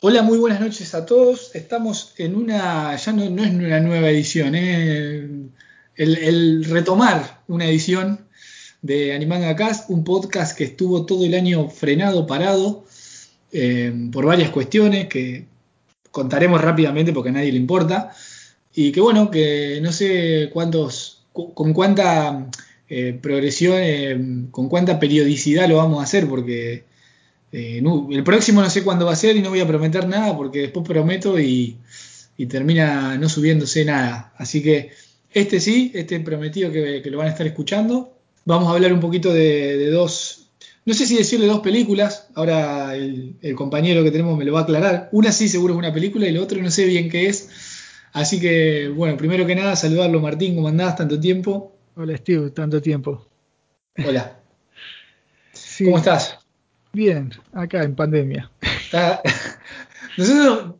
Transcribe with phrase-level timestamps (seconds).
[0.00, 1.54] Hola, muy buenas noches a todos.
[1.54, 5.28] Estamos en una, ya no, es una nueva edición, ¿eh?
[5.96, 8.26] el, retomar una edición
[8.82, 12.84] de Animanga Cast, un podcast que estuvo todo el año frenado, parado,
[13.52, 15.46] eh, por varias cuestiones que
[16.10, 18.12] contaremos rápidamente porque a nadie le importa.
[18.74, 22.48] Y que bueno, que no sé cuántos, cu- con cuánta
[22.88, 26.84] eh, progresión, con cuánta periodicidad lo vamos a hacer, porque
[27.58, 30.06] eh, no- el próximo no sé cuándo va a ser y no voy a prometer
[30.08, 31.78] nada, porque después prometo y,
[32.36, 34.32] y termina no subiéndose nada.
[34.36, 34.90] Así que
[35.32, 38.12] este sí, este prometido que, que lo van a estar escuchando.
[38.44, 40.48] Vamos a hablar un poquito de, de dos,
[40.84, 44.60] no sé si decirle dos películas, ahora el, el compañero que tenemos me lo va
[44.60, 45.08] a aclarar.
[45.12, 47.48] Una sí seguro es una película y la otra no sé bien qué es.
[48.12, 50.96] Así que, bueno, primero que nada, saludarlo Martín, ¿cómo andás?
[50.96, 51.72] Tanto tiempo.
[51.96, 53.26] Hola Steve, tanto tiempo.
[54.06, 54.38] Hola,
[55.52, 56.38] Sí, ¿cómo estás?
[56.96, 58.50] Bien, acá en pandemia.
[58.62, 59.20] Está-
[60.16, 60.76] Nosotros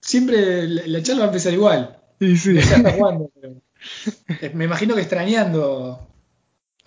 [0.00, 1.98] siempre la, la charla va a empezar igual.
[2.20, 3.30] Y sí, pero-
[4.40, 6.08] eh, Me imagino que extrañando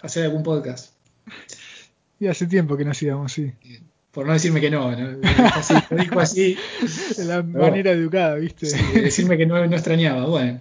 [0.02, 0.96] hacer algún podcast.
[2.20, 3.52] y hace tiempo que no hacíamos, sí.
[4.12, 5.12] Por no decirme que no, ¿no?
[5.12, 6.58] Lo dijo así, lo dijo así,
[7.18, 7.60] De la bueno.
[7.68, 8.66] manera educada, ¿viste?
[8.66, 10.26] sí, de decirme que no, no extrañaba.
[10.26, 10.60] Bueno,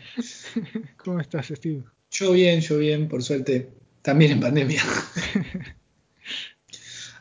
[0.98, 1.84] ¿Cómo estás, Steve?
[2.10, 3.70] yo bien, yo bien, por suerte,
[4.02, 4.82] también en pandemia.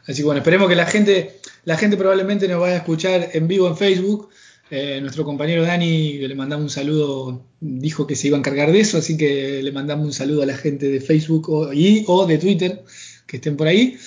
[0.05, 3.47] Así que bueno, esperemos que la gente, la gente probablemente nos vaya a escuchar en
[3.47, 4.29] vivo en Facebook.
[4.69, 8.79] Eh, nuestro compañero Dani, le mandamos un saludo, dijo que se iba a encargar de
[8.79, 12.25] eso, así que le mandamos un saludo a la gente de Facebook o, y, o
[12.25, 12.83] de Twitter
[13.27, 13.97] que estén por ahí.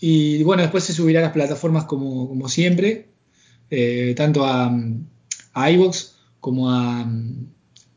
[0.00, 3.08] Y bueno, después se subirá a las plataformas como, siempre,
[3.70, 4.66] eh, tanto a,
[5.54, 5.68] a
[6.40, 7.10] como a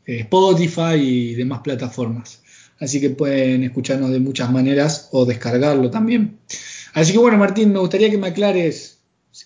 [0.06, 2.42] eh, Spotify y demás plataformas.
[2.78, 6.38] Así que pueden escucharnos de muchas maneras o descargarlo también.
[6.92, 9.00] Así que bueno, Martín, me gustaría que me aclares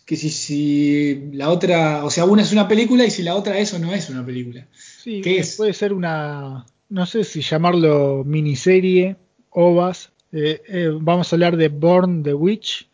[0.04, 3.58] que si, si la otra, o sea, una es una película y si la otra
[3.58, 4.66] es o no es una película.
[4.72, 5.56] Sí, ¿Qué eh, es?
[5.56, 9.16] puede ser una, no sé si llamarlo miniserie,
[9.50, 10.10] ovas.
[10.32, 12.88] Eh, eh, vamos a hablar de Born the Witch,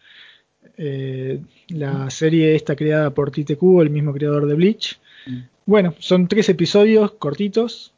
[0.76, 4.98] eh, la serie esta creada por Tite Kubo, el mismo creador de Bleach.
[5.26, 5.38] Mm.
[5.66, 7.92] Bueno, son tres episodios cortitos,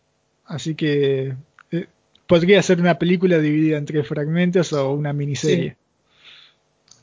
[0.45, 1.35] así que
[1.71, 1.87] eh,
[2.27, 5.71] podría ser una película dividida en tres fragmentos o una miniserie.
[5.71, 5.77] Sí,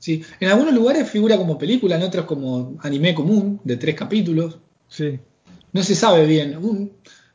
[0.08, 4.58] en algunos lugares figura como película, en otros como anime común, de tres capítulos.
[4.88, 5.20] Sí.
[5.74, 6.58] No se sabe bien.
[6.58, 6.92] Un-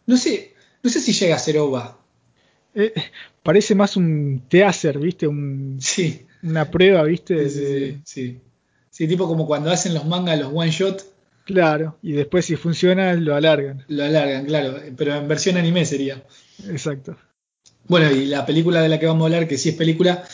[0.06, 1.98] no sé, no sé si llega a ser OVA.
[2.74, 2.92] Eh,
[3.42, 5.26] parece más un teaser, ¿viste?
[5.26, 7.48] Un- Sí, una prueba, ¿viste?
[7.48, 8.40] sí, De- sí, sí.
[8.90, 11.02] Sí, tipo como cuando hacen los mangas, los one shot,
[11.44, 13.84] Claro, y después si funciona lo alargan.
[13.88, 16.24] lo alargan, claro, pero en versión anime sería.
[16.68, 17.16] Exacto.
[17.88, 20.24] Bueno, y la película de la que vamos a hablar, que sí es película,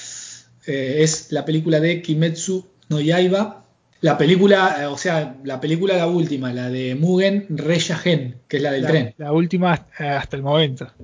[0.66, 3.64] eh, es la película de Kimetsu no Yaiba.
[4.00, 8.62] La película, eh, o sea, la película la última, la de Mugen Reyagen, que es
[8.62, 9.14] la del la, tren.
[9.16, 10.88] la última hasta el momento.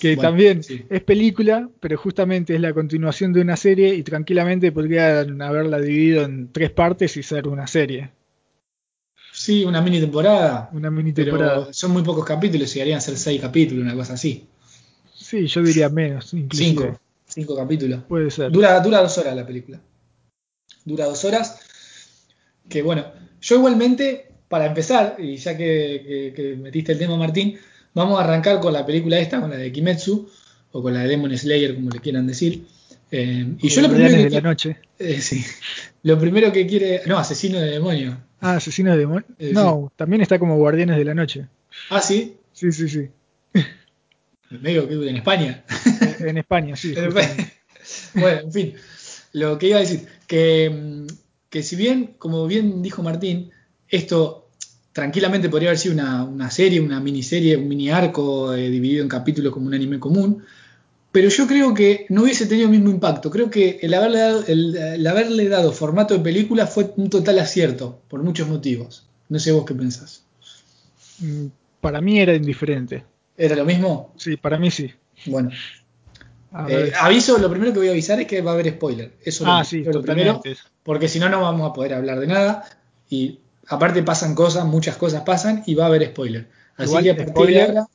[0.00, 0.84] Que Bueno, también sí.
[0.90, 6.24] es película, pero justamente es la continuación de una serie y tranquilamente podrían haberla dividido
[6.24, 8.10] en tres partes y ser una serie,
[9.32, 11.72] Sí, una mini temporada, una mini pero temporada.
[11.72, 14.46] son muy pocos capítulos, llegarían a ser seis capítulos, una cosa así.
[15.14, 16.68] Sí, yo diría menos, inclusive.
[16.68, 17.00] Cinco,
[17.34, 18.02] cinco capítulos.
[18.08, 18.50] Puede ser.
[18.50, 19.80] Dura, dura dos horas la película.
[20.84, 21.60] Dura dos horas.
[22.68, 23.06] Que bueno,
[23.40, 27.58] yo igualmente, para empezar, y ya que, que- que metiste el tema, Martín,
[27.94, 30.28] vamos a arrancar con la película esta, con la de Kimetsu,
[30.72, 32.64] o con la de Demon Slayer, como le quieran decir.
[33.10, 34.76] Eh, y yo lo primero que de la noche.
[34.98, 35.44] eh, sí.
[36.02, 37.02] lo primero que quiere.
[37.06, 38.16] No, asesino de demonio.
[38.40, 39.30] Ah, Asesinos de Demonios.
[39.38, 41.46] Eh, no, también está como Guardianes de la Noche.
[41.90, 42.36] Ah, sí.
[42.52, 43.08] Sí, sí, sí.
[44.50, 45.62] Medio que en España.
[46.22, 46.94] En España, sí.
[48.14, 48.74] Bueno, en fin.
[49.32, 51.06] Lo que iba a decir, que, mm,
[51.50, 53.50] que si bien, como bien dijo Martín,
[53.88, 54.50] esto
[54.92, 59.08] tranquilamente podría haber sido una, una serie, una miniserie, un mini arco eh, dividido en
[59.08, 60.44] capítulos como un anime común,
[61.10, 63.30] pero yo creo que no hubiese tenido el mismo impacto.
[63.30, 67.38] Creo que el haberle dado, el, el haberle dado formato de película fue un total
[67.38, 69.06] acierto, por muchos motivos.
[69.28, 70.24] No sé vos qué pensás.
[71.18, 71.46] Mm,
[71.80, 73.04] Para mí era indiferente.
[73.36, 74.12] ¿Era lo mismo?
[74.16, 74.90] Sí, para mí sí.
[75.26, 75.50] Bueno,
[76.68, 79.12] eh, aviso, lo primero que voy a avisar es que va a haber spoiler.
[79.24, 80.42] Eso es ah, lo, sí, lo primero.
[80.82, 82.64] porque si no, no vamos a poder hablar de nada.
[83.08, 83.38] Y
[83.68, 86.48] aparte pasan cosas, muchas cosas pasan y va a haber spoiler.
[86.76, 87.86] Así Igual, que a partir spoiler, de ahora,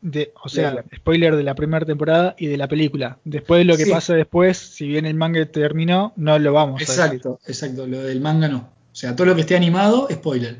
[0.00, 3.18] De, o sea, spoiler de la primera temporada y de la película.
[3.24, 3.90] Después lo que Sí.
[3.90, 6.94] pasa después, si bien el manga terminó, no lo vamos a decir.
[7.04, 8.58] exacto, exacto, lo del manga no.
[8.92, 10.58] O sea, todo lo que esté animado, spoiler.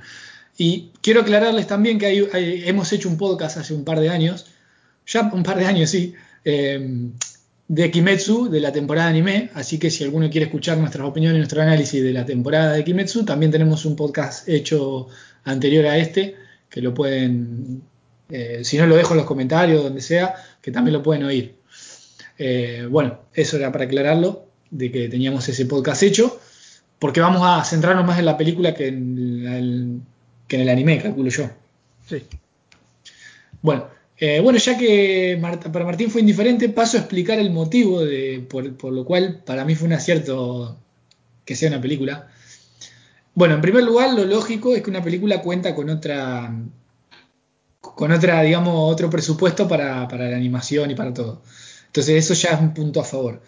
[0.56, 4.08] Y quiero aclararles también que hay- hay- hemos hecho un podcast hace un par de
[4.08, 4.46] años,
[5.06, 6.14] ya un par de años sí,
[6.44, 7.10] eh,
[7.68, 11.38] de Kimetsu, de la temporada anime, así que si alguno quiere escuchar nuestras opiniones y
[11.38, 15.08] nuestro análisis de la temporada de Kimetsu, también tenemos un podcast hecho
[15.44, 16.36] anterior a este,
[16.68, 17.82] que lo pueden,
[18.28, 21.54] eh, si no lo dejo en los comentarios, donde sea, que también lo pueden oír.
[22.38, 26.38] Eh, bueno, eso era para aclararlo, de que teníamos ese podcast hecho,
[26.98, 30.00] porque vamos a centrarnos más en la película que en el,
[30.48, 31.50] que en el anime, calculo yo.
[32.06, 32.22] Sí.
[33.62, 35.40] Bueno, eh, bueno, ya que
[35.72, 39.74] para Martín fue indiferente, paso a explicar el motivo de, por, lo cual para mí
[39.74, 40.78] fue un acierto
[41.44, 42.28] que sea una película.
[43.34, 46.54] Bueno, en primer lugar, lo lógico es que una película cuenta con otra,
[47.80, 51.42] con otra, digamos, otro presupuesto para, la animación y para todo.
[51.86, 53.42] Entonces eso ya es un punto a favor.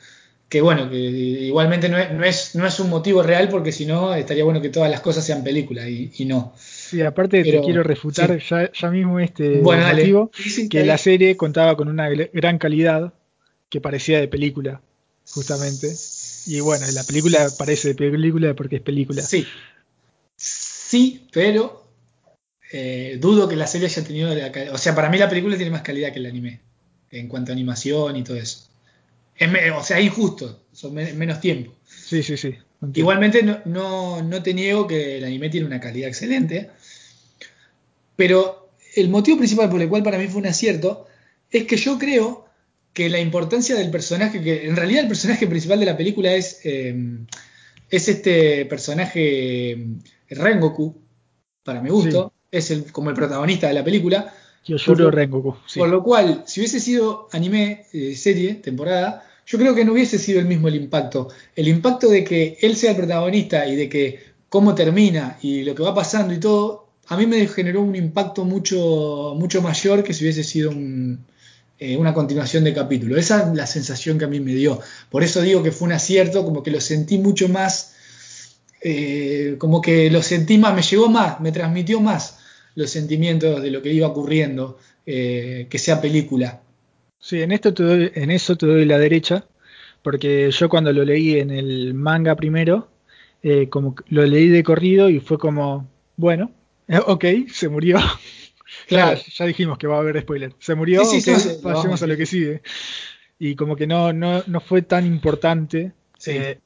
[0.49, 4.45] Que bueno, que igualmente no es, no es, un motivo real porque si no estaría
[4.45, 6.55] bueno que todas las cosas sean películas y no.
[6.89, 10.31] Sí, aparte te quiero refutar ya, mismo este motivo,
[10.71, 13.13] que la serie contaba con una gran calidad
[13.69, 14.81] que parecía de película,
[15.29, 15.93] justamente.
[16.47, 19.23] Y bueno, la película parece de película porque es película.
[19.23, 19.47] Sí.
[20.37, 21.85] Sí, pero
[22.71, 25.73] eh, dudo que la serie haya tenido la O sea, para mí la película tiene
[25.73, 26.61] más calidad que el anime,
[27.11, 28.69] en cuanto a animación y todo eso.
[29.77, 31.75] o sea, es injusto, son menos tiempo.
[31.85, 32.55] Sí, sí, sí.
[32.95, 36.71] Igualmente no, no, te niego que el anime tiene una calidad excelente,
[38.17, 41.07] pero el motivo principal por el cual para mí fue un acierto
[41.51, 42.47] es que yo creo
[42.93, 46.61] que la importancia del personaje, que en realidad el personaje principal de la película es,
[46.65, 47.27] em,
[47.91, 50.01] es este personaje em,
[50.31, 50.97] Rengoku,
[51.63, 54.33] para mi gusto, es el, como el protagonista de la película.
[54.85, 59.85] Por, Rengoku, por lo cual, si hubiese sido anime, eh, serie, temporada, yo creo que
[59.85, 61.29] no hubiese sido el mismo el impacto.
[61.55, 65.75] El impacto de que él sea el protagonista y de que cómo termina y lo
[65.75, 70.13] que va pasando y todo, a mí me generó un impacto mucho, mucho mayor que
[70.13, 70.73] si hubiese sido
[71.79, 73.17] eh, una continuación de capítulo.
[73.17, 74.81] Esa es la sensación que a mí me dio.
[75.11, 77.95] Por eso digo que fue un acierto, como que lo sentí mucho más,
[78.81, 82.39] eh, como que lo sentí más, me llegó más, me transmitió más
[82.75, 86.63] los sentimientos de lo que iba ocurriendo, eh, que sea película.
[87.27, 89.49] Sí, en, esto en eso te doy la derecha,
[90.01, 92.89] porque yo cuando lo leí en el manga primero,
[93.43, 96.53] eh, como lo leí de corrido y fue como, bueno,
[96.87, 97.99] eh, ok, se murió.
[98.89, 99.19] Claro.
[99.37, 100.53] ya, dijimos que va a haber spoiler.
[100.61, 101.03] Se murió,
[101.63, 102.63] pasemos a lo que sigue.
[103.39, 105.93] Y como que no, no, no fue tan importante
[106.27, 106.61] eh,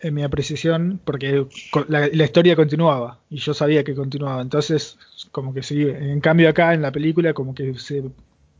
[0.00, 1.46] en mi apreciación, porque
[1.88, 4.40] la, la, historia continuaba y yo sabía que continuaba.
[4.40, 4.96] Entonces,
[5.32, 8.02] como que sí, en cambio acá en la película, como que se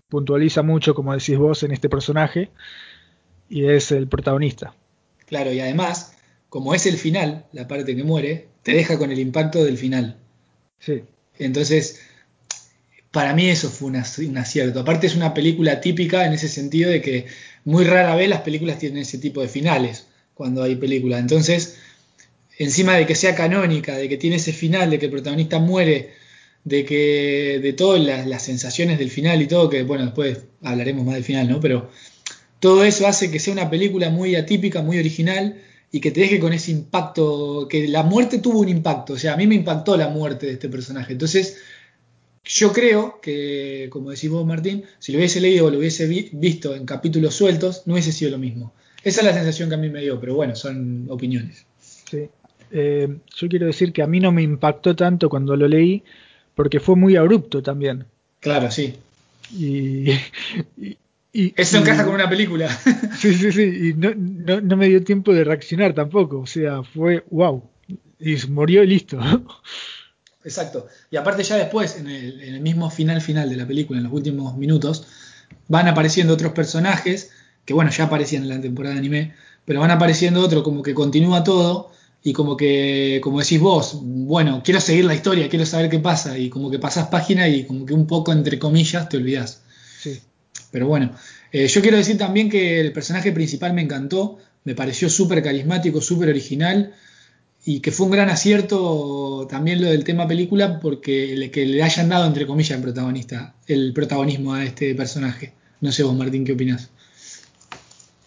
[0.09, 2.51] puntualiza mucho, como decís vos, en este personaje
[3.49, 4.75] y es el protagonista.
[5.27, 6.15] Claro, y además,
[6.49, 10.17] como es el final, la parte que muere, te deja con el impacto del final.
[10.79, 11.03] Sí.
[11.39, 12.01] Entonces,
[13.11, 13.97] para mí eso fue un
[14.39, 14.81] acierto.
[14.81, 17.27] Aparte es una película típica en ese sentido de que
[17.65, 21.19] muy rara vez las películas tienen ese tipo de finales cuando hay película.
[21.19, 21.79] Entonces,
[22.59, 26.13] encima de que sea canónica, de que tiene ese final, de que el protagonista muere
[26.67, 31.15] de que de todas las, sensaciones del final y todo, que bueno, después hablaremos más
[31.15, 31.61] del final, ¿no?
[31.61, 31.89] Pero
[32.59, 36.41] todo eso hace que sea una película muy atípica, muy original y que te deje
[36.41, 39.97] con ese impacto, que la muerte tuvo un impacto, o sea, a mí me impactó
[39.97, 41.13] la muerte de este personaje.
[41.13, 41.59] Entonces,
[42.45, 46.75] yo creo que, como decís vos, Martín, si lo hubiese leído o lo hubiese visto
[46.75, 48.75] en capítulos sueltos, no hubiese sido lo mismo.
[49.05, 51.65] Esa es la sensación que a mí me dio, pero bueno, son opiniones.
[52.11, 52.29] Sí.
[52.73, 56.03] Eh, yo quiero decir que a mí no me impactó tanto cuando lo leí,
[56.57, 58.07] porque fue muy abrupto también.
[58.41, 58.97] Claro, sí.
[59.53, 60.11] Y,
[61.33, 62.67] Eso encaja con una película.
[63.19, 63.91] Sí, sí, sí.
[63.91, 66.41] Y no, me dio tiempo de reaccionar tampoco.
[66.41, 67.63] O sea, fue wow.
[68.19, 69.21] Y murió y listo.
[70.45, 70.87] Exacto.
[71.11, 74.05] Y aparte ya después, en el, en el, mismo final final de la película, en
[74.05, 75.07] los últimos minutos,
[75.69, 77.33] van apareciendo otros personajes,
[77.67, 79.35] que bueno, ya aparecían en la temporada de anime,
[79.67, 81.91] pero van apareciendo otros como que continúa todo
[82.27, 86.37] y como que, como decís vos, bueno, quiero seguir la historia, quiero saber qué pasa,
[86.37, 89.63] y como que pasás página y como que un poco, entre comillas, te olvidás.
[90.01, 90.19] Sí.
[90.73, 91.13] Pero bueno,
[91.53, 96.01] eh, yo quiero decir también que el personaje principal me encantó, me pareció súper carismático,
[96.01, 96.95] súper original,
[97.65, 101.81] y que fue un gran acierto también lo del tema película, porque le, que le
[101.85, 105.53] hayan dado, entre comillas, el protagonista, el protagonismo a este personaje.
[105.81, 106.91] No sé vos, Martín, ¿qué opinas?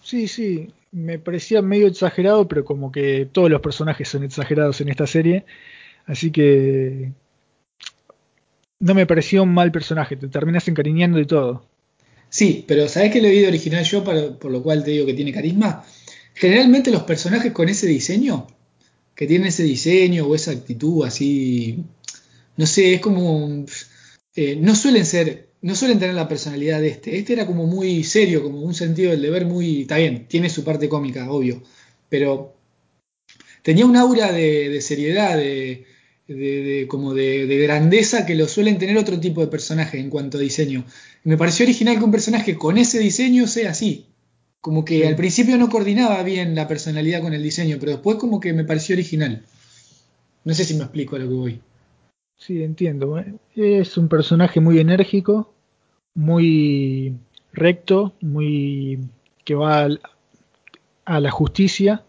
[0.02, 4.90] Sí, sí, me parecía medio exagerado, pero como que todos los personajes son exagerados en
[4.90, 5.46] esta serie.
[6.06, 7.12] Así que
[8.80, 11.66] no me pareció un mal personaje, te terminas encariñando y todo.
[12.30, 15.34] Sí, pero ¿sabes le vi de original yo, por lo cual te digo que tiene
[15.34, 15.84] carisma?
[16.34, 18.48] Generalmente los personajes con ese diseño,
[19.16, 21.84] que tienen ese diseño o esa actitud así,
[22.56, 23.66] no sé, es como...
[24.36, 27.18] Eh, no suelen ser no suelen tener la personalidad de este.
[27.18, 29.82] Este era como muy serio, como un sentido del deber muy.
[29.82, 31.62] Está bien, tiene su parte cómica, obvio.
[32.08, 32.56] Pero
[33.62, 39.42] tenía un aura de, seriedad, de, como de, grandeza que lo suelen tener otro tipo
[39.42, 40.86] de personajes en cuanto a diseño.
[41.24, 44.06] Me pareció original que un personaje con ese diseño sea así.
[44.62, 48.40] Como que al principio no coordinaba bien la personalidad con el diseño, pero después como
[48.40, 49.46] que me pareció original.
[50.44, 51.62] No sé si me explico a lo que voy.
[52.40, 53.24] Sí, entiendo.
[53.56, 55.54] Es un personaje muy enérgico,
[56.16, 57.14] muy
[57.54, 59.00] recto, muy
[59.44, 59.88] que va
[61.06, 62.04] a la justicia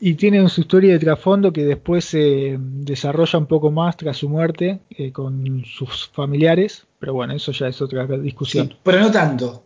[0.00, 4.28] y tiene su historia de trasfondo que después se desarrolla un poco más tras su
[4.28, 8.74] muerte eh, con sus familiares, pero bueno, eso ya es otra discusión.
[8.82, 9.64] pero no tanto.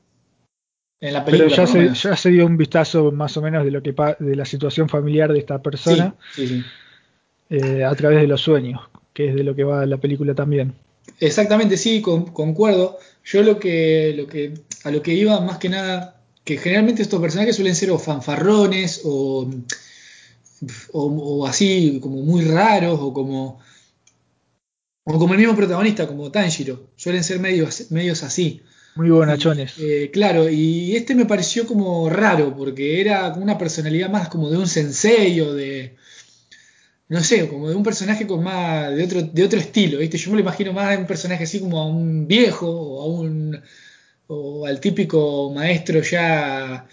[1.00, 3.70] En la película, pero ya se, ya se, dio un vistazo más o menos de
[3.70, 6.14] lo que de la situación familiar de esta persona
[7.50, 8.80] eh, a través de los sueños,
[9.18, 10.74] que es de lo que va la película también.
[11.18, 12.98] Exactamente, sí, concuerdo.
[13.24, 17.20] Yo lo que, lo que, a lo que iba más que nada, que generalmente estos
[17.20, 19.50] personajes suelen ser o fanfarrones o,
[20.92, 23.58] o, así como muy raros o como,
[25.02, 26.90] o como el mismo protagonista, como Tanjiro.
[26.94, 28.62] Suelen ser medios, medios así.
[28.94, 29.74] Muy bonachones.
[29.78, 34.58] Eh, claro, y este me pareció como raro, porque era una personalidad más como de
[34.58, 35.96] un sensei o de,
[37.08, 40.18] no sé, como de un personaje con más, de otro, de otro estilo, ¿viste?
[40.18, 43.06] Yo me lo imagino más de un personaje así como a un viejo o a
[43.06, 43.60] un,
[44.26, 46.86] o al típico maestro ya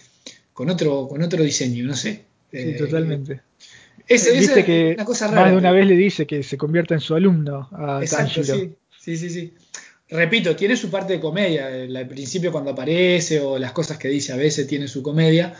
[0.54, 2.24] con otro, con otro diseño, no sé.
[2.50, 3.42] Sí, eh, totalmente.
[4.08, 5.42] Es, Viste que una cosa rara.
[5.42, 8.74] Más de una vez le dice que se convierta en su alumno a Exacto, sí,
[8.98, 9.54] sí, sí, sí.
[10.08, 11.66] Repito, tiene su parte de comedia.
[11.66, 15.54] Al principio cuando aparece o las cosas que dice a veces tiene su comedia.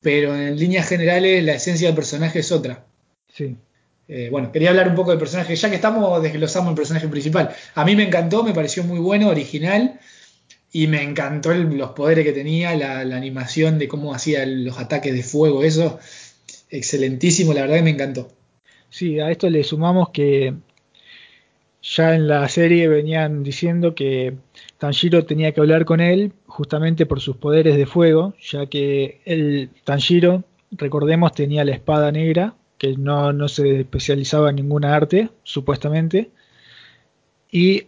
[0.00, 2.87] Pero en líneas generales la esencia del personaje es otra.
[3.38, 3.56] Sí.
[4.08, 7.54] Eh, bueno, quería hablar un poco del personaje, ya que estamos desglosamos el personaje principal.
[7.74, 10.00] A mí me encantó, me pareció muy bueno, original,
[10.72, 15.22] y me encantó los poderes que tenía, la, animación de cómo hacía los ataques de
[15.22, 16.00] fuego, eso,
[16.68, 18.28] excelentísimo, la verdad que me encantó.
[18.90, 20.54] Sí, a esto le sumamos que
[21.82, 24.34] ya en la serie venían diciendo que
[24.78, 29.70] Tanjiro tenía que hablar con él justamente por sus poderes de fuego, ya que el
[29.84, 36.30] Tanjiro, recordemos, tenía la espada negra que no, se especializaba en ninguna arte, supuestamente.
[37.50, 37.86] Y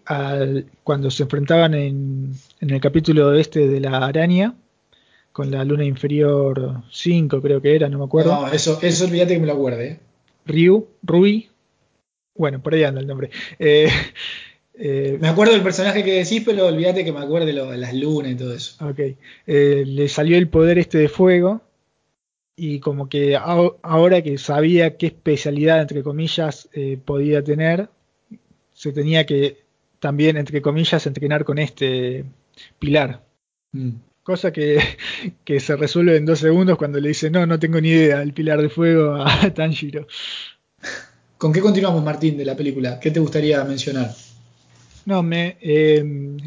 [0.84, 4.54] cuando se enfrentaban en, el capítulo este de la araña,
[5.32, 8.32] con la luna inferior 5, creo que era, no me acuerdo.
[8.32, 9.88] No, eso, eso olvídate que me lo acuerde.
[9.88, 10.00] ¿eh?
[10.46, 11.48] Ryu, Rui,
[12.34, 13.30] bueno, por ahí anda el nombre.
[13.58, 13.88] Eh,
[14.74, 18.32] eh, me acuerdo del personaje que decís, pero olvídate que me acuerde de las lunas
[18.32, 18.84] y todo eso.
[18.84, 19.00] Ok,
[19.46, 21.60] le salió el poder este de fuego
[22.62, 27.88] y como que ahora que sabía qué especialidad, entre comillas, eh, podía tener,
[28.74, 29.64] se tenía que
[29.98, 32.26] también, entre comillas, entrenar con este
[32.78, 33.24] pilar.
[33.72, 33.92] Mm.
[34.22, 34.78] Cosa que,
[35.44, 38.34] que, se resuelve en dos segundos cuando le dice, no, no tengo ni idea, del
[38.34, 40.06] pilar de fuego a Tanjiro.
[41.38, 43.00] ¿Con qué continuamos, Martín, de la película?
[43.00, 44.10] ¿Qué te gustaría mencionar?
[45.10, 45.98] No, me, eh,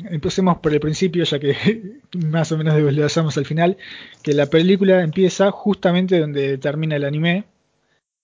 [0.10, 3.76] empecemos por el principio, ya que más o menos desglosamos al final,
[4.22, 7.44] que la película empieza justamente donde termina el anime,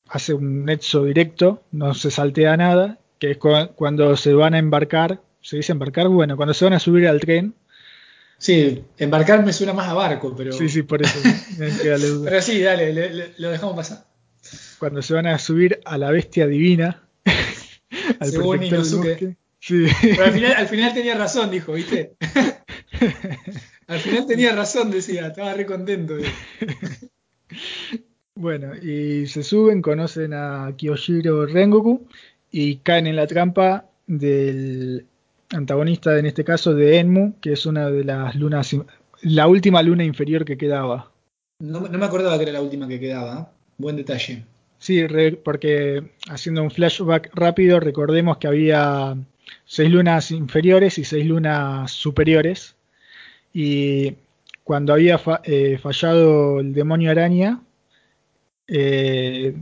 [0.07, 5.19] hace un nexo directo, no se saltea nada, que es cuando se van a embarcar,
[5.41, 6.07] ¿se dice embarcar?
[6.07, 7.53] Bueno, cuando se van a subir al tren.
[8.37, 10.53] Sí, embarcar me suena más a barco, pero...
[10.53, 11.19] Sí, sí, por eso.
[12.23, 14.05] pero sí, dale, lo dejamos pasar.
[14.79, 17.03] Cuando se van a subir a la bestia divina,
[18.21, 19.35] al Según Inosuke.
[19.67, 22.13] Pero al final, tenía razón, dijo, ¿viste?
[23.87, 26.15] al final tenía razón, decía, estaba re contento.
[28.35, 32.07] bueno, y se suben, conocen a Kyoshiro Rengoku
[32.51, 35.05] y caen en la trampa del
[35.51, 38.75] antagonista, en este caso de Enmu, que es una de las lunas,
[39.21, 41.11] la última luna inferior que quedaba.
[41.59, 43.55] No, me acordaba que era la última que quedaba, ¿eh?
[43.77, 44.45] buen detalle.
[44.77, 45.05] Sí,
[45.43, 49.17] porque haciendo un flashback rápido, recordemos que había
[49.69, 52.75] seis lunas inferiores y seis lunas superiores.
[53.53, 54.15] Y
[54.63, 57.61] cuando había eh, fallado el demonio araña,
[58.67, 59.55] eh,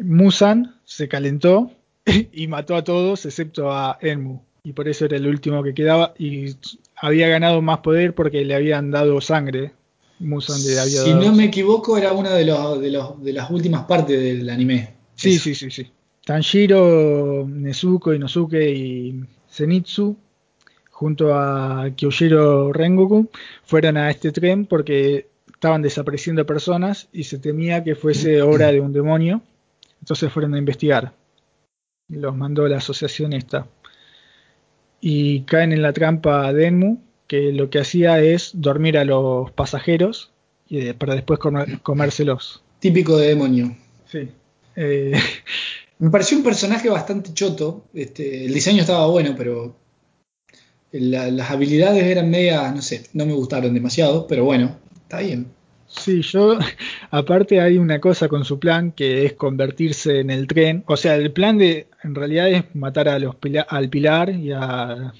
[0.00, 1.72] Musan se calentó
[2.32, 4.38] y mató a todos excepto a Enmu.
[4.64, 6.12] Y por eso era el último que quedaba.
[6.18, 6.54] Y
[6.96, 9.72] había ganado más poder porque le habían dado sangre.
[10.18, 13.50] Musan le había si no me equivoco, era una de, los, de, los, de las
[13.50, 14.92] últimas partes del anime.
[15.14, 15.90] Sí, sí, sí, sí.
[16.26, 19.24] Tanjiro, Nezuko, Inosuke y
[19.58, 20.16] Zenitsu
[20.90, 23.28] junto a Kyojiro Rengoku
[23.64, 28.80] fueron a este tren porque estaban desapareciendo personas y se temía que fuese obra de
[28.80, 29.42] un demonio.
[30.00, 31.12] Entonces fueron a investigar.
[32.08, 33.66] Los mandó la asociación esta.
[35.00, 40.32] y caen en la trampa Denmu, que lo que hacía es dormir a los pasajeros
[40.68, 41.38] y para después
[41.82, 42.62] comérselos.
[42.80, 43.76] Típico de demonio.
[44.06, 44.28] Sí.
[44.76, 45.12] Eh,
[45.98, 47.84] me pareció un personaje bastante choto.
[47.92, 49.76] Este, el diseño estaba bueno, pero
[50.92, 55.48] las habilidades eran medias, no sé, no me gustaron demasiado, pero bueno, está bien.
[55.88, 56.58] Sí, yo,
[57.10, 60.84] aparte hay una cosa con su plan que es convertirse en el tren.
[60.86, 63.36] O sea, el plan de, en realidad es matar a los,
[63.68, 65.12] al pilar y a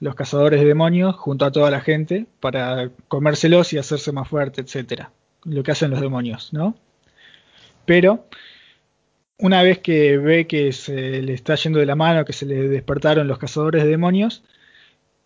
[0.00, 4.60] los cazadores de demonios junto a toda la gente para comérselos y hacerse más fuerte,
[4.60, 5.10] etcétera.
[5.44, 6.76] Lo que hacen los demonios, ¿no?
[7.84, 8.26] Pero
[9.38, 12.68] una vez que ve que se le está yendo de la mano, que se le
[12.68, 14.44] despertaron los cazadores de demonios,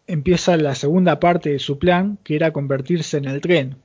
[0.06, 3.76] empieza la segunda parte de su plan, que era convertirse en el tren.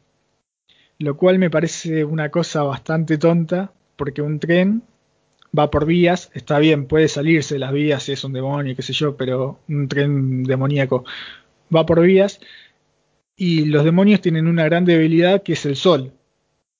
[0.98, 4.84] Lo cual me parece una cosa bastante tonta, porque un tren
[5.58, 8.82] va por vías, está bien, puede salirse de las vías si es un demonio, qué
[8.82, 11.06] sé yo, pero un tren demoníaco
[11.74, 12.40] va por vías
[13.36, 16.14] y los demonios tienen una gran debilidad que es el sol.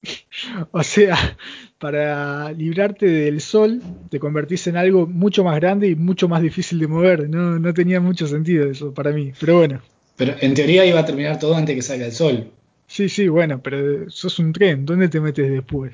[0.72, 1.38] o sea,
[1.78, 6.80] para librarte del sol te convertís en algo mucho más grande y mucho más difícil
[6.80, 7.30] de mover.
[7.30, 9.82] No, no tenía mucho sentido eso para mí, pero bueno.
[10.16, 12.52] Pero en teoría iba a terminar todo antes que salga el sol.
[12.88, 15.94] Sí, sí, bueno, pero sos un tren, ¿dónde te metes después?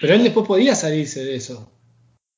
[0.00, 1.70] Pero él después podía salirse de eso.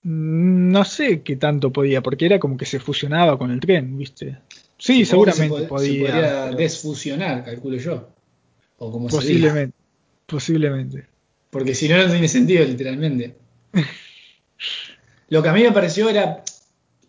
[0.03, 3.97] Mm, no sé qué tanto podía, porque era como que se fusionaba con el tren,
[3.99, 4.39] ¿viste?
[4.79, 6.07] Sí, seguramente podía.
[6.07, 8.09] Se podía desfusionar, calculo yo.
[8.79, 9.77] O como posiblemente,
[10.27, 11.07] posiblemente.
[11.51, 13.35] Porque si no, no tiene sentido, literalmente.
[15.29, 16.43] Lo que a mí me pareció era.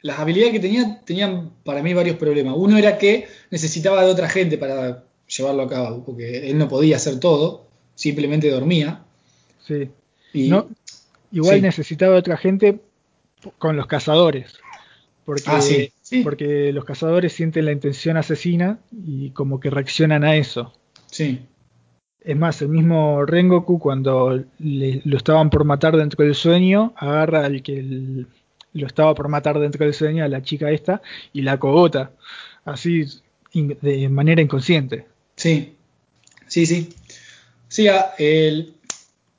[0.03, 2.53] Las habilidades que tenía tenían para mí varios problemas.
[2.55, 6.97] Uno era que necesitaba de otra gente para llevarlo a cabo, porque él no podía
[6.97, 9.03] hacer todo, simplemente dormía.
[9.65, 9.89] Sí
[10.33, 10.69] no,
[11.31, 12.79] igual necesitaba otra gente
[13.57, 14.59] con los cazadores.
[15.25, 15.59] Porque, ah,
[16.23, 20.73] porque los cazadores sienten la intención asesina y como que reaccionan a eso.
[21.07, 21.41] Sí.
[22.27, 27.63] Es más, el mismo Rengoku cuando lo estaban por matar dentro del sueño, agarra al
[27.63, 28.25] que
[28.73, 32.11] lo estaba por matar dentro del sueño, a la chica esta, y la cogota,
[32.65, 33.05] así
[33.53, 35.05] de manera inconsciente.
[35.37, 35.77] Sí,
[36.47, 36.89] sí, sí.
[37.69, 38.73] Sí, ah, el,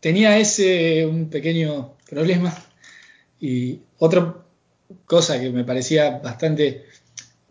[0.01, 2.57] tenía ese un pequeño problema
[3.39, 4.35] y otra
[5.05, 6.87] cosa que me parecía bastante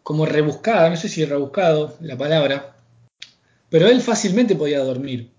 [0.01, 2.76] como rebuscada, no sé si rebuscado la palabra,
[3.69, 5.29] pero él fácilmente podía dormir.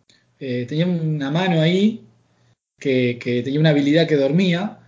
[0.40, 2.04] Eh, tenía una mano ahí
[2.78, 4.78] que, tenía una habilidad que dormía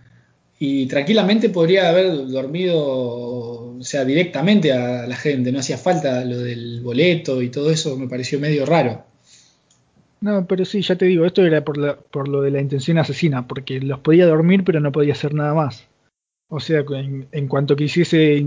[0.59, 6.37] y tranquilamente podría haber dormido, o sea, directamente a la gente, no hacía falta lo
[6.39, 9.03] del boleto y todo eso, me pareció medio raro.
[10.21, 13.79] No, pero sí, ya te digo, esto era por, lo de la intención asesina, porque
[13.79, 15.87] los podía dormir pero no podía hacer nada más.
[16.47, 16.83] O sea,
[17.31, 18.45] en, cuanto quisiese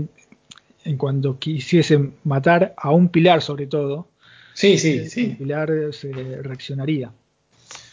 [0.85, 4.07] en cuanto quisiese matar a un pilar sobre todo,
[4.55, 5.35] sí, sí, eh, sí.
[5.37, 7.11] pilar se reaccionaría.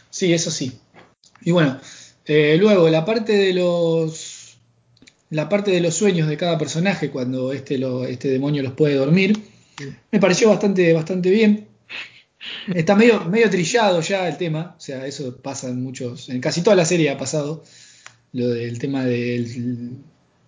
[0.08, 0.72] Sí, eso sí.
[1.42, 1.78] Y bueno,
[2.24, 4.56] eh, luego la parte de los
[5.30, 8.94] la parte de los sueños de cada personaje cuando este lo, este demonio los puede
[8.94, 9.38] dormir,
[10.10, 11.68] me pareció bastante bastante bien.
[12.74, 16.62] Está medio, medio trillado ya el tema, o sea, eso pasa en muchos, en casi
[16.62, 17.64] toda la serie ha pasado,
[18.32, 19.96] lo del tema del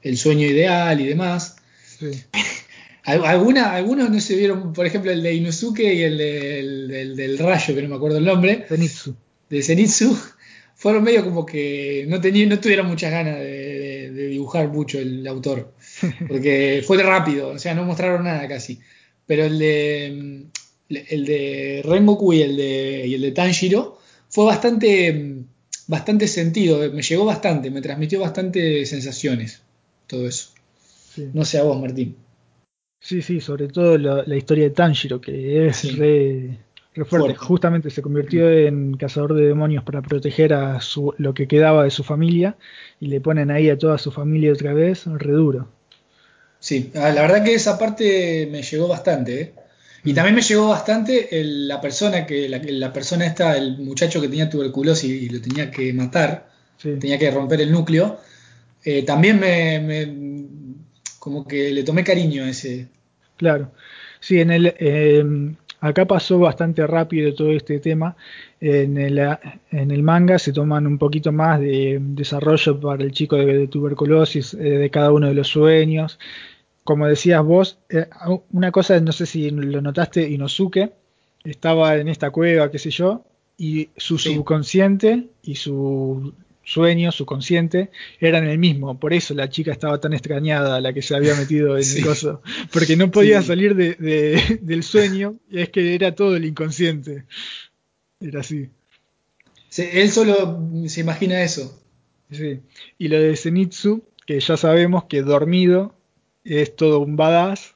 [0.03, 1.57] el sueño ideal y demás.
[3.05, 6.17] Alguna, algunos no se vieron, por ejemplo, el de Inosuke y el,
[7.17, 8.65] del rayo, que no me acuerdo el nombre.
[8.69, 9.15] Zenitsu.
[9.51, 10.17] De Zenitsu.
[10.77, 15.27] Fueron medio como que no, tenían, no tuvieron muchas ganas de, de dibujar mucho el
[15.27, 15.73] autor.
[16.29, 18.81] Porque fue rápido, o sea, no mostraron nada casi.
[19.27, 20.45] Pero el de
[20.89, 25.37] el de Rengoku y el de, y el de Tanjiro, fue bastante,
[25.87, 29.63] bastante sentido, me llegó bastante, me transmitió bastante sensaciones,
[30.07, 30.51] todo eso.
[31.33, 32.17] No sé a vos, Martín.
[33.05, 36.57] Sí, sí, sobre todo la, historia de Tanjiro, que es re,
[37.05, 37.35] fuerte.
[37.35, 41.91] Justamente se convirtió en cazador de demonios para proteger a su, lo que quedaba de
[41.91, 42.57] su familia
[43.01, 45.69] y le ponen ahí a toda su familia otra vez, re duro.
[46.59, 49.41] Sí, ah, la verdad que esa parte me llegó bastante.
[49.43, 49.53] ¿eh?
[50.03, 54.49] Y también me llegó bastante la persona que, la, persona esta, el muchacho que tenía
[54.49, 56.49] tuberculosis y lo tenía que matar,
[56.81, 58.19] tenía que romper el núcleo.
[58.83, 60.07] Eh, también me,
[61.25, 62.87] como que le tomé cariño a ese.
[63.39, 63.73] Claro.
[64.21, 68.15] Sí, en el em, acá pasó bastante rápido todo este tema.
[68.61, 69.19] En el,
[69.71, 74.53] en el manga se toman un poquito más de desarrollo para el chico de, tuberculosis,
[74.53, 76.19] eh, de cada uno de los sueños
[76.85, 78.07] como decías vos, eh,
[78.53, 80.93] una cosa, no sé si lo notaste, Inosuke
[81.43, 83.25] estaba en esta cueva, qué sé yo,
[83.57, 86.35] y su subconsciente y su
[86.65, 88.99] sueño, su consciente, eran el mismo.
[88.99, 92.43] Por eso la chica estaba tan extrañada, la que se había metido en el coso.
[92.73, 97.25] Porque no podía salir de, del sueño, y es que era todo el inconsciente.
[98.21, 98.71] Era así.
[99.77, 101.81] él solo se imagina eso.
[102.31, 102.61] Sí.
[102.99, 105.95] Y lo de Zenitsu, que ya sabemos que dormido
[106.45, 107.75] es todo un badass.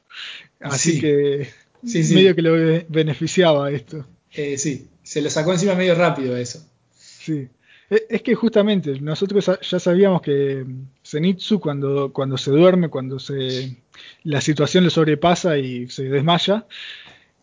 [0.61, 1.49] Así que
[1.83, 4.07] medio que lo beneficiaba esto.
[4.33, 6.67] Eh, sí, se lo sacó encima medio rápido eso.
[6.93, 7.49] Sí.
[7.91, 10.65] E, es que justamente nosotros ya sabíamos que
[11.05, 13.77] Zenitsu cuando, cuando se duerme, cuando se
[14.25, 16.67] la situación le sobrepasa y se desmaya,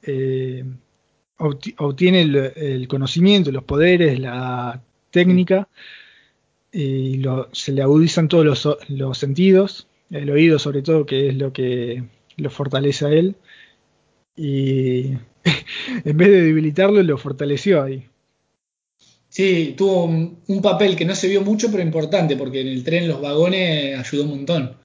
[0.03, 0.63] eh,
[1.37, 2.21] obtiene
[2.55, 4.81] el, conocimiento, los poderes, la
[5.11, 5.67] técnica,
[6.71, 11.53] y se le agudizan todos los, los, sentidos, el oído sobre todo, que es lo
[11.53, 12.03] que
[12.37, 13.35] lo fortalece a él,
[14.35, 15.13] y
[16.05, 18.07] en vez de debilitarlo, lo fortaleció ahí.
[19.35, 23.05] Sí, tuvo un, papel que no se vio mucho, pero importante, porque en el tren
[23.05, 24.77] los vagones ayudó un montón.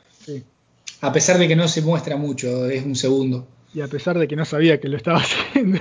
[1.02, 3.46] A pesar de que no se muestra mucho, es un segundo.
[3.72, 5.78] Y a pesar de que no sabía que lo estaba haciendo.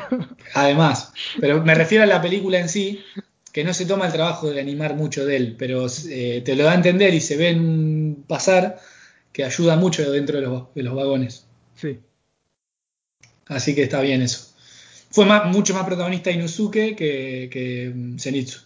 [0.54, 3.04] Además, pero me refiero a la película en sí,
[3.52, 6.66] que no se toma el trabajo de animar mucho de él, pero eh, te lo
[6.66, 8.80] da a entender y se ve en pasar
[9.34, 11.48] que ayuda mucho dentro de los, de los vagones.
[11.74, 11.98] Sí.
[13.48, 14.49] Así que está bien eso
[15.12, 18.62] fue mucho más protagonista Inosuke que, que mm, Zenitsu.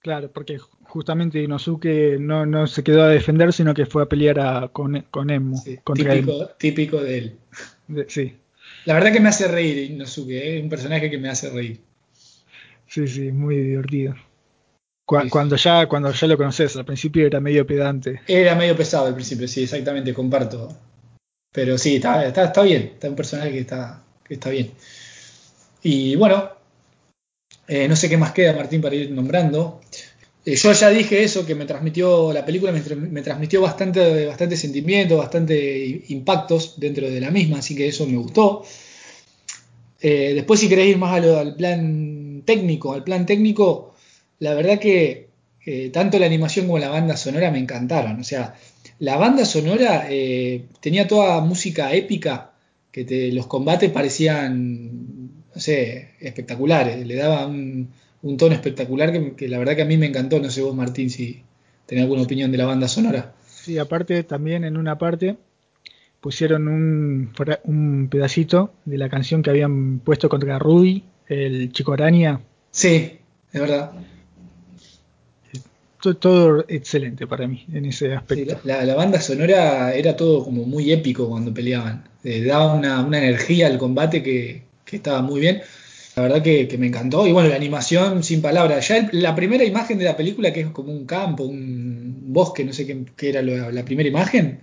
[0.00, 4.70] Claro, porque justamente Inosuke no, no, se quedó a defender, sino que fue a pelear
[4.72, 5.62] con, con Emu.
[5.94, 7.36] típico, típico de él.
[8.08, 8.36] sí.
[8.84, 10.60] La verdad que me hace reír Inosuke, es ¿eh?
[10.62, 11.80] un personaje que me hace reír.
[12.88, 14.14] Sí, sí, muy divertido.
[15.04, 18.20] Cuando, ya, cuando ya lo conoces, al principio era medio pedante.
[18.26, 20.68] Era medio pesado al principio, sí, exactamente, comparto.
[21.52, 24.70] Pero sí, está, está, está bien, está un personaje que está, que está bien.
[25.82, 26.50] Y bueno,
[27.66, 29.80] eh, no sé qué más queda, Martín, para ir nombrando.
[30.44, 35.16] Eh, yo ya dije eso, que me transmitió, la película me, transmitió bastante, bastante sentimiento,
[35.16, 38.64] bastante impactos dentro de la misma, así que eso me gustó.
[40.00, 43.94] Eh, después, si queréis ir más al plan técnico, al plan técnico,
[44.40, 45.30] la verdad que
[45.92, 48.18] tanto la animación como la banda sonora me encantaron.
[48.20, 48.56] O sea,
[48.98, 50.08] la banda sonora
[50.80, 52.52] tenía toda música épica,
[52.90, 55.21] que los combates parecían
[55.54, 57.06] no sé, espectaculares.
[57.06, 57.88] Le daba un,
[58.38, 60.40] tono espectacular que, la verdad que a mí me encantó.
[60.40, 61.42] No sé vos, Martín, si
[61.86, 63.34] tenés alguna opinión de la banda sonora.
[63.46, 65.36] Sí, aparte también en una parte
[66.20, 67.32] pusieron un,
[67.64, 72.40] un pedacito de la canción que habían puesto contra Rudy, el chico araña.
[72.70, 73.18] Sí,
[73.52, 73.92] es verdad.
[76.18, 78.58] Todo, excelente para mí en ese aspecto.
[78.64, 82.08] la, banda sonora era todo como muy épico cuando peleaban.
[82.24, 84.62] Eh, daba una, una energía al combate que,
[84.92, 85.62] que estaba muy bien.
[86.14, 87.26] La verdad que, me encantó.
[87.26, 88.86] Y bueno, la animación sin palabras.
[88.86, 92.74] Ya la primera imagen de la película, que es como un campo, un bosque, no
[92.74, 94.60] sé qué, era la primera imagen,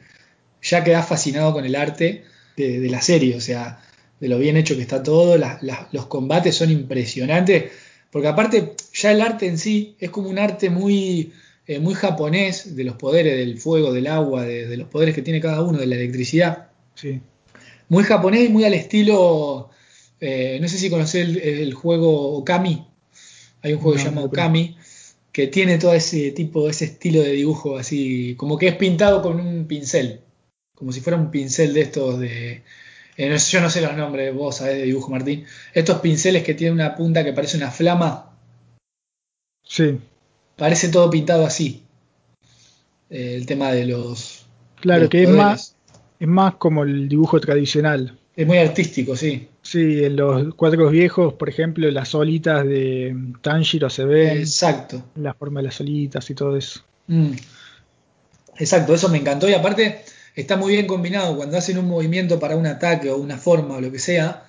[0.61, 2.23] ya quedás fascinado con el arte
[2.55, 3.35] de, la serie.
[3.35, 3.81] O sea,
[4.19, 5.35] de lo bien hecho que está todo.
[5.91, 7.71] los combates son impresionantes.
[8.11, 11.33] Porque aparte, ya el arte en sí es como un arte muy,
[11.65, 15.21] eh, muy japonés de los poderes del fuego, del agua, de, de, los poderes que
[15.23, 16.69] tiene cada uno, de la electricidad.
[16.93, 17.21] Sí.
[17.87, 19.68] Muy japonés y muy al estilo
[20.19, 22.85] eh, no sé si conocés el, juego Okami.
[23.61, 24.77] Hay un juego llamado Okami
[25.31, 29.39] que tiene todo ese tipo, ese estilo de dibujo así, como que es pintado con
[29.39, 30.21] un pincel,
[30.75, 32.63] como si fuera un pincel de estos de...
[33.17, 35.45] Eh, yo no sé los nombres, vos sabés de dibujo, Martín.
[35.73, 38.33] Estos pinceles que tienen una punta que parece una flama.
[39.61, 39.97] Sí.
[40.55, 41.83] Parece todo pintado así.
[43.09, 44.45] Eh, el tema de los...
[44.79, 45.75] Claro, que es más,
[46.17, 48.17] es más como el dibujo tradicional.
[48.37, 49.49] Es muy artístico, sí.
[49.69, 54.39] Sí, en los cuadros viejos, por ejemplo, las olitas de Tanjiro se ven.
[54.39, 55.03] Exacto.
[55.13, 56.81] La forma de las olitas y todo eso.
[57.05, 57.33] Mm.
[58.57, 60.01] Exacto, eso me encantó y aparte
[60.33, 63.81] está muy bien combinado cuando hacen un movimiento para un ataque o una forma o
[63.81, 64.47] lo que sea.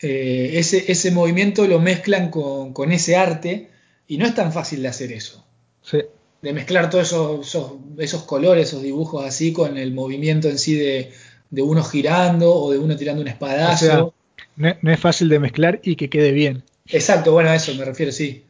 [0.00, 3.68] Eh, ese, ese, movimiento lo mezclan con, ese arte
[4.08, 5.44] y no es tan fácil de hacer eso.
[5.82, 5.98] Sí.
[6.40, 7.54] De mezclar todos esos,
[7.98, 11.12] esos colores, esos dibujos así con el movimiento en sí de,
[11.50, 14.14] de uno girando o de uno tirando un espadazo.
[14.56, 16.62] no, es fácil de mezclar y que quede bien.
[16.88, 18.44] Exacto, bueno, a eso me refiero, sí.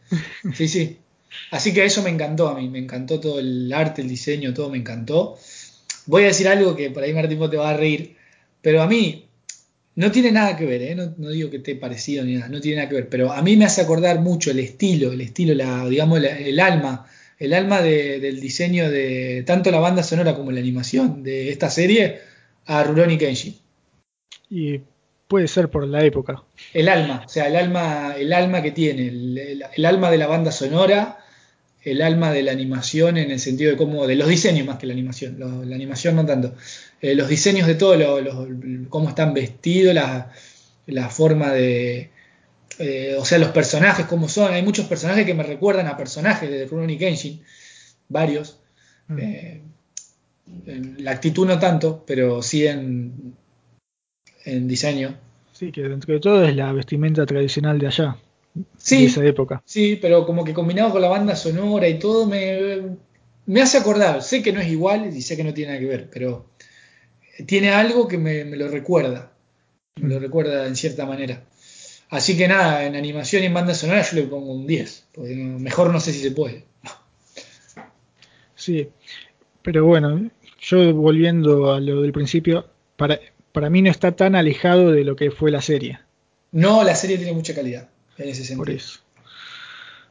[0.55, 0.99] Sí, sí.
[1.51, 4.71] Así que eso me encantó a mí, me encantó todo el arte, el diseño, todo
[4.71, 5.39] me encantó.
[6.07, 8.17] Voy a decir algo que por ahí Martín te va a reír,
[8.63, 9.27] pero a mí
[9.97, 10.95] no tiene nada que ver, ¿eh?
[10.95, 13.57] no, digo que esté parecido ni nada, no tiene nada que ver, pero a mí
[13.57, 17.07] me hace acordar mucho el estilo, el estilo, la, digamos, el alma,
[17.39, 22.21] el alma del diseño de tanto la banda sonora como la animación de esta serie
[22.67, 23.57] a Rurouni Kenshin.
[24.51, 24.81] Y
[25.29, 26.43] puede ser por la época.
[26.73, 30.53] El alma, o sea, el alma, el alma que tiene, el, alma de la banda
[30.53, 31.19] sonora,
[31.83, 34.87] el alma de la animación en el sentido de cómo, de los diseños más que
[34.87, 36.55] la animación, la animación no tanto,
[37.01, 38.49] eh, los diseños de todo, lo,
[38.89, 40.33] cómo están vestidos, la,
[40.87, 42.11] la forma de,
[42.79, 46.51] eh, o sea, los personajes, cómo son, hay muchos personajes que me recuerdan a personajes
[46.51, 47.43] de Rurouni Kenshin,
[48.09, 48.59] varios,
[49.09, 49.19] mm.
[49.19, 49.63] eh,
[50.67, 53.35] la actitud no tanto, pero sí en,
[54.45, 55.17] en diseño.
[55.53, 58.17] Sí, que dentro de todo es la vestimenta tradicional de allá
[58.77, 59.63] sí, esa época.
[59.65, 62.97] Sí, pero como que combinado con la banda sonora y todo, me,
[63.47, 64.23] me hace acordar.
[64.23, 66.47] Sé que no es igual y sé que no tiene nada que ver, pero
[67.47, 69.33] tiene algo que me, lo recuerda.
[69.97, 70.23] Me lo mm.
[70.23, 71.43] recuerda en cierta manera.
[72.09, 75.09] Así que nada, en animación y en banda sonora yo le pongo un 10.
[75.13, 76.65] Porque mejor no sé si se puede.
[78.55, 78.89] Sí,
[79.63, 80.31] pero bueno,
[80.67, 83.21] yo volviendo a lo del principio, para,
[83.53, 86.01] para mí no está tan alejado de lo que fue la serie.
[86.51, 88.59] No, la serie tiene mucha calidad en ese sentido.
[88.59, 89.01] Por eso.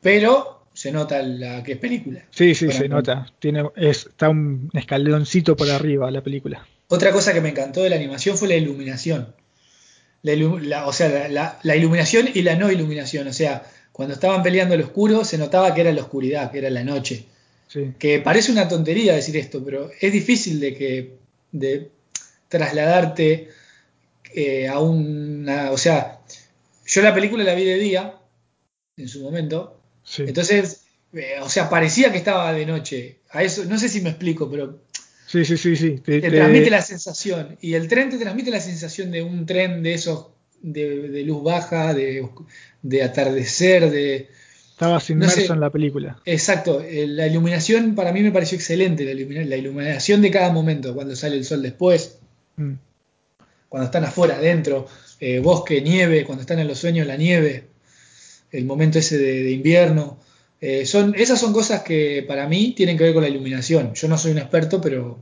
[0.02, 2.26] Pero se nota la que es película.
[2.30, 3.32] Sí, sí, se nota.
[3.40, 6.66] Tiene, está un escaloncito por arriba la película.
[6.88, 9.34] Otra cosa que me encantó de la animación fue la iluminación.
[10.22, 13.28] La, o sea, la, iluminación y la no iluminación.
[13.28, 16.70] O sea, cuando estaban peleando el oscuro se notaba que era la oscuridad, que era
[16.70, 17.26] la noche.
[18.00, 21.18] Que parece una tontería decir esto, pero es difícil de que
[21.52, 21.92] de
[22.48, 23.50] trasladarte
[24.34, 26.22] eh, a una, o sea,
[26.86, 28.20] yo la película la vi de día,
[28.98, 29.82] en su momento.
[30.20, 33.20] Entonces, eh, o sea, parecía que estaba de noche.
[33.32, 34.82] A eso, no sé si me explico, pero.
[35.28, 35.98] Sí, sí, sí, sí.
[35.98, 37.58] Te, transmite la sensación.
[37.62, 40.28] Y el tren te transmite la sensación de un tren de esos
[40.62, 44.30] de, luz baja, de, atardecer, de.
[44.76, 46.20] Estabas inmerso en la película.
[46.26, 46.82] Exacto.
[46.82, 49.06] Eh, la iluminación para mí me pareció excelente.
[49.06, 52.18] La, iluminación de cada momento, cuando sale el sol después,
[52.58, 52.74] mm.
[53.70, 54.86] cuando están afuera, adentro,
[55.22, 57.68] eh, bosque, nieve, cuando están en los sueños, la nieve,
[58.52, 60.20] el momento ese de, invierno.
[60.60, 63.94] Eh, son, esas son cosas que para mí tienen que ver con la iluminación.
[63.94, 65.20] Yo no soy un experto, pero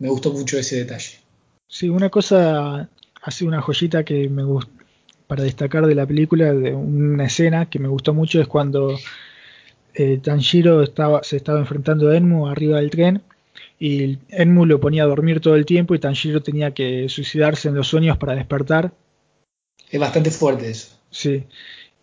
[0.00, 1.20] me gustó mucho ese detalle.
[1.68, 2.88] Sí, una cosa,
[3.22, 4.83] así una joyita que me gusta
[5.26, 8.96] para destacar de la película, de una escena que me gustó mucho es cuando
[9.94, 13.22] eh, Tanjiro estaba, se estaba enfrentando a Enmu arriba del tren
[13.78, 17.74] y Enmu lo ponía a dormir todo el tiempo y Tanjiro tenía que suicidarse en
[17.74, 18.92] los sueños para despertar
[19.94, 20.88] es bastante fuerte eso.
[21.10, 21.44] Sí.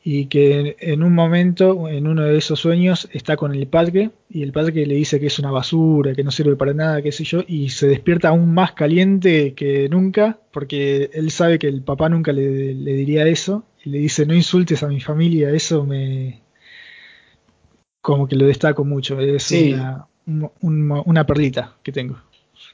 [0.04, 4.42] Y que en un momento, en uno de esos sueños, está con el padre y
[4.42, 7.24] el padre le dice que es una basura, que no sirve para nada, qué sé
[7.24, 12.10] yo, y se despierta aún más caliente que nunca, porque él sabe que el papá
[12.10, 16.42] nunca le, diría eso, y le dice, no insultes a mi familia, eso me...
[18.02, 20.08] como que lo destaco mucho, es una,
[20.66, 22.18] una perlita que tengo.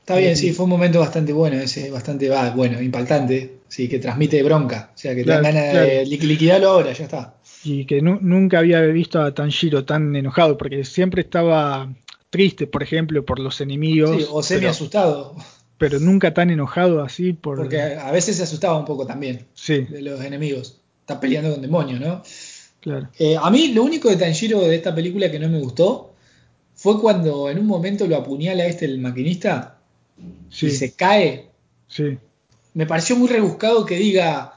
[0.07, 4.41] Está bien, sí, fue un momento bastante bueno, ese, bastante bueno, impactante, sí, que transmite
[4.41, 7.35] bronca, o sea, que te dan ganas de liquidarlo ahora, ya está.
[7.65, 11.93] Y que nunca había visto a Tanjiro tan enojado, porque siempre estaba
[12.29, 14.15] triste, por ejemplo, por los enemigos.
[14.15, 15.35] Sí, o semi asustado.
[15.77, 17.57] Pero nunca tan enojado así por...
[17.57, 19.81] Porque a veces se asustaba un poco también sí.
[19.81, 20.79] de los enemigos.
[21.01, 22.23] Está peleando con demonios, ¿no?
[22.79, 23.09] Claro.
[23.19, 26.13] Eh, a mí lo único de Tanjiro de esta película que no me gustó
[26.75, 29.76] fue cuando en un momento lo apuñala este el maquinista
[30.61, 31.49] y se cae.
[31.87, 32.17] Sí.
[32.73, 34.53] Me pareció muy rebuscado que diga,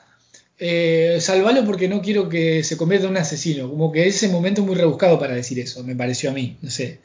[0.59, 3.69] eh, salvalo porque no quiero que se convierta en un asesino.
[3.69, 7.01] Como que ese momento muy rebuscado para decir eso, me pareció a mí, no sé.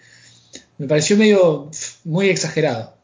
[0.77, 1.71] Me pareció medio
[2.03, 2.95] muy exagerado,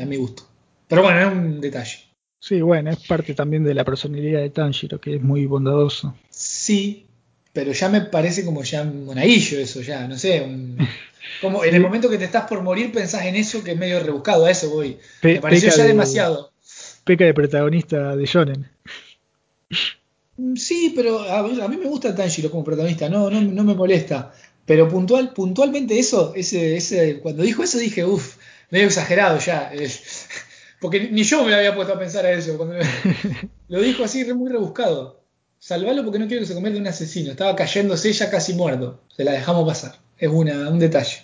[0.00, 0.44] a mi gusto.
[0.88, 1.98] Pero bueno, es un detalle.
[2.38, 6.14] Sí, bueno, es parte también de la personalidad de Tanjiro, que es muy bondadoso.
[6.30, 7.05] Sí,
[7.56, 10.76] pero ya me parece como ya un monaguillo eso, ya, no sé, un,
[11.40, 13.98] Como en el momento que te estás por morir pensás en eso que es medio
[14.00, 14.98] rebuscado, a eso voy.
[15.22, 16.52] me pareció ya demasiado.
[17.04, 18.70] Peca de protagonista de Shonen.
[20.36, 24.34] Mm, sí, pero a, mí me gusta Tanjiro como protagonista, no, no, no me molesta.
[24.66, 28.36] Pero puntual, puntualmente eso, ese, ese, cuando dijo eso dije, uff,
[28.70, 29.72] medio exagerado ya.
[30.80, 32.56] porque ni yo me había puesto a pensar a eso.
[32.58, 32.76] Cuando
[33.68, 35.25] lo dijo así, muy rebuscado.
[35.66, 37.32] Salvalo porque no quiero que se convierta en un asesino.
[37.32, 39.00] Estaba cayéndose ya casi muerto.
[39.16, 41.22] Se la dejamos pasar es una, un detalle.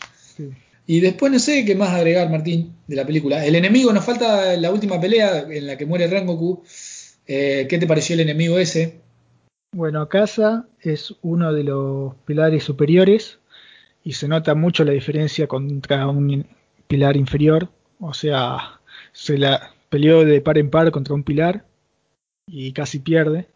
[0.85, 3.47] Y después no sé qué más agregar, Martín, de la película.
[3.47, 6.65] El enemigo, nos falta la última pelea en la que muere Rengoku.
[7.25, 9.01] Eh, ¿Qué te pareció el enemigo ese?
[9.75, 13.39] Bueno, Casa es uno de los pilares superiores
[14.03, 16.49] y se nota mucho la diferencia contra un
[16.89, 17.69] pilar inferior.
[18.01, 18.81] O sea,
[19.13, 21.65] se la peleó de par en par contra un pilar
[22.49, 23.47] y casi pierde.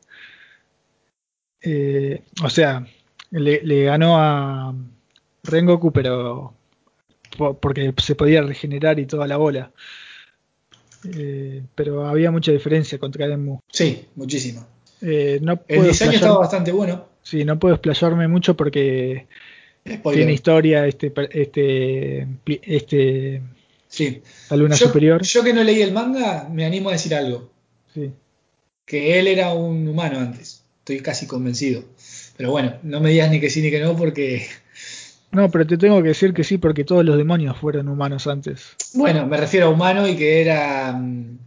[1.68, 2.86] Eh, o sea,
[3.30, 4.72] le ganó a,
[5.46, 6.54] Rengoku, pero
[7.60, 9.70] porque se podía regenerar y toda la bola.
[11.16, 13.60] Eh, pero había mucha diferencia contra Enmu.
[13.68, 14.66] Sí, muchísimo.
[15.02, 17.06] Eh, el diseño estaba bastante bueno.
[17.22, 19.26] Sí, no puedo explayarme mucho porque
[19.86, 20.20] Spoiler.
[20.20, 22.26] tiene historia este este
[22.62, 23.42] este
[23.88, 24.22] Sí.
[24.50, 25.22] la luna Yo, superior.
[25.22, 27.50] yo que no leí el manga, me animo a decir algo.
[27.94, 28.10] Sí.
[28.84, 30.64] Que él era un humano antes.
[30.86, 31.82] Estoy casi convencido.
[32.36, 34.46] Pero bueno, no me digas ni que sí ni que no porque...
[35.32, 38.62] No, pero te tengo que decir que sí porque todos los demonios fueron humanos antes.
[38.94, 41.38] Bueno, me refiero a humano y que era mm,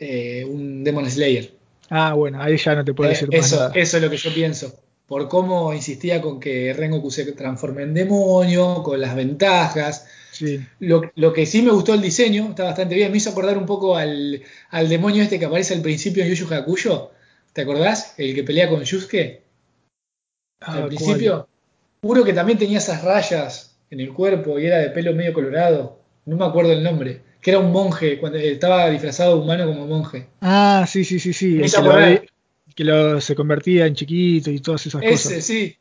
[0.00, 1.50] eh, un Demon Slayer.
[1.88, 3.72] Ah, bueno, ahí ya no te puedo Eh, decir más eso, nada.
[3.74, 4.74] eso es lo que yo pienso.
[5.06, 10.06] Por cómo insistía con que Rengoku se transforme en demonio, con las ventajas.
[10.30, 10.60] Sí.
[10.80, 13.10] Lo, lo que sí me gustó el diseño, está bastante bien.
[13.10, 16.44] Me hizo acordar un poco al, al demonio este que aparece al principio en Yu
[16.46, 17.12] Yu Hakusho.
[17.54, 18.14] ¿Te acordás?
[18.18, 19.42] El que pelea con Yusuke
[20.60, 21.48] Ah, al principio.
[22.02, 26.00] Uno que también tenía esas rayas en el cuerpo y era de pelo medio colorado.
[26.26, 27.22] No me acuerdo el nombre.
[27.40, 30.26] Que era un monje, cuando estaba disfrazado de humano como monje.
[30.40, 31.60] Ah, sí, sí, sí, sí.
[31.62, 32.22] El que, lo,
[32.74, 35.44] que lo- se convertía en chiquito y todas esas Ese, cosas.
[35.44, 35.76] sí.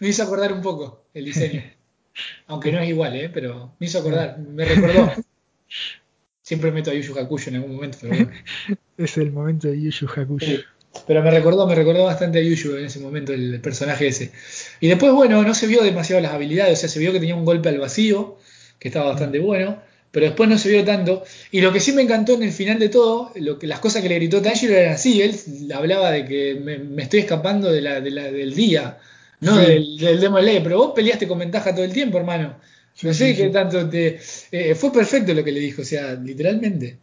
[0.00, 1.62] Me hizo acordar un poco el diseño.
[2.46, 3.30] Aunque no es igual, ¿eh?
[3.32, 5.10] Pero me hizo acordar, me recordó.
[6.42, 8.30] Siempre meto a Yu Yu Hakusho en algún momento, pero bueno.
[8.98, 10.46] Es el momento de Yu Yu Hakusho.
[10.46, 10.60] Sí.
[11.06, 14.32] Pero me recordó, me recordó bastante a Yuyu en ese momento el personaje ese.
[14.80, 17.36] Y después, bueno, no se vio demasiado las habilidades, o sea, se vio que tenía
[17.36, 18.38] un golpe al vacío,
[18.78, 19.80] que estaba bastante bueno,
[20.10, 21.22] pero después no se vio tanto.
[21.50, 24.02] Y lo que sí me encantó en el final de todo, lo que, las cosas
[24.02, 25.34] que le gritó Tanjiro eran así, él
[25.74, 28.98] hablaba de que me, me estoy escapando de la, de la- del día,
[29.40, 29.66] no Sí.
[29.66, 32.58] del, del Demon Slayer, pero vos peleaste con ventaja todo el tiempo, hermano.
[33.02, 34.18] No sé sí, qué tanto te...
[34.50, 36.98] eh, fue perfecto lo que le dijo, o sea, literalmente.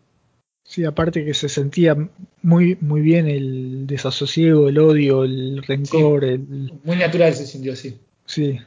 [0.65, 1.95] Sí, aparte que se sentía
[2.41, 6.73] muy, muy bien el desasosiego, el odio, el rencor, el...
[6.83, 7.99] Muy natural se sintió así.
[8.25, 8.59] Sí,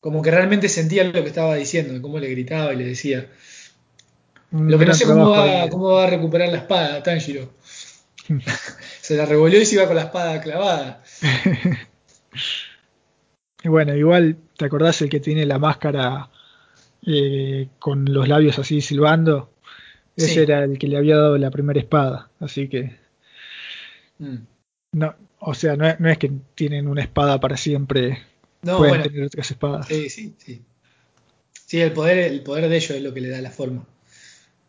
[0.00, 3.30] Como que realmente sentía lo que estaba diciendo, cómo le gritaba y le decía.
[4.52, 7.50] un Lo que no sé cómo va, cómo va a recuperar la espada, Tanjiro.
[9.00, 11.02] se la revolvió y se iba con la espada clavada.
[13.62, 16.30] Y bueno, igual, ¿te acordás el que tiene la máscara
[17.04, 19.50] eh, con los labios así silbando?
[20.18, 20.40] Ese Sí.
[20.40, 22.96] era el que le había dado la primera espada, así que
[24.18, 24.36] Mm.
[24.92, 28.18] no, o sea, no, es- no es que tienen una espada para siempre,
[28.62, 29.86] No, pueden bueno, tener otras espadas.
[29.86, 30.62] sí, sí, sí.
[31.66, 33.86] Sí, el poder, el poder de ellos es lo que le da la forma,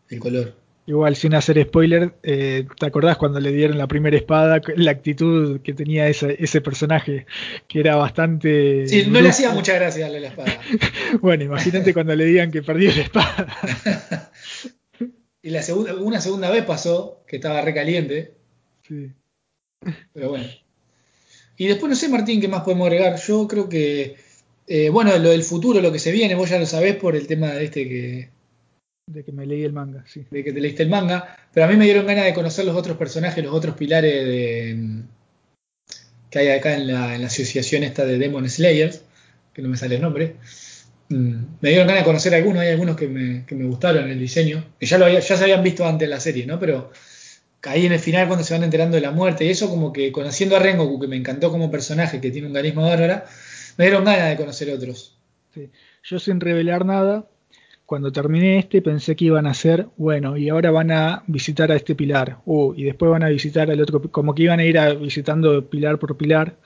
[0.08, 0.54] el color.
[0.86, 4.60] Igual, sin hacer spoiler, eh, ¿te acordás cuando le dieron la primera espada?
[4.76, 7.26] La actitud que tenía ese, ese personaje,
[7.68, 8.86] que era bastante...
[8.88, 10.60] Sí, no le hacía mucha gracia darle la espada.
[11.20, 13.46] Bueno, imagínate cuando le digan que perdió la espada.
[15.42, 18.34] Y la segunda, una segunda vez pasó, que estaba recaliente,
[18.86, 19.10] Sí.
[20.12, 20.44] pero bueno.
[21.56, 23.18] Y después no sé, Martín, qué más podemos agregar.
[23.20, 24.16] Yo creo que,
[24.66, 27.26] eh, bueno, lo del futuro, lo que se viene, vos ya lo sabés por el
[27.26, 28.30] tema de este que,
[29.06, 30.24] De que me leí el manga, sí.
[30.30, 32.76] de que te leíste el manga, pero a mí me dieron ganas de conocer los
[32.76, 35.02] otros personajes, los otros pilares de,
[36.30, 39.02] que hay acá en la, en la asociación esta de Demon Slayers,
[39.52, 40.36] que no me sale el nombre.
[41.10, 44.18] Mm, Me dieron ganas de conocer algunos, hay algunos que me, que me gustaron el
[44.18, 46.58] diseño, que ya, lo había- ya se habían visto antes en la serie, ¿no?
[46.58, 46.90] Pero
[47.64, 50.12] ahí en el final cuando se van enterando de la muerte y eso, como que
[50.12, 53.26] conociendo a Rengoku, que me encantó como personaje, que tiene un carisma bárbara,
[53.76, 55.18] me dieron ganas de conocer otros.
[56.04, 57.28] Yo sin revelar nada,
[57.86, 61.76] cuando terminé este pensé que iban a ser, bueno, y ahora van a visitar a
[61.76, 64.78] este pilar, uh, y después van a visitar al otro, como que iban a ir
[65.00, 66.56] visitando pilar por pilar,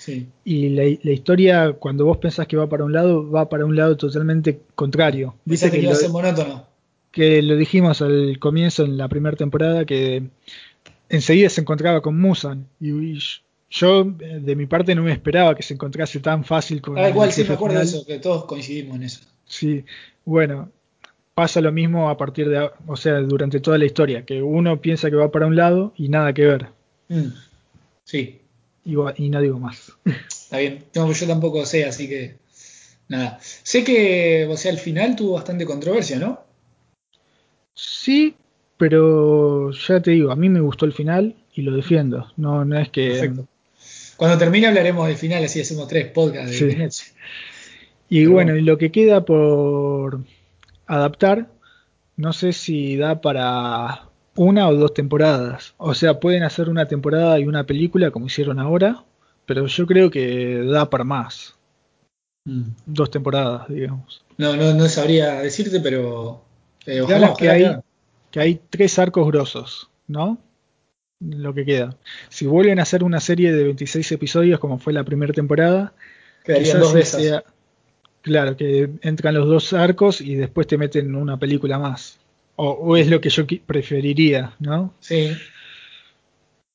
[0.00, 3.66] Sí, y la, la historia, cuando vos pensás que va para un lado, va para
[3.66, 5.34] un lado totalmente contrario.
[5.46, 6.66] Pensaste que que iba a lo, ser monótono.
[7.10, 10.22] que lo dijimos al comienzo en la primera temporada, que
[11.10, 13.18] enseguida se encontraba con Musan, y, y
[13.68, 17.30] yo de mi parte no me esperaba que se encontrase tan fácil con Ah, igual
[17.30, 19.20] sí me acuerdo de eso, que todos coincidimos en eso.
[19.44, 19.84] Sí,
[20.24, 20.70] bueno,
[21.34, 25.10] pasa lo mismo a partir de, o sea, durante toda la historia, que uno piensa
[25.10, 26.68] que va para un lado y nada que ver.
[27.08, 27.32] Mm,
[28.04, 28.39] Sí,
[28.84, 29.92] Y, y no digo más.
[30.04, 32.36] Está bien, no, yo tampoco sé, así que
[33.08, 33.38] nada.
[33.40, 36.40] Sé que, o sea, al final tuvo bastante controversia, ¿no?
[37.74, 38.34] Sí,
[38.76, 42.32] pero ya te digo, a mí me gustó el final y lo defiendo.
[42.36, 43.08] No, no es que.
[43.10, 43.46] Perfecto.
[44.16, 46.68] Cuando termine hablaremos del final, así hacemos tres podcasts de Sí.
[46.68, 47.04] Kimetsu.
[48.12, 48.56] Y Pero bueno.
[48.56, 50.24] y lo que queda por
[50.88, 51.48] adaptar,
[52.16, 55.74] no sé si da para una o dos temporadas.
[55.76, 59.04] O sea, pueden hacer una temporada y una película como hicieron ahora,
[59.46, 61.56] pero yo creo que da para más.
[62.44, 62.62] Mm.
[62.86, 64.24] Dos temporadas, digamos.
[64.38, 66.42] No, no, no sabría decirte, pero
[66.86, 67.76] eh, ojalá, que ojalá hay,
[68.30, 70.38] que hay tres arcos grosos, ¿no?
[71.20, 71.96] Lo que queda.
[72.30, 75.92] Si vuelven a hacer una serie de 26 episodios como fue la primera temporada,
[76.44, 77.22] Quedarían quizás dos esas.
[77.22, 77.44] sea-
[78.22, 82.19] claro, que entran los dos arcos y después te meten una película más.
[82.62, 84.92] O, o es lo que yo preferiría, ¿no?
[85.00, 85.32] Sí.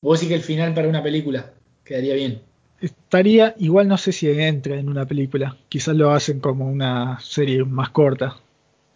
[0.02, 1.52] Vos sí que el final para una película
[1.84, 2.40] quedaría bien.
[2.80, 7.64] estaría, igual no sé si entra en una película, quizás lo hacen como una serie
[7.64, 8.36] más corta.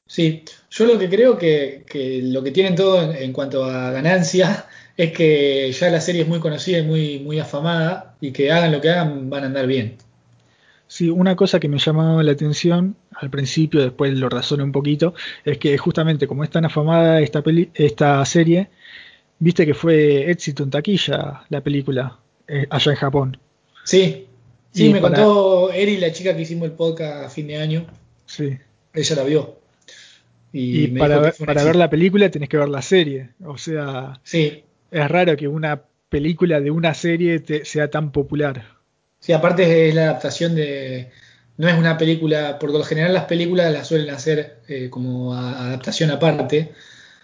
[0.09, 3.93] Sí, yo lo que creo que, que lo que tienen todo en, en, cuanto a
[3.93, 4.67] ganancia
[4.97, 8.73] es que ya la serie es muy conocida y muy, muy afamada y que hagan
[8.73, 9.97] lo que hagan van a andar bien.
[10.91, 15.15] Sí, una cosa que me llamó la atención al principio, después lo razoné un poquito,
[15.45, 18.71] es que justamente como es tan afamada esta, peli esta serie,
[19.39, 22.19] viste que fue éxito en taquilla la película
[22.49, 23.39] eh, allá en Japón.
[23.85, 24.27] Sí,
[24.73, 25.15] sí, y me para...
[25.15, 27.87] contó Eri, la chica que hicimos el podcast a fin de año.
[28.27, 28.59] Sí.
[28.93, 29.61] Ella la vio.
[30.53, 33.31] Y, y para, ver, para ver la película tenés que ver la serie.
[33.45, 34.65] O sea, sí.
[34.91, 38.80] es raro que una película de una serie te, sea tan popular.
[39.21, 41.11] Sí, aparte es la adaptación de.
[41.59, 45.67] No es una película, por lo general las películas las suelen hacer eh, como a,
[45.67, 46.73] adaptación aparte.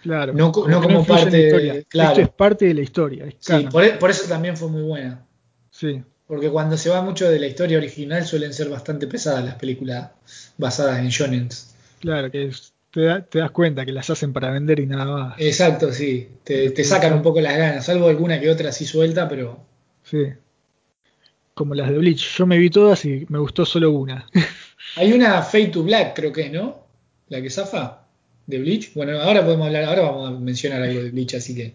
[0.03, 0.31] Claro.
[0.33, 1.37] No, no como parte.
[1.37, 2.11] De, claro.
[2.11, 3.25] Esto es parte de la historia.
[3.25, 5.25] Es sí, por, por, eso también fue muy buena.
[5.71, 6.03] Sí.
[6.27, 10.11] Porque cuando se va mucho de la historia original suelen ser bastante pesadas las películas
[10.57, 11.75] basadas en shonens.
[11.99, 15.05] Claro, que es, te, da, te, das cuenta que las hacen para vender y nada
[15.05, 15.35] más.
[15.39, 16.29] Exacto, sí.
[16.43, 19.65] Te, te sacan un poco las ganas, salvo alguna que otra así suelta, pero.
[20.03, 20.27] Sí.
[21.57, 22.37] Como las de Bleach.
[22.37, 24.27] Yo me vi todas y me gustó solo una.
[24.95, 26.85] Hay una Fade to Black, creo que es, ¿no?
[27.29, 28.05] La que zafa
[28.45, 28.93] de Bleach.
[28.93, 31.73] Bueno, ahora podemos hablar, ahora vamos a mencionar algo de Bleach, así que.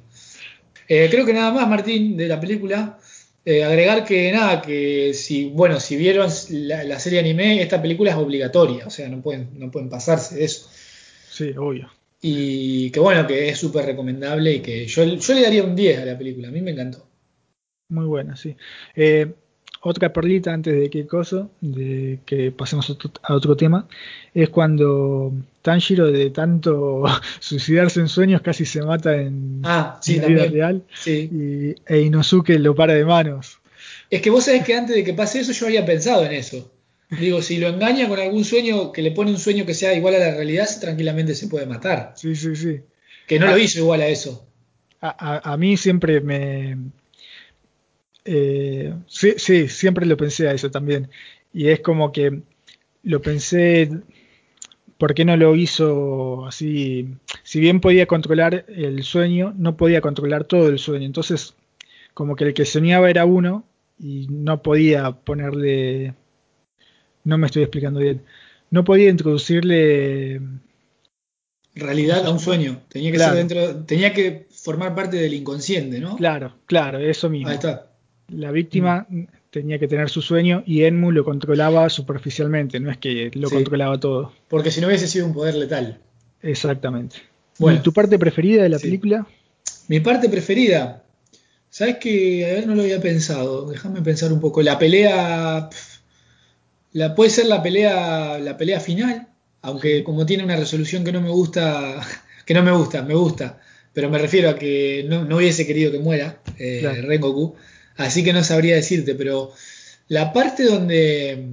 [0.87, 2.97] Eh, creo que nada más, Martín, de la película.
[3.45, 8.13] Eh, agregar que nada, que si, bueno, si vieron la, la, serie anime, esta película
[8.13, 10.71] es obligatoria, o sea, no pueden, no pueden pasarse de eso.
[11.29, 11.91] Sí, obvio.
[12.21, 15.99] Y que bueno, que es súper recomendable y que yo, yo, le daría un 10
[15.99, 17.05] a la película, a mí me encantó.
[17.89, 18.57] Muy buena, sí.
[18.95, 19.27] Eh,
[19.83, 23.89] otra perlita antes de que coso, de que pasemos a otro, a otro tema,
[24.33, 27.03] es cuando Tanjiro de tanto
[27.41, 31.29] suicidarse en sueños casi se mata en, ah, sí, en la vida real Sí.
[31.33, 33.59] y, e Inosuke lo para de manos.
[34.09, 36.71] Es que vos sabés que antes de que pase eso yo había pensado en eso.
[37.11, 40.15] Digo, si lo engaña con algún sueño, que le pone un sueño que sea igual
[40.15, 42.15] a la realidad, tranquilamente se puede matar.
[42.17, 42.81] Sí, sí, sí.
[43.27, 44.47] Que no ah, lo hizo igual a eso.
[45.01, 45.09] A,
[45.43, 46.77] a, a mí siempre me,
[48.25, 51.11] eh, sí, sí, siempre lo pensé a eso también.
[51.53, 52.43] Y es como que
[53.03, 53.91] lo pensé,
[54.99, 57.09] ¿por qué no lo hizo así?
[57.43, 61.07] Si bien podía controlar el sueño, no podía controlar todo el sueño.
[61.07, 61.55] Entonces,
[62.15, 63.65] como que el que soñaba era uno
[63.99, 66.15] y no podía ponerle...
[67.25, 68.23] No me estoy explicando bien.
[68.71, 70.41] No podía introducirle
[71.75, 72.83] realidad a un sueño.
[72.89, 73.37] Tenía que claro.
[73.37, 76.17] ser dentro, tenía que formar parte del inconsciente, ¿no?
[76.17, 77.49] Claro, claro, eso mismo.
[77.49, 77.92] Ahí está.
[78.33, 79.25] La víctima mm.
[79.51, 83.55] tenía que tener su sueño y Enmu lo controlaba superficialmente, no es que lo sí.
[83.55, 84.33] controlaba todo.
[84.49, 85.99] Porque si no hubiese sido un poder letal.
[86.43, 87.17] Exactamente.
[87.59, 88.87] Bueno, ¿Y tu parte preferida de la sí.
[88.87, 89.27] película?
[89.89, 91.05] Mi parte preferida.
[91.71, 93.71] ¿Sabes que A ver, no lo había pensado.
[93.71, 94.63] Déjame pensar un poco.
[94.63, 95.71] La pelea.
[96.93, 98.39] La, puede ser la pelea.
[98.39, 99.29] La pelea final.
[99.63, 102.01] Aunque como tiene una resolución que no me gusta.
[102.45, 103.61] Que no me gusta, me gusta.
[103.93, 107.03] Pero me refiero a que no, no hubiese querido que muera eh, claro.
[107.03, 107.55] Rengoku.
[107.97, 109.53] Así que no sabría decirte, pero
[110.09, 111.45] la parte donde,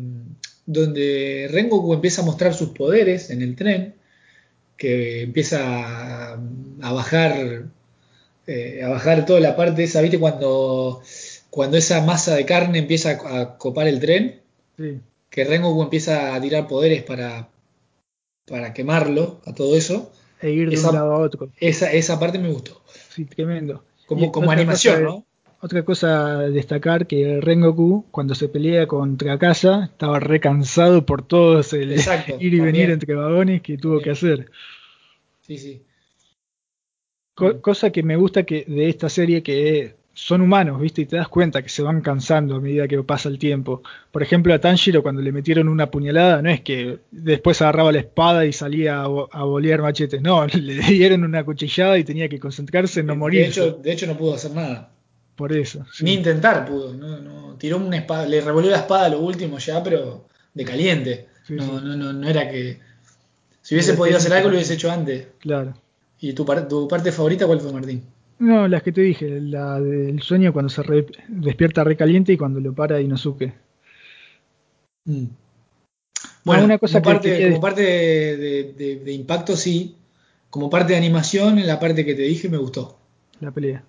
[0.65, 3.95] donde Rengoku empieza a mostrar sus poderes en el tren,
[4.77, 6.39] que empieza a,
[6.81, 7.65] a bajar
[8.49, 10.17] eh, a bajar toda la parte esa, ¿viste?
[10.17, 11.03] Cuando,
[11.51, 14.41] cuando esa masa de carne empieza a, a copar el tren,
[14.75, 14.99] sí.
[15.29, 17.49] que Rengoku empieza a tirar poderes para,
[18.47, 20.11] para quemarlo, a todo eso.
[20.41, 21.51] E ir de esa, un lado a otro.
[21.59, 22.81] Esa, esa parte me gustó.
[23.09, 23.83] Sí, tremendo.
[24.07, 25.25] Como, como animación, ¿no?
[25.61, 31.21] Otra cosa a destacar que Rengoku cuando se pelea contra Kasa estaba re cansado por
[31.21, 32.65] todo el Exacto, ir y también.
[32.65, 34.49] venir entre vagones que tuvo que hacer.
[35.41, 35.81] Sí, sí.
[37.35, 41.01] Co cosa que me gusta que de esta serie que son humanos, ¿viste?
[41.01, 43.83] Y te das cuenta que se van cansando a medida que pasa el tiempo.
[44.11, 47.99] Por ejemplo, a Tanjiro cuando le metieron una puñalada, no es que después agarraba la
[47.99, 52.39] espada y salía a, a bolear machetes, no, le dieron una cuchillada y tenía que
[52.39, 53.41] concentrarse en no morir.
[53.41, 54.91] De hecho, de hecho no pudo hacer nada.
[55.39, 55.85] Por eso.
[55.93, 56.03] Sí.
[56.03, 59.57] Ni intentar pudo, no, no, tiró una espada, le revolvió la espada a lo último
[59.57, 61.29] ya, pero de caliente.
[61.47, 61.85] Sí, no, sí.
[61.85, 62.77] no, no, no era que.
[63.61, 65.27] Si hubiese podido hacer algo, lo hubiese hecho antes.
[65.39, 65.75] Claro.
[66.19, 68.03] ¿Y tu, par tu parte favorita cuál fue, Martín?
[68.39, 72.59] No, las que te dije, la del sueño cuando se re despierta recaliente y cuando
[72.59, 73.53] lo para Inosuke.
[75.05, 75.23] Mm.
[76.43, 79.95] Bueno, una cosa como parte, como parte de, de, de, de, impacto sí,
[80.49, 82.99] como parte de animación, en la parte que te dije me gustó.
[83.39, 83.85] La pelea.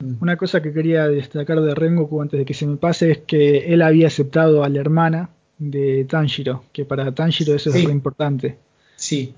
[0.00, 0.14] Mm.
[0.20, 3.72] Una cosa que quería destacar de Rengoku antes de que se me pase es que
[3.72, 7.78] él había aceptado a la hermana de Tanjiro, que para Tanjiro eso sí.
[7.78, 8.56] es muy importante.
[8.96, 9.34] Sí.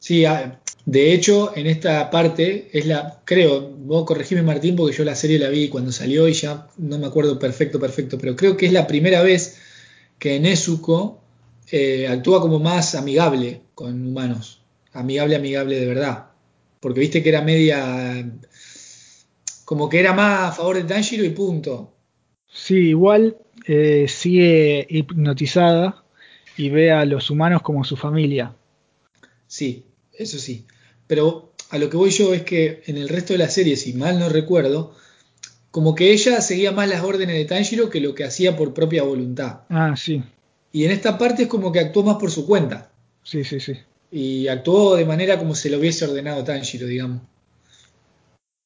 [0.00, 5.04] Sí, a, De hecho, en esta parte es la, creo, vos corregime Martín porque yo
[5.04, 8.56] la serie la vi cuando salió y ya no me acuerdo perfecto, perfecto, pero creo
[8.56, 9.58] que es la primera vez
[10.18, 11.20] que Nezuko
[11.70, 14.60] eh, actúa como más amigable con humanos,
[14.92, 16.26] amigable, amigable de verdad,
[16.80, 18.24] porque viste que era media,
[19.68, 21.92] como que era más a favor de Tanjiro y punto.
[22.50, 26.06] Sí, igual eh, sigue hipnotizada
[26.56, 28.56] y ve a los humanos como su familia.
[29.46, 30.64] Sí, eso sí.
[31.06, 33.92] Pero a lo que voy yo es que en el resto de la serie, si
[33.92, 34.94] mal no recuerdo,
[35.70, 39.02] como que ella seguía más las órdenes de Tanjiro que lo que hacía por propia
[39.02, 39.64] voluntad.
[39.68, 40.24] Ah, sí.
[40.72, 42.90] Y en esta parte es como que actuó más por su cuenta.
[43.22, 43.74] Sí, sí, sí.
[44.10, 47.20] Y actuó de manera como se lo hubiese ordenado Tanjiro, digamos.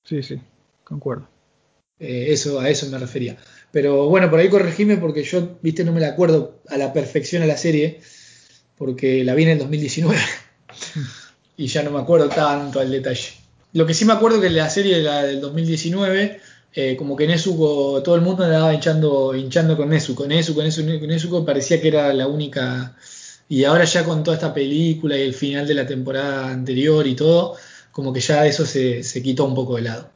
[0.04, 0.40] Sí, sí,
[0.84, 1.28] concuerdo.
[1.98, 3.36] Eh, eso, a eso me refería.
[3.70, 7.42] Pero bueno, por ahí corregime porque yo, viste, no me la acuerdo a la perfección
[7.42, 8.00] a la serie,
[8.76, 10.18] porque la vi en el 2019
[11.56, 13.32] y ya no me acuerdo tanto al detalle.
[13.72, 16.40] Lo que sí me acuerdo que la serie de la del 2019,
[16.74, 21.44] eh, como que Nezuko, todo el mundo andaba hinchando, hinchando con Nezuko, Nezuko, Nezuko, Nezuko,
[21.44, 22.96] parecía que era la única.
[23.48, 27.14] Y ahora ya con toda esta película y el final de la temporada anterior y
[27.14, 27.56] todo,
[27.92, 30.10] como que ya eso se, se quitó un poco de lado.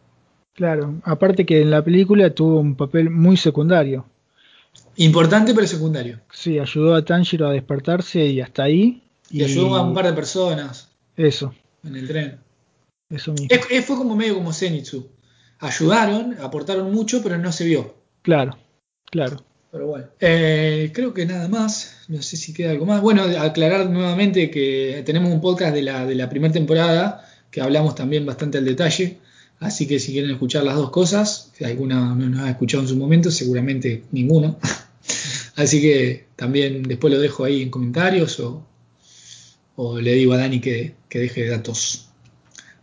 [0.57, 4.07] Claro, aparte que en la película tuvo un papel muy secundario.
[4.97, 6.21] Importante pero secundario.
[6.33, 9.03] Sí, ayudó a Tanjiro a despertarse y hasta ahí.
[9.31, 10.89] Y, ayudó a un par de personas.
[11.15, 11.55] Eso.
[11.85, 12.39] En el tren.
[13.11, 13.49] Eso mismo.
[13.51, 15.11] Es, fue como medio como Zenitsu.
[15.59, 17.95] Ayudaron, aportaron mucho, pero no se vio.
[18.23, 18.57] Claro,
[19.11, 19.37] claro.
[19.71, 22.07] Pero bueno, eh, creo que nada más.
[22.09, 23.03] No sé si queda algo más.
[23.03, 27.95] Bueno, aclarar nuevamente que tenemos un podcast de la, de la primera temporada que hablamos
[27.95, 29.19] también bastante al detalle.
[29.61, 32.89] Así que si quieren escuchar las dos cosas, si alguna no nos ha escuchado en
[32.89, 34.59] su momento, seguramente ninguno.
[35.57, 38.67] Así que también después lo dejo ahí en comentarios o,
[39.77, 42.11] o le digo a Dani que, que, deje datos.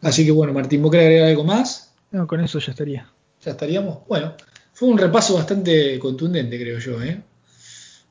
[0.02, 1.94] Así que bueno, Martín, ¿vos querés agregar algo más?
[2.12, 3.08] No, con eso ya estaría.
[3.46, 4.00] ¿Ya estaríamos?
[4.08, 4.34] Bueno,
[4.74, 7.02] fue un repaso bastante contundente, creo yo.
[7.04, 7.22] ¿eh?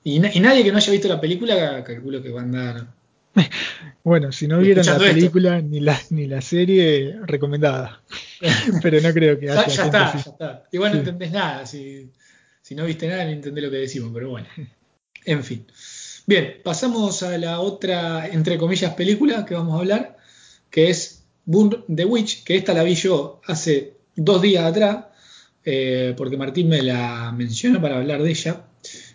[0.05, 2.87] Y, y nadie que no haya visto la película, calculo que va a andar
[4.05, 8.03] bueno, si no vieron la película ni la, ni la serie, recomendada.
[8.83, 9.67] Pero no creo que haya.
[9.67, 10.65] Ya, ya está, ya está.
[10.73, 11.67] Igual no entendés nada.
[11.67, 12.11] Si,
[12.61, 14.49] si, no viste nada, no entendés lo que decimos, pero bueno.
[15.25, 15.65] En fin.
[16.27, 20.17] Bien, pasamos a la otra, entre comillas, película que vamos a hablar,
[20.69, 25.05] que es Boon the Witch, que esta la vi yo hace dos días atrás,
[25.65, 28.65] eh, porque Martín me la mencionó para hablar de ella.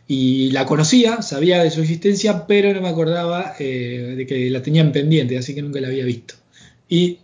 [0.08, 4.62] Y la conocía, sabía de su existencia, pero no me acordaba eh, de que la
[4.62, 6.36] tenían pendiente, así que nunca la había visto.
[6.88, 7.20] Y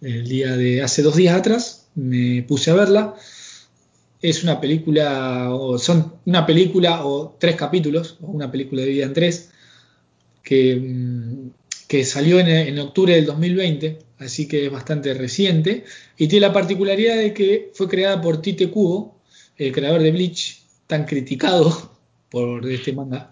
[0.00, 3.14] el día de hace dos días atrás me puse a verla.
[4.20, 9.14] Es una película, o son una película o tres capítulos, o una película dividida en
[9.14, 9.50] tres,
[10.42, 11.50] que, mm,
[11.86, 15.84] que salió en, en octubre del 2020, así que es bastante reciente,
[16.18, 19.20] y tiene la particularidad de que fue creada por Tite Kubo,
[19.56, 21.91] el creador de Bleach, tan criticado
[22.32, 23.30] por este manga,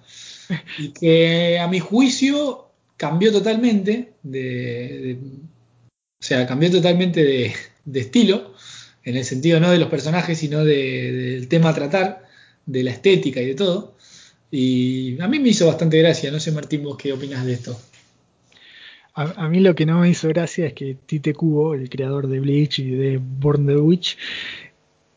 [0.79, 5.19] y que a mi juicio cambió totalmente de,
[6.21, 7.55] o sea, cambió totalmente de,
[7.99, 8.55] estilo,
[9.03, 12.29] en el sentido no de los personajes, sino de, del tema a tratar,
[12.67, 13.97] de la estética y de todo.
[14.51, 17.81] Y a mí me hizo bastante gracia, no sé Martín, vos qué opinas de esto.
[19.15, 22.29] A, a, mí lo que no me hizo gracia es que Tite Kubo, el creador
[22.29, 24.19] de Bleach y de Born the Witch,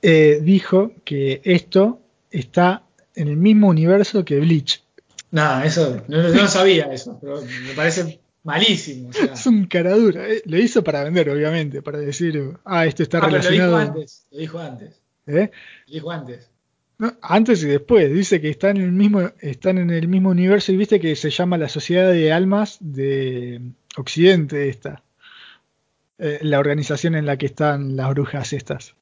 [0.02, 2.00] eh, dijo que esto
[2.32, 2.83] está
[3.16, 4.84] en el mismo universo que Bleach.
[5.32, 9.10] Nada, eso, no, no sabía eso, pero me parece malísimo.
[9.10, 9.34] O sea.
[9.34, 10.30] Es un caradura.
[10.30, 13.78] Eh, lo hizo para vender, obviamente, para decir, ah, esto está ah, relacionado.
[13.78, 15.02] Pero lo dijo antes, lo dijo antes.
[15.28, 15.52] ¿Eh?
[15.88, 16.50] Lo dijo antes.
[17.00, 20.72] No, antes y después, dice que están en el mismo, están en el mismo universo
[20.72, 23.62] y viste que se llama la Sociedad de Almas de
[23.98, 25.04] Occidente esta.
[26.20, 28.96] Eh, la organización en la que están las brujas estas.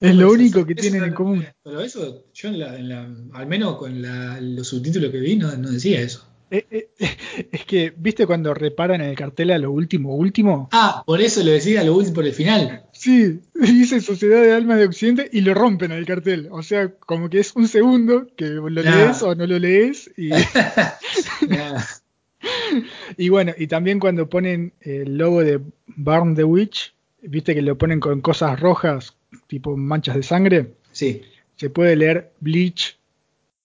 [0.00, 1.46] Es lo único eso, que tienen en común.
[1.62, 5.36] Pero eso, yo en la, en la, al menos con la, los subtítulos que vi,
[5.36, 6.26] no, no decía eso.
[6.50, 6.88] Eh, eh,
[7.52, 10.68] es que, ¿viste cuando reparan en el cartel a lo último, último?
[10.72, 12.84] Ah, por eso lo decía a lo último, por el final.
[12.92, 16.48] Sí, dice Sociedad de Almas de Occidente y lo rompen en el cartel.
[16.50, 18.82] O sea, como que es un segundo que lo nah.
[18.82, 20.10] lees o no lo lees.
[20.16, 20.30] Y...
[23.16, 27.76] y bueno, y también cuando ponen el logo de Burn the Witch, viste que lo
[27.76, 29.16] ponen con cosas rojas
[29.46, 31.22] tipo manchas de sangre, sí.
[31.56, 32.96] se puede leer Bleach,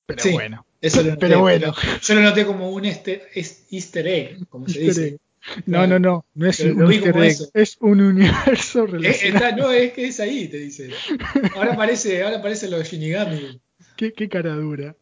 [0.06, 0.66] pero sí, bueno.
[0.82, 1.74] Eso lo noté, pero bueno.
[2.02, 3.24] Yo lo noté como un este,
[3.70, 5.08] easter egg, como se dice.
[5.08, 5.18] Egg.
[5.66, 7.50] No, no, no, no es Pero un lo easter egg, eso.
[7.54, 9.46] es un universo Eh, relacionado.
[9.46, 10.90] está- no, es que es ahí, te dice.
[11.56, 13.60] Ahora aparece, ahora aparece los Shinigami.
[13.96, 14.96] ¿Qué, qué cara dura.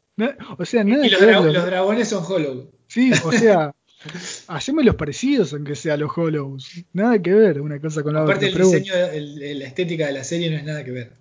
[0.58, 2.72] O sea, nada Y dra- los- los dragones son Hollow.
[2.88, 3.74] Sí, o sea,
[4.48, 6.86] Haceme los parecidos, aunque sea los Hollows.
[6.94, 8.64] Nada que ver una cosa con la Aparte otra.
[8.64, 11.14] el diseño, el, la estética de la serie no es nada que ver.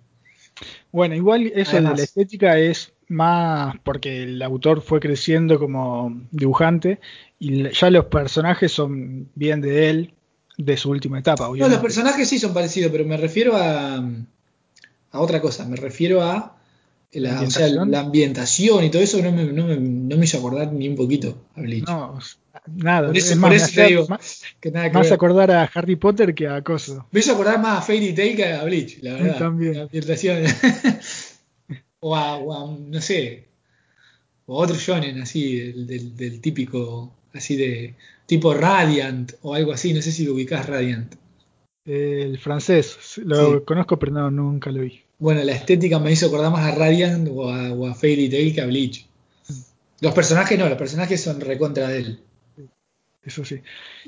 [0.91, 6.99] Bueno, igual eso de la estética es más porque el autor fue creciendo como dibujante
[7.37, 10.13] y ya los personajes son bien de él,
[10.57, 11.47] de su última etapa.
[11.47, 11.69] Obviamente.
[11.69, 16.21] No, los personajes sí son parecidos, pero me refiero a, a otra cosa, me refiero
[16.21, 16.58] a
[17.11, 17.71] la, ¿Ambientación?
[17.71, 20.71] O sea, la ambientación y todo eso no me, no, me, no me, hizo acordar
[20.71, 21.87] ni un poquito a Bleach.
[21.87, 22.19] No,
[22.67, 23.07] nada.
[23.07, 25.95] Por eso, más, por eso te digo más, que nada que más acordar a Harry
[25.95, 27.07] Potter que a Coso.
[27.11, 29.39] Me hizo acordar más a Fairy Tail que a Bleach, la verdad.
[29.39, 29.73] También.
[29.73, 30.43] La ambientación.
[31.99, 33.47] o, a, o, a, no sé,
[34.45, 37.95] o otro shonen así, del, del, del, típico, así de
[38.25, 41.15] tipo Radiant o algo así, no sé si lo ubicás Radiant.
[41.85, 43.65] El francés, lo sí.
[43.65, 45.01] conozco pero no, nunca lo vi.
[45.19, 48.55] Bueno, la estética me hizo acordar más a Radiant o a, o a Fairy Tail
[48.55, 49.05] que a Bleach.
[50.01, 52.19] Los personajes no, los personajes son recontra de él.
[53.21, 53.61] Eso sí.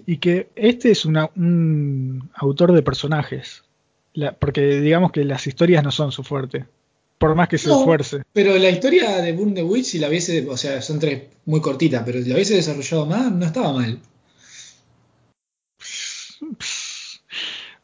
[0.05, 3.64] Y que este es una, un autor de personajes.
[4.14, 6.66] La, porque digamos que las historias no son su fuerte.
[7.18, 8.24] Por más que se no, esfuerce.
[8.34, 11.62] Pero la historia de Boon the Witch, si la hubiese, o sea, son tres muy
[11.62, 13.99] cortitas, pero si la hubiese desarrollado más, no estaba mal.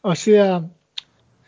[0.00, 0.68] O sea.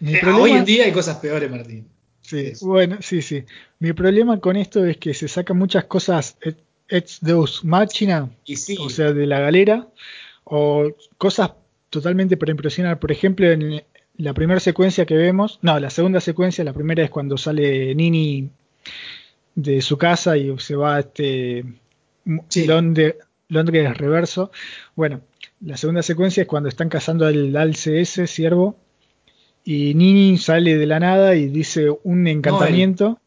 [0.01, 1.86] Eh, problema, hoy en día hay cosas peores, Martín.
[2.22, 2.66] Sí, Eso.
[2.66, 3.44] bueno, sí, sí.
[3.78, 6.36] Mi problema con esto es que se sacan muchas cosas
[6.88, 8.76] ex deus machina, sí.
[8.80, 9.88] o sea, de la galera,
[10.44, 11.53] o cosas
[11.88, 12.98] totalmente para impresionar.
[12.98, 13.82] Por ejemplo, en
[14.16, 18.51] la primera secuencia que vemos, no, la segunda secuencia, la primera es cuando sale Nini
[19.55, 21.64] de su casa y se va a este
[22.48, 22.66] sí.
[22.66, 23.16] Londres,
[23.48, 24.51] Londres reverso.
[24.94, 25.20] Bueno,
[25.61, 28.76] la segunda secuencia es cuando están cazando al, al CS, siervo,
[29.64, 33.20] y Nini sale de la nada y dice un encantamiento.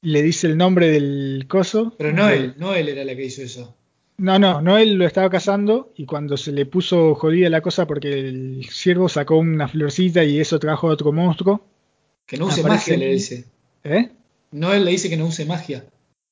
[0.00, 1.94] Le dice el nombre del coso.
[1.98, 3.74] Pero no él, no él era la que hizo eso.
[4.18, 7.86] No, no, no él lo estaba cazando y cuando se le puso jodida la cosa
[7.86, 11.64] porque el ciervo sacó una florcita y eso trajo a otro monstruo.
[12.26, 13.44] Que no use magia, le dice.
[13.84, 14.10] ¿Eh?
[14.50, 15.84] No, él le dice que no use magia.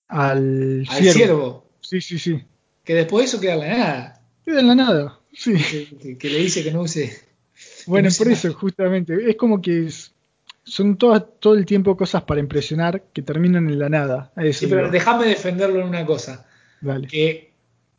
[0.09, 1.13] Al, Al ciervo.
[1.13, 1.65] ciervo.
[1.81, 2.41] Sí, sí, sí.
[2.85, 4.23] Que después eso queda en la nada.
[4.45, 5.55] Queda en la nada, sí.
[5.55, 7.17] Que, que, que le dice que no use.
[7.91, 9.31] Bueno, por eso, justamente.
[9.31, 10.13] Es como que es,
[10.65, 14.33] son todas, todo el tiempo cosas para impresionar que terminan en la nada.
[14.37, 16.47] Eso sí, pero déjame defenderlo en una cosa.
[16.81, 17.07] Vale.
[17.07, 17.53] Que,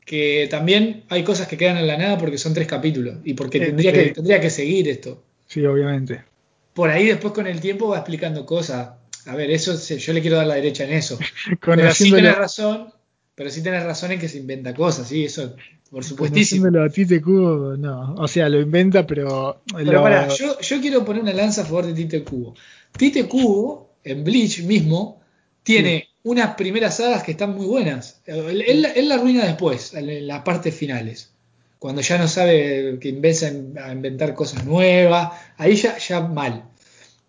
[0.05, 3.57] que, también hay cosas que quedan en la nada porque son tres capítulos y porque
[3.57, 5.23] eh, tendría, que, tendría que seguir esto.
[5.45, 6.25] Sí, obviamente.
[6.73, 8.89] Por ahí después con el tiempo va explicando cosas.
[9.25, 11.17] A ver, eso yo le quiero dar la derecha en eso.
[11.65, 12.89] pero sí tenés razón,
[13.37, 15.55] pero sí tenés razón en que se inventa cosas, sí, eso
[15.91, 16.67] por supuestísimo.
[16.81, 18.15] a Tite Cubo, no.
[18.15, 19.61] O sea, lo inventa, pero.
[19.71, 20.01] Pero lo...
[20.01, 22.55] pará, yo, yo, quiero poner una lanza a favor de Tite Cubo.
[22.97, 25.21] Tite Cubo, en Bleach mismo,
[25.61, 26.19] tiene sí.
[26.23, 28.23] unas primeras sagas que están muy buenas.
[28.25, 31.31] Él, él, él la arruina después, en las partes finales.
[31.77, 36.63] Cuando ya no sabe que empieza a inventar cosas nuevas, ahí ya, ya mal.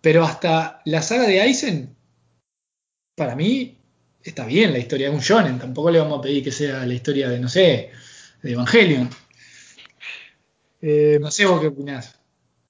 [0.01, 1.95] Pero hasta la saga de Aizen,
[3.15, 3.78] para mí,
[4.29, 5.59] está bien la historia de un shonen.
[5.59, 7.91] Tampoco le vamos a pedir que sea la historia de, no sé,
[8.43, 9.09] de Evangelion.
[10.81, 12.15] Eh, no sé vos qué opinás.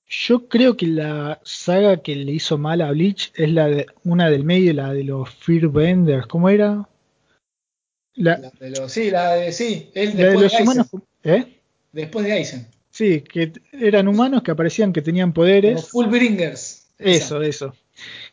[0.09, 4.31] Yo creo que la saga que le hizo mal a Bleach es la de una
[4.31, 6.27] del medio, la de los Fearbenders.
[6.27, 6.89] ¿Cómo era?
[8.15, 10.87] La, la de los, sí, la de sí, él la de los de humanos.
[11.23, 11.61] ¿Eh?
[11.93, 12.67] Después de Aizen.
[12.91, 15.75] Sí, que eran humanos que aparecían que tenían poderes.
[15.75, 16.87] Los Fullbringers.
[16.99, 17.75] Eso, eso.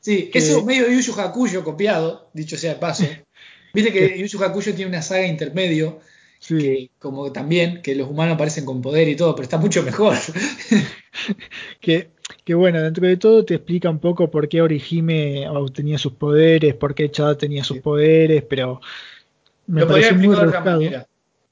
[0.06, 0.38] Sí, que...
[0.38, 3.06] eso medio Yu Yu Hakuyo copiado, dicho sea de paso.
[3.74, 6.00] Viste que Yu Yu Hakuyo tiene una saga intermedio
[6.38, 6.60] Sí.
[6.60, 10.16] Que, como también, que los humanos aparecen con poder y todo, pero está mucho mejor.
[11.80, 12.10] que,
[12.44, 16.76] que, bueno, dentro de todo te explica un poco por qué Orihime obtenía sus poderes,
[16.76, 17.82] por qué Chada tenía sus sí.
[17.82, 18.80] poderes, pero
[19.66, 20.82] me Lo pareció muy rebuscado.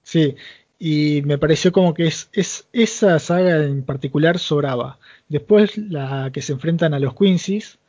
[0.03, 0.35] Sí,
[0.77, 4.99] y me pareció como que es, es esa saga en particular sobraba.
[5.27, 7.79] Después la que se enfrentan a los Quincy's,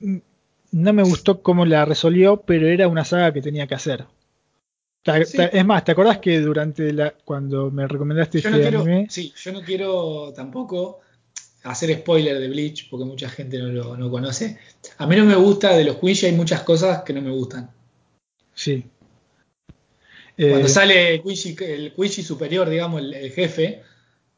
[0.00, 4.06] no me gustó cómo la resolvió, pero era una saga que tenía que hacer.
[5.04, 5.38] Sí.
[5.52, 9.06] Es más, ¿te acordás que durante la cuando me recomendaste yo este no quiero, anime?
[9.08, 11.00] Sí, yo no quiero tampoco
[11.62, 14.58] hacer spoiler de Bleach porque mucha gente no lo no conoce.
[14.98, 17.70] A mí no me gusta de los Quincy hay muchas cosas que no me gustan.
[18.54, 18.84] Sí.
[20.36, 23.82] Cuando eh, sale el Quincy, el Quincy superior, digamos, el, el, jefe,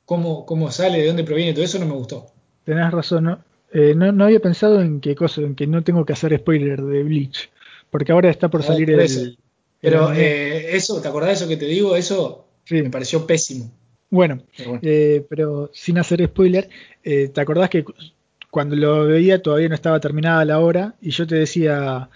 [0.04, 2.26] cómo, cómo sale, de dónde proviene, todo eso no me gustó.
[2.64, 3.44] Tenés razón, ¿no?
[3.72, 6.82] Eh, no, no había pensado en qué cosa, en que no tengo que hacer spoiler
[6.82, 7.50] de Bleach.
[7.90, 9.38] Porque ahora está por salir por el,
[9.82, 11.96] pero eh, eso, ¿te acordás de eso que te digo?
[11.96, 12.82] Eso sí.
[12.82, 13.70] me pareció pésimo.
[14.10, 14.80] Bueno, pero, bueno.
[14.84, 16.68] Eh, pero sin hacer spoiler,
[17.02, 17.84] eh, ¿te acordás que
[18.50, 20.94] cuando lo veía todavía no estaba terminada la hora?
[21.00, 22.08] Y yo te decía,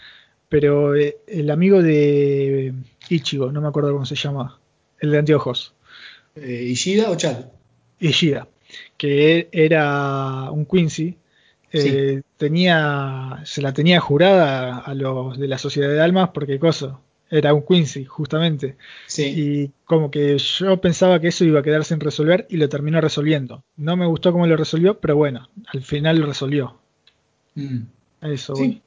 [0.48, 2.72] pero eh, el amigo de
[3.08, 4.60] Ichigo, no me acuerdo cómo se llama,
[5.00, 5.74] el de anteojos.
[6.36, 7.46] Eh, ¿Ishida o Chad?
[7.98, 8.46] Ishida,
[8.96, 11.16] que era un Quincy.
[11.78, 12.22] Eh, Sí.
[12.36, 16.98] tenía, se la tenía jurada a los de la Sociedad de Almas porque cosa,
[17.30, 18.76] era un Quincy, justamente.
[19.06, 19.24] Sí.
[19.24, 23.00] Y como que yo pensaba que eso iba a quedar sin resolver y lo terminó
[23.00, 23.64] resolviendo.
[23.76, 26.78] No me gustó cómo lo resolvió, pero bueno, al final lo resolvió.
[27.54, 27.78] Mm.
[28.22, 28.80] Eso, Sí.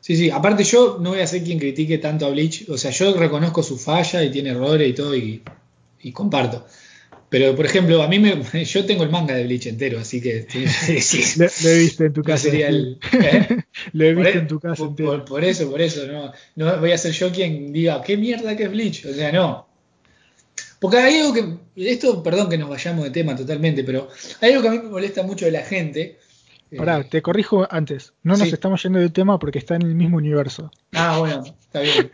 [0.00, 0.30] Sí, sí.
[0.30, 2.68] Aparte yo no voy a ser quien critique tanto a Bleach.
[2.68, 5.42] O sea, yo reconozco su falla y tiene errores y todo y,
[6.02, 6.66] y comparto.
[7.36, 10.46] Pero, por ejemplo, a mí me, yo tengo el manga de Bleach entero, así que
[10.52, 10.64] sí.
[11.40, 12.44] Lo, lo he visto en tu casa.
[12.44, 13.58] sería el- ¿eh?
[13.92, 15.08] Lo he Por, visto e- en tu casa por- entero.
[15.10, 18.56] por- por eso, por eso, no, no voy a ser yo quien diga, ¿qué mierda
[18.56, 19.06] que es Bleach?
[19.06, 19.66] O sea, no.
[20.78, 24.08] Porque hay algo que, esto, perdón que nos vayamos de tema totalmente, pero
[24.40, 26.18] hay algo que a mí me molesta mucho de la gente.
[26.70, 28.12] eh, Pará, te corrijo antes.
[28.22, 28.54] No nos sí.
[28.54, 30.70] estamos yendo del tema porque está en el mismo universo.
[30.92, 32.12] Ah, bueno, está bien.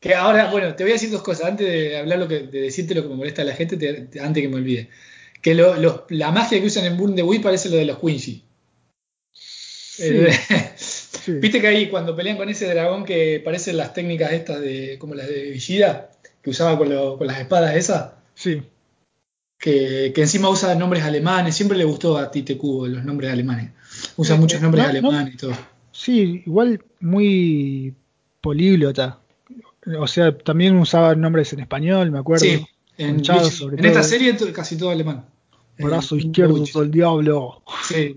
[0.00, 1.46] Que ahora, bueno, te voy a decir dos cosas.
[1.46, 3.92] Antes de hablar lo que, de decirte lo que me molesta a la gente, te-
[4.02, 4.88] te- antes que me olvide.
[5.42, 7.98] Que lo- los- la magia que usan en Burn the Wii parece lo de los
[7.98, 8.42] Quincy.
[9.32, 10.28] Sí, Eh,
[10.76, 11.32] sí.
[11.32, 15.14] Viste que ahí cuando pelean con ese dragón que parecen las técnicas estas de como
[15.14, 16.10] las de Villida,
[16.42, 18.62] que usaba con, lo- con las espadas esas, Sí,
[19.58, 23.72] que, que encima usa nombres alemanes, siempre le gustó a Tite Kubo los nombres alemanes.
[24.16, 25.08] Usa Eh, muchos eh, nombres no, no.
[25.08, 25.52] alemanes y todo.
[25.90, 27.92] sí, igual muy
[28.40, 29.18] políglota.
[29.98, 32.44] O sea, también usaba nombres en español, me acuerdo.
[32.44, 32.66] Sí,
[32.98, 35.24] en, sobre en esta serie casi todo alemán.
[35.78, 37.62] Brazo Eh, izquierdo del diablo.
[37.88, 38.16] Sí.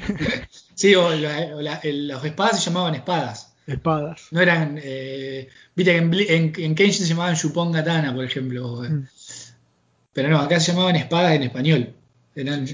[0.74, 3.54] sí, o, la- o la- el- las espadas se llamaban espadas.
[3.66, 4.26] Espadas.
[4.30, 4.78] No eran.
[4.82, 8.82] Eh, Viste que en, en, en Kenshin se llamaban Shupon Katana, por ejemplo.
[8.82, 9.06] Mm.
[10.12, 11.94] Pero no, acá se llamaban espadas en español.
[12.34, 12.66] Eran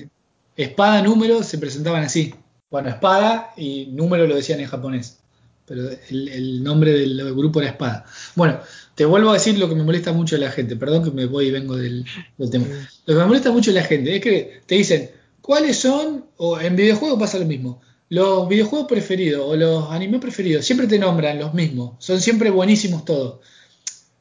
[0.56, 2.34] espada, número, se presentaban así.
[2.70, 5.20] Bueno, espada y número lo decían en japonés.
[5.66, 8.04] Pero el, el nombre del grupo era espada.
[8.34, 8.60] Bueno,
[8.94, 10.76] te vuelvo a decir lo que me molesta mucho de la gente.
[10.76, 12.04] Perdón que me voy y vengo del,
[12.38, 12.66] del tema.
[13.04, 15.10] Lo que me molesta mucho de la gente es que te dicen,
[15.42, 16.26] ¿cuáles son?
[16.36, 17.82] O en videojuegos pasa lo mismo.
[18.08, 21.96] Los videojuegos preferidos o los animes preferidos siempre te nombran los mismos.
[21.98, 23.40] Son siempre buenísimos todos.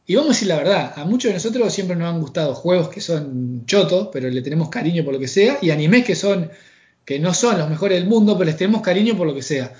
[0.07, 2.89] Y vamos a decir la verdad, a muchos de nosotros siempre nos han gustado juegos
[2.89, 6.51] que son chotos, pero le tenemos cariño por lo que sea, y animes que son
[7.05, 9.73] que no son los mejores del mundo, pero les tenemos cariño por lo que sea.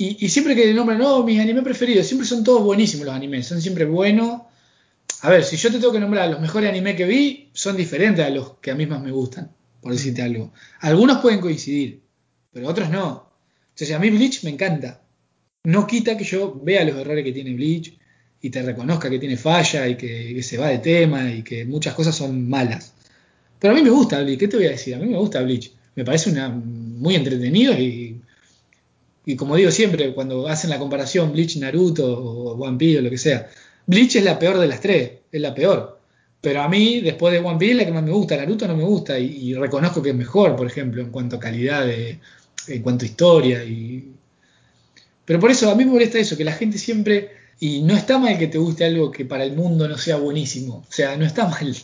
[0.00, 3.60] Y, siempre que nombran, no, mis animes preferidos, siempre son todos buenísimos los animes, son
[3.60, 4.42] siempre buenos.
[5.22, 8.24] A ver, si yo te tengo que nombrar los mejores animes que vi, son diferentes
[8.24, 10.52] a los que a mí más me gustan, por decirte algo.
[10.80, 12.00] Algunos pueden coincidir,
[12.52, 13.28] pero otros no.
[13.70, 15.02] Entonces a mí Bleach me encanta.
[15.64, 17.98] No quita que yo vea los errores que tiene Bleach
[18.40, 21.64] y te reconozca que tiene falla y que, que se va de tema y que
[21.64, 22.92] muchas cosas son malas.
[23.58, 24.94] Pero a mí me gusta Bleach, ¿qué te voy a decir?
[24.94, 25.72] A mí me gusta Bleach.
[25.96, 28.20] Me parece una, muy entretenido y,
[29.28, 33.10] y como digo siempre, cuando hacen la comparación Bleach, Naruto o One Piece o lo
[33.10, 33.50] que sea,
[33.86, 36.00] Bleach es la peor de las tres, es la peor.
[36.40, 38.38] Pero a mí, después de One Piece, la que más me gusta.
[38.38, 41.40] Naruto no me gusta y, y reconozco que es mejor, por ejemplo, en cuanto a
[41.40, 42.20] calidad, de,
[42.68, 43.62] en cuanto a historia.
[43.64, 44.12] Y...
[45.26, 47.32] Pero por eso a mí me molesta eso, que la gente siempre...
[47.60, 50.86] Y no está mal que te guste algo que para el mundo no sea buenísimo.
[50.88, 51.76] O sea, no está mal.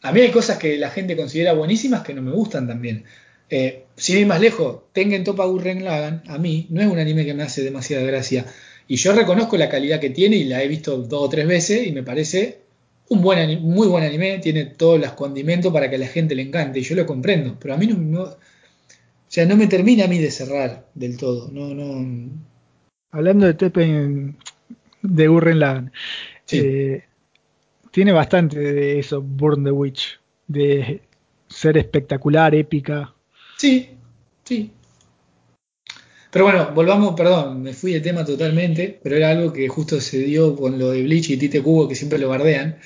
[0.00, 3.04] A mí hay cosas que la gente considera buenísimas que no me gustan también.
[3.48, 7.24] Eh, sin ir más lejos, Tengen Toppa Gurren Lagann, a mí, no es un anime
[7.24, 8.44] que me hace demasiada gracia.
[8.88, 11.86] Y yo reconozco la calidad que tiene y la he visto dos o tres veces
[11.86, 12.58] y me parece
[13.08, 16.34] un buen anime, muy buen anime, tiene todos los condimentos para que a la gente
[16.34, 18.36] le encante y yo lo comprendo, pero a mí no, no- o
[19.28, 22.30] sea, no me termina a mí de cerrar del todo, no, no,
[23.12, 24.36] Hablando de Teppen
[25.02, 25.92] de Gurren Lagann,
[26.44, 26.60] Sí.
[26.64, 27.04] eh,
[27.90, 30.18] tiene bastante de eso, Burn the Witch,
[30.48, 31.00] de
[31.48, 33.12] ser espectacular, épica.
[33.56, 33.90] Sí,
[34.44, 34.70] sí.
[36.30, 40.18] Pero bueno, volvamos, perdón, me fui de tema totalmente, pero era algo que justo se
[40.18, 42.76] dio con lo de Bleach y Tite Kubo, que siempre lo bardean,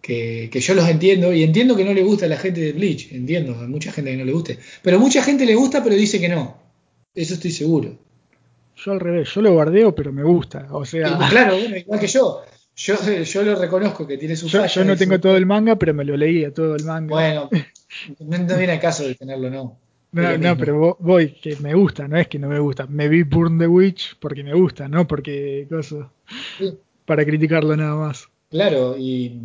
[0.00, 2.72] que, que yo los entiendo, y entiendo que no le gusta a la gente de
[2.72, 5.96] Bleach, entiendo, a mucha gente que no le guste, pero mucha gente le gusta, pero
[5.96, 6.56] dice que no,
[7.14, 7.98] eso estoy seguro.
[8.76, 10.68] Yo al revés, yo lo guardeo, pero me gusta.
[10.70, 12.42] O sea, Y, claro, bueno, igual que yo,
[12.74, 15.76] yo, yo lo reconozco que tiene su yo, yo no tengo su- todo el manga,
[15.76, 17.08] pero me lo leía todo el manga.
[17.14, 17.50] Bueno,
[18.20, 19.81] no, no viene al caso de tenerlo, no.
[20.12, 22.86] No, no, pero vo- voy, que me gusta, no es que no me gusta.
[22.86, 26.10] Me vi Burn the Witch porque me gusta, no porque cosa,
[26.58, 26.74] Sí.
[27.04, 28.28] para criticarlo nada más.
[28.50, 29.38] Claro, y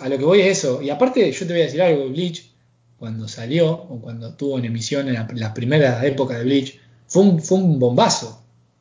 [0.00, 0.82] a lo que voy es eso.
[0.82, 2.50] Y aparte, yo te voy a decir algo, Bleach,
[2.98, 7.22] cuando salió, o cuando estuvo en emisión en la, las primeras épocas de Bleach, fue
[7.22, 8.28] un, fue un bombazo.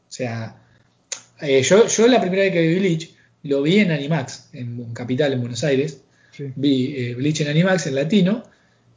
[0.07, 0.57] O sea,
[1.41, 5.33] eh, yo, yo la primera vez que vi Bleach, lo vi en Animax, en Capital,
[5.33, 6.01] en Buenos Aires.
[6.31, 6.45] Sí.
[6.55, 8.43] Vi eh, Bleach en Animax, en latino,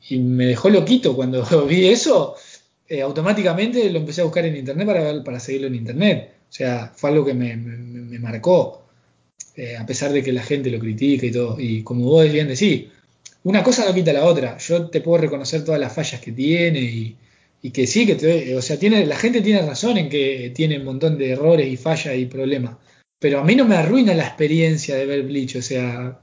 [0.09, 2.35] y me dejó loquito cuando vi eso.
[2.89, 6.35] eh, automáticamente lo empecé a buscar en internet para, ver- para seguirlo en internet.
[6.51, 8.85] O sea, fue algo que me, me- marcó.
[9.57, 11.59] eh, a pesar de que la gente lo critica y todo.
[11.61, 12.87] Y como vos bien decís,
[13.45, 14.59] una cosa no quita la otra.
[14.59, 17.17] Yo te puedo reconocer todas las fallas que tiene y,
[17.63, 20.79] y que sí, que te, o sea, tiene, la gente tiene razón en que tiene
[20.79, 22.77] un montón de errores y fallas y problemas.
[23.19, 26.21] Pero a mí no me arruina la experiencia de ver Bleach, o sea,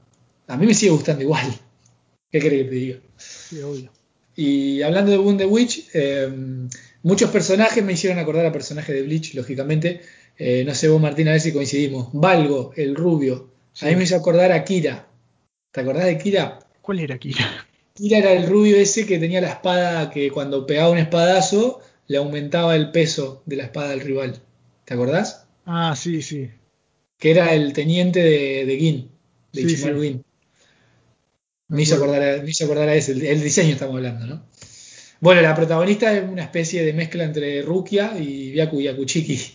[0.48, 1.46] a mí me sigue gustando igual.
[2.32, 2.98] ¿Qué crees que te diga?
[3.18, 3.90] Sí, obvio.
[4.34, 6.28] Y hablando de Boon the Witch, eh,
[7.02, 10.00] muchos personajes me hicieron acordar a personajes de Bleach, lógicamente.
[10.38, 12.08] Eh, no sé vos, Martín, a ver si coincidimos.
[12.14, 13.50] Valgo, el rubio.
[13.82, 15.08] A mí me hizo acordar a Kira.
[15.70, 16.58] ¿Te acordás de Kira?
[16.80, 17.66] ¿Cuál era Kira?
[17.94, 22.16] Kira era el rubio ese que tenía la espada que cuando pegaba un espadazo le
[22.16, 24.40] aumentaba el peso de la espada del rival.
[24.86, 25.46] ¿Te acordás?
[25.66, 26.50] Ah, sí, sí.
[27.18, 29.10] Que era el teniente de, de Gin,
[29.52, 30.08] de Sí, Ichimaru sí.
[30.08, 30.24] Gin.
[31.72, 34.42] Me hizo, acordar a, me hizo acordar a ese, el, el diseño estamos hablando, ¿no?
[35.20, 39.38] Bueno, la protagonista es una especie de mezcla entre Rukia y Byaku Yakuchiki.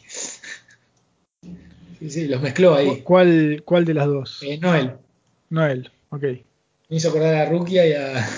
[2.00, 3.02] Sí, sí, los mezcló ahí.
[3.04, 4.40] ¿Cuál, ¿Cuál de las dos?
[4.44, 4.92] Eh, Noel.
[5.50, 6.24] Noel, ok.
[6.90, 8.30] Me hizo acordar a Rukia y a,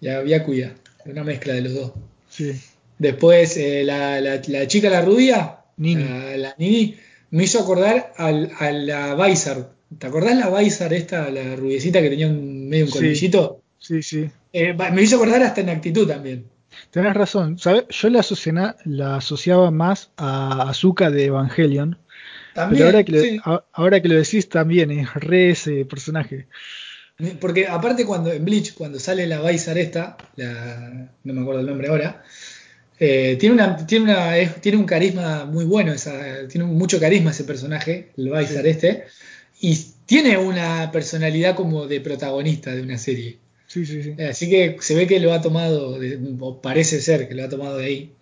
[0.00, 0.74] y a Byakuya.
[1.06, 1.92] Una mezcla de los dos.
[2.28, 2.52] Sí.
[2.98, 6.04] Después, eh, la, la- la chica, la rubia, Nini.
[6.04, 6.96] La, la Nini,
[7.30, 9.70] me hizo acordar al- a la Baisar.
[9.98, 13.62] ¿Te acordás la Baisar esta, la rubiecita que tenía un, medio un colmillito?
[13.78, 14.28] Sí, sí.
[14.52, 16.46] Eh, me hizo acordar hasta en actitud también.
[16.90, 17.58] Tenés razón.
[17.58, 17.84] ¿sabes?
[17.90, 21.98] Yo la, asociana- la asociaba más a Azuka de Evangelion.
[22.54, 23.40] También, pero ahora que, lo, sí.
[23.44, 26.46] a- ahora que lo decís también es re ese personaje.
[27.40, 31.66] Porque aparte cuando en Bleach, cuando sale la Baisar esta, la, no me acuerdo el
[31.66, 32.22] nombre ahora,
[33.00, 37.30] eh, tiene, una, tiene, una, es- tiene un carisma muy bueno, esa, tiene mucho carisma
[37.32, 38.68] ese personaje, el Baisar Sí.
[38.70, 39.04] este,
[39.60, 39.76] y
[40.08, 43.38] tiene una personalidad como de protagonista de una serie.
[43.66, 44.22] Sí, sí, sí.
[44.22, 45.98] Así que se ve que lo ha tomado,
[46.40, 48.12] o parece ser que lo ha tomado de ahí.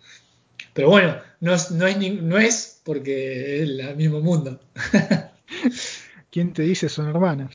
[0.74, 4.60] Pero bueno, no, es- no, es, no es porque es el mismo mundo.
[6.30, 7.54] ¿Quién te dice son hermanas?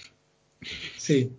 [0.98, 1.34] Sí.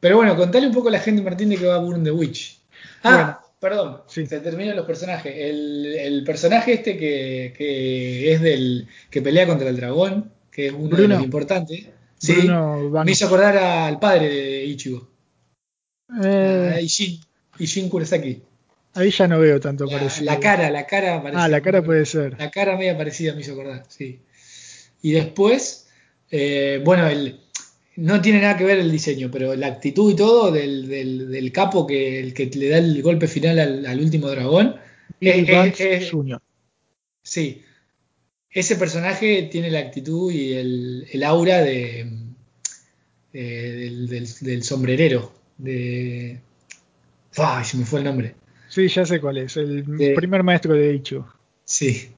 [0.00, 2.10] Pero bueno, contale un poco a la gente, Martín, de que va a Burn the
[2.10, 2.60] Witch.
[3.02, 4.26] Ah, perdón, Sí.
[4.26, 5.32] se terminan los personajes.
[5.34, 10.72] El, el personaje este que, que es del que pelea contra el dragón, que es
[10.72, 11.14] uno de Bruno.
[11.16, 11.86] los importantes,
[12.16, 15.10] sí, Bruno me hizo acordar al padre de Ichigo,
[16.22, 17.20] Eh, a Ishin,
[17.58, 18.42] Ishin Kurosaki.
[18.94, 20.26] ahí ya no veo tanto La, parecido.
[20.26, 21.44] la cara, la cara parecida.
[21.44, 22.38] Ah, la cara puede ser.
[22.38, 24.20] La cara media parecida me hizo acordar, sí.
[25.02, 25.88] Y después,
[26.30, 27.40] eh, bueno, el,
[27.96, 31.52] no tiene nada que ver el diseño, pero la actitud y todo del, del- del
[31.52, 34.76] capo que, el que le da el golpe final al, al último dragón.
[35.20, 36.40] Billy Vance eh, Jr.
[37.22, 37.62] sí,
[38.54, 42.08] ese personaje tiene la actitud y el, el aura de,
[43.32, 45.32] de- del, del- del sombrerero.
[45.58, 46.40] De.
[47.36, 47.64] ¡Ay!
[47.64, 48.34] Se me fue el nombre.
[48.68, 49.56] Sí, ya sé cuál es.
[49.56, 49.84] El
[50.16, 51.32] primer maestro de Ichigo.
[51.64, 52.08] Sí.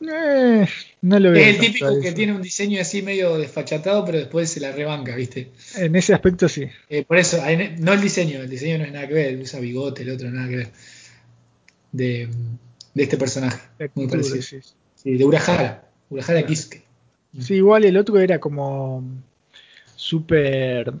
[0.00, 0.66] Eh,
[1.02, 1.40] no lo veo.
[1.40, 5.14] Es el típico que tiene un diseño así medio desfachatado, pero después se la rebanca,
[5.14, 5.50] ¿viste?
[5.76, 6.66] En ese aspecto sí.
[6.88, 9.60] Eh, por eso, ahí no el diseño, el diseño no es nada que ver, usa
[9.60, 10.70] bigote, el otro nada que ver.
[11.92, 12.28] De,
[12.94, 13.60] de este personaje.
[13.94, 14.60] Muy parecido.
[15.02, 15.88] Sí, de Urahara.
[16.10, 16.82] Urahara Kisuke.
[17.38, 19.02] Sí, igual el otro era como
[19.96, 20.92] súper.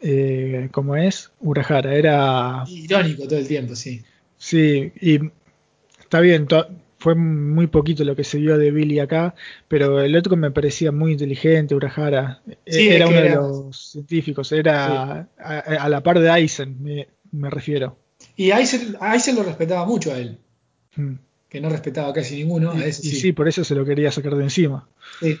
[0.00, 1.30] Eh, ¿Cómo es?
[1.40, 1.94] Urahara.
[1.94, 2.64] Era.
[2.68, 4.02] Irónico todo el tiempo, sí.
[4.36, 5.18] Sí, y
[6.00, 6.46] está bien,
[6.98, 9.34] fue muy poquito lo que se vio de Billy acá,
[9.68, 12.42] pero el otro me parecía muy inteligente, Urahara.
[12.46, 17.08] E- Sí, era uno de los científicos, era a, a la par de Aizen, me,
[17.32, 17.98] me refiero.
[18.36, 20.38] Y Aizen, a Aizen lo respetaba mucho a él,
[20.96, 21.14] Mm.
[21.48, 23.16] Que no respetaba casi ninguno, Y, a ese y sí.
[23.16, 24.86] sí, por eso se lo quería sacar de encima,
[25.20, 25.36] Sí.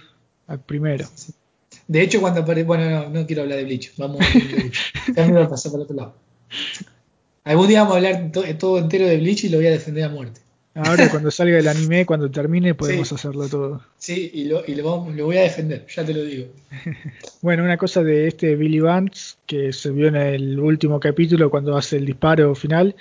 [0.46, 1.06] al primero.
[1.86, 2.66] De hecho, cuando aparece.
[2.66, 3.92] Bueno, no, no quiero hablar de Bleach.
[3.96, 4.92] Vamos a Bleach.
[5.16, 6.14] Ya me voy a pasar para otro lado.
[7.44, 10.04] Algún día vamos a hablar to- todo entero de Bleach y lo voy a defender
[10.04, 10.40] a muerte.
[10.74, 13.14] Ahora cuando salga el anime, cuando termine, podemos Sí.
[13.14, 13.82] hacerlo todo.
[13.98, 16.46] Sí, y lo, y lo, vamos- lo voy a defender, ya te lo digo.
[17.42, 21.76] Bueno, una cosa de este Billy Vance que se vio en el último capítulo cuando
[21.76, 22.94] hace el disparo final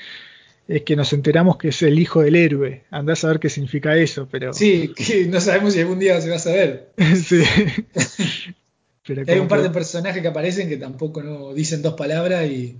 [0.68, 2.84] es que nos enteramos que es el hijo del héroe.
[2.91, 6.30] Andás a ver qué significa eso, pero Sí, que no sabemos si algún día se
[6.30, 6.89] va a saber.
[7.15, 7.41] Sí.
[9.05, 12.45] Pero Hay un par que- de personajes que aparecen que tampoco no dicen dos palabras
[12.49, 12.78] y.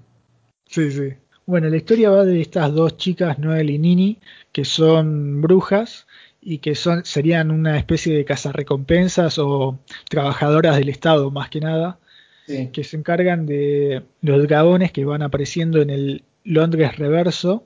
[0.66, 1.14] Sí, sí.
[1.46, 4.20] Bueno, la historia va de estas dos chicas, Noel y Nini,
[4.52, 6.06] que son brujas
[6.42, 9.80] y que son serían una especie de cazarrecompensas o
[10.10, 12.00] trabajadoras del Estado, más que nada,
[12.46, 12.70] Sí.
[12.74, 17.66] que se encargan de los dragones que van apareciendo en el Londres reverso,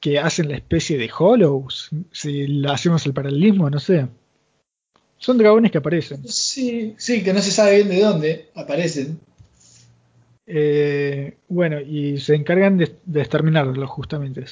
[0.00, 4.06] que hacen la especie de Hollows, si hacemos el paralelismo, no sé.
[5.18, 6.26] Son dragones que aparecen.
[6.28, 9.18] Sí, sí, que no se sabe bien de dónde aparecen.
[10.46, 14.44] Eh, bueno, y se encargan de, de exterminarlos justamente.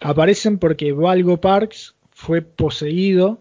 [0.00, 3.40] Aparecen porque Valgo Parks fue poseído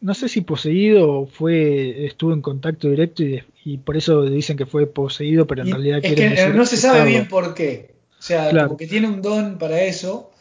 [0.00, 3.22] no sé si poseído o fue estuvo en contacto directo
[3.64, 7.04] y, por eso dicen que fue poseído, pero en realidad es que no se sabe
[7.04, 7.94] bien por qué.
[8.18, 10.31] O sea, como que tiene un don para eso.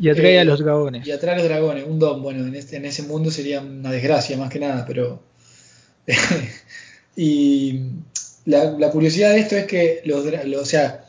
[0.00, 1.06] Y atrae a eh, los dragones.
[1.06, 2.22] Y atrae a los dragones, un don.
[2.22, 5.22] Bueno, en, este, en ese mundo sería una desgracia más que nada, pero.
[7.16, 7.80] y
[8.46, 11.04] la, curiosidad de esto es que los, o sea,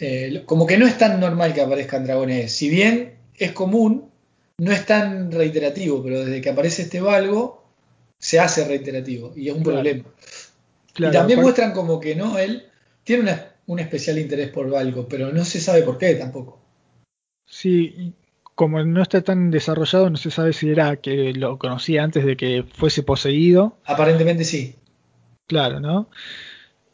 [0.00, 2.50] eh, como que no es tan normal que aparezcan dragones.
[2.52, 4.10] Si bien es común,
[4.58, 7.64] no es tan reiterativo, pero desde que aparece este Valgo,
[8.18, 10.04] se hace reiterativo y es un problema.
[10.98, 12.66] y también muestran como que no, él
[13.04, 13.34] tiene
[13.66, 16.59] un especial interés por Valgo, pero no se sabe por qué tampoco.
[17.50, 18.14] Sí,
[18.54, 22.36] como no está tan desarrollado, no se sabe si era que lo conocía antes de
[22.36, 23.76] que fuese poseído.
[23.84, 24.76] Aparentemente sí.
[25.48, 26.08] Claro, ¿no?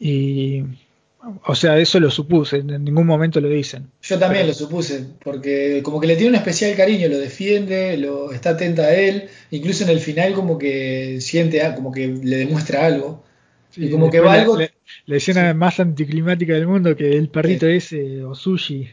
[0.01, 0.65] Y
[1.45, 3.91] o sea, eso lo supuse, en ningún momento lo dicen.
[4.03, 8.33] Yo también lo supuse, porque como que le tiene un especial cariño, lo defiende, lo
[8.33, 12.87] está atenta a él, incluso en el final como que siente, como que le demuestra
[12.87, 13.25] algo.
[13.77, 14.57] y como que va algo...
[15.07, 18.89] La, escena más anticlimática del mundo que el perrito ese, o sushi,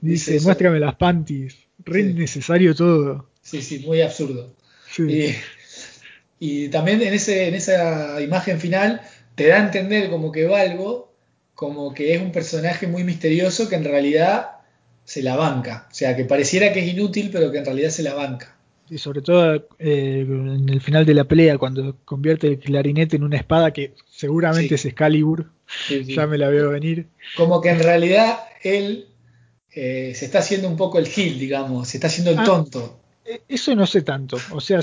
[0.00, 3.30] dice, muéstrame las panties, re necesario todo.
[3.40, 4.54] Sí, sí, muy absurdo.
[4.98, 5.34] Y,
[6.38, 9.00] y, también en, ese, en esa imagen final
[9.34, 11.12] te da a entender como que Valgo
[11.54, 14.48] como que es un personaje muy misterioso que en realidad
[15.04, 15.86] se la banca.
[15.90, 18.56] O sea, que pareciera que es inútil, pero que en realidad se la banca.
[18.90, 23.22] Y sobre todo eh, en el final de la pelea, cuando convierte el clarinete en
[23.22, 25.50] una espada que seguramente es Excalibur,
[25.88, 27.06] ya me la veo venir.
[27.36, 29.06] Como que en realidad él
[29.74, 33.02] eh, se está haciendo un poco el gil, digamos, se está haciendo el ah, tonto.
[33.24, 34.36] Eh, eso no sé tanto.
[34.50, 34.80] O sea,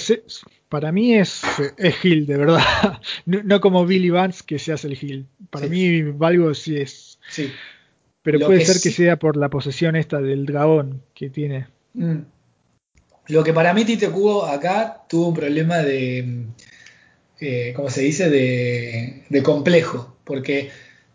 [0.69, 1.41] para mí es,
[1.77, 2.61] es Gil, de verdad.
[3.25, 5.27] No, como Billy Vance que se hace el Gil.
[5.49, 7.19] Para mí Valgo sí es.
[7.29, 7.51] Sí.
[8.21, 11.67] Pero puede ser que sea por la posesión esta del dragón que tiene.
[11.93, 12.19] Mm.
[13.27, 16.45] Lo que para mí Tite Kubo acá tuvo un problema de.
[17.39, 18.29] Eh, ¿Cómo se dice?
[18.29, 20.17] De, de complejo.
[20.23, 20.69] Porque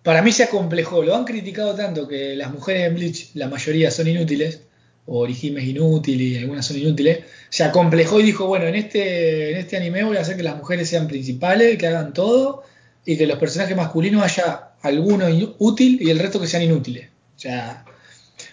[0.05, 1.03] para mí se acomplejó.
[1.03, 4.61] Lo han criticado tanto que las mujeres en Bleach, la mayoría son inútiles
[5.07, 9.51] o Orihime es inútil y algunas son inútiles, se acomplejó y dijo, bueno, en este,
[9.53, 12.63] en este anime voy a hacer que las mujeres sean principales, que hagan todo,
[13.05, 15.27] y que los personajes masculinos haya alguno
[15.59, 17.09] útil y el resto que sean inútiles.
[17.37, 17.85] O sea,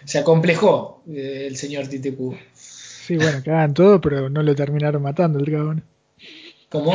[0.04, 2.36] se acomplejó eh, el señor Titeku.
[2.54, 5.84] Sí, bueno, que hagan todo, pero no lo terminaron matando el dragón.
[6.70, 6.94] ¿Cómo?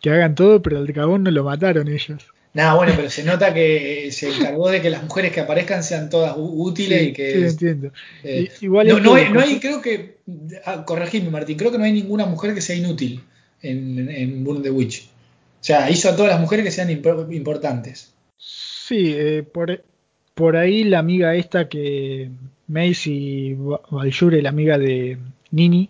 [0.00, 2.24] que hagan todo, pero el dragón no lo mataron ellos.
[2.54, 6.08] Nada, bueno, pero se nota que se encargó de que las mujeres que aparezcan sean
[6.08, 7.32] todas útiles y que.
[7.32, 7.92] Sí, entiendo.
[8.24, 10.18] Eh, igual no, hay, creo que.
[10.64, 13.22] Ah, corregime, Martín, creo que no hay ninguna mujer que sea inútil
[13.62, 15.04] en, en Burn the Witch.
[15.60, 18.14] O sea, hizo a todas las mujeres que sean importantes.
[18.38, 19.84] Sí, eh, por,
[20.34, 22.30] por ahí la amiga esta que.
[22.68, 23.56] Macy
[23.90, 25.18] Valjure, la amiga de
[25.50, 25.88] Nini,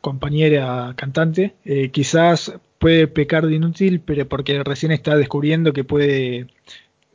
[0.00, 2.52] compañera cantante, eh, quizás
[2.84, 6.48] puede pecar de inútil, pero porque recién está descubriendo que puede.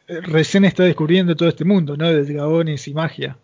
[0.07, 2.11] Recién está descubriendo todo este mundo, ¿no?
[2.11, 3.37] De dragones y magia.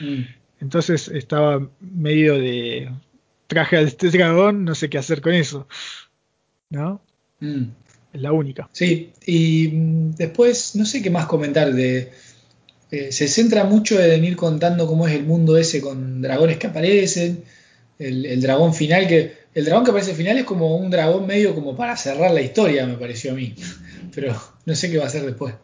[0.00, 0.22] Mm.
[0.62, 2.90] Entonces estaba medio de.
[3.46, 5.68] Traje a este dragón, no sé qué hacer con eso.
[6.70, 7.02] ¿No?
[7.40, 7.64] Mm.
[8.14, 8.70] Es la única.
[8.72, 12.10] Sí, y mm, después, no sé qué más comentar de.
[12.90, 16.68] Eh, se centra mucho en ir contando cómo es el mundo ese con dragones que
[16.68, 17.44] aparecen,
[17.98, 21.54] el dragón final que el dragón que aparece al final es como un dragón medio
[21.54, 23.54] como para cerrar la historia, me pareció a mí.
[24.14, 24.34] Pero
[24.64, 25.54] no sé qué va a hacer después.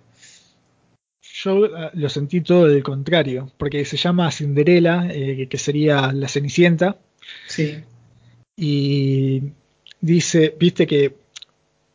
[1.23, 6.29] Yo ah, lo sentí todo del contrario, porque se llama Cinderella, eh, que sería la
[6.29, 6.97] Cenicienta.
[7.47, 7.85] Sí.
[8.57, 9.43] Y
[10.01, 11.15] dice, viste que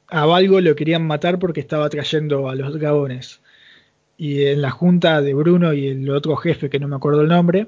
[0.08, 3.42] a Valgo lo querían matar porque estaba trayendo a los dragones.
[4.18, 7.30] Y en la junta de Bruno y el otro jefe, que no me acuerdo el
[7.30, 7.68] nombre,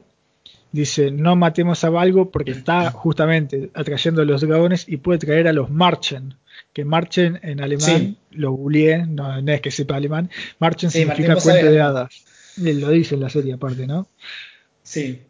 [0.74, 5.47] dice, no matemos a Valgo porque está justamente atrayendo a los dragones y puede traer
[5.47, 6.34] a los Marchen,
[6.74, 11.80] que Marchen en alemán, lo googleé, no, es que sepa alemán, Marchen significa cuento de
[11.80, 12.26] hadas.
[12.57, 14.07] lo dice en la serie aparte, ¿no?
[14.82, 15.21] Sí.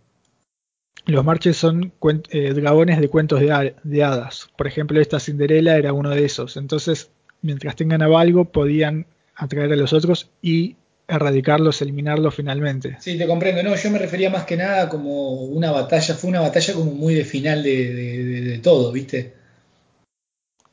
[1.05, 1.91] Los Marchen son
[2.29, 4.49] eh, dragones de cuentos de, de, hadas.
[4.57, 6.55] Por ejemplo, esta Cinderella era uno de esos.
[6.55, 10.77] Entonces, mientras tengan a Valgo, podían atraer a los otros y
[11.07, 12.97] erradicarlos, eliminarlos finalmente.
[12.99, 13.63] Sí, te comprendo.
[13.63, 17.13] No, yo me refería más que nada como una batalla, fue una batalla como muy
[17.13, 19.33] de final de, todo, ¿viste?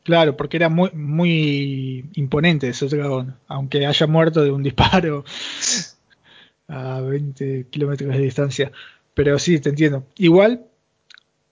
[0.02, 5.24] Claro, porque era muy, muy imponente ese dragón, aunque haya muerto de un disparo
[6.68, 8.72] a 20 kilómetros de distancia.
[9.14, 10.06] Pero sí, te entiendo.
[10.16, 10.64] Igual,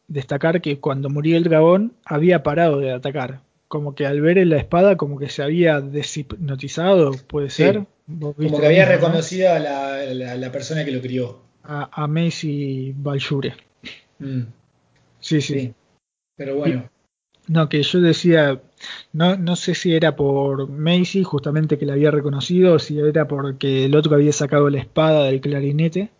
[0.06, 3.40] destacar que cuando murió el dragón había parado de atacar.
[3.66, 7.86] Como que al ver la espada, como que se había deshipnotizado, puede ser.
[8.08, 11.42] Como que había reconocido a la, persona que lo crió.
[11.62, 13.54] A, a Macy Baljure.
[14.18, 14.42] Mm.
[15.20, 15.74] Sí, sí,
[16.36, 16.88] Pero bueno.
[17.48, 18.60] No, que yo decía,
[19.12, 23.26] no, no sé si era por Macy, justamente que la había reconocido, o si era
[23.26, 26.10] porque el otro había sacado la espada del clarinete,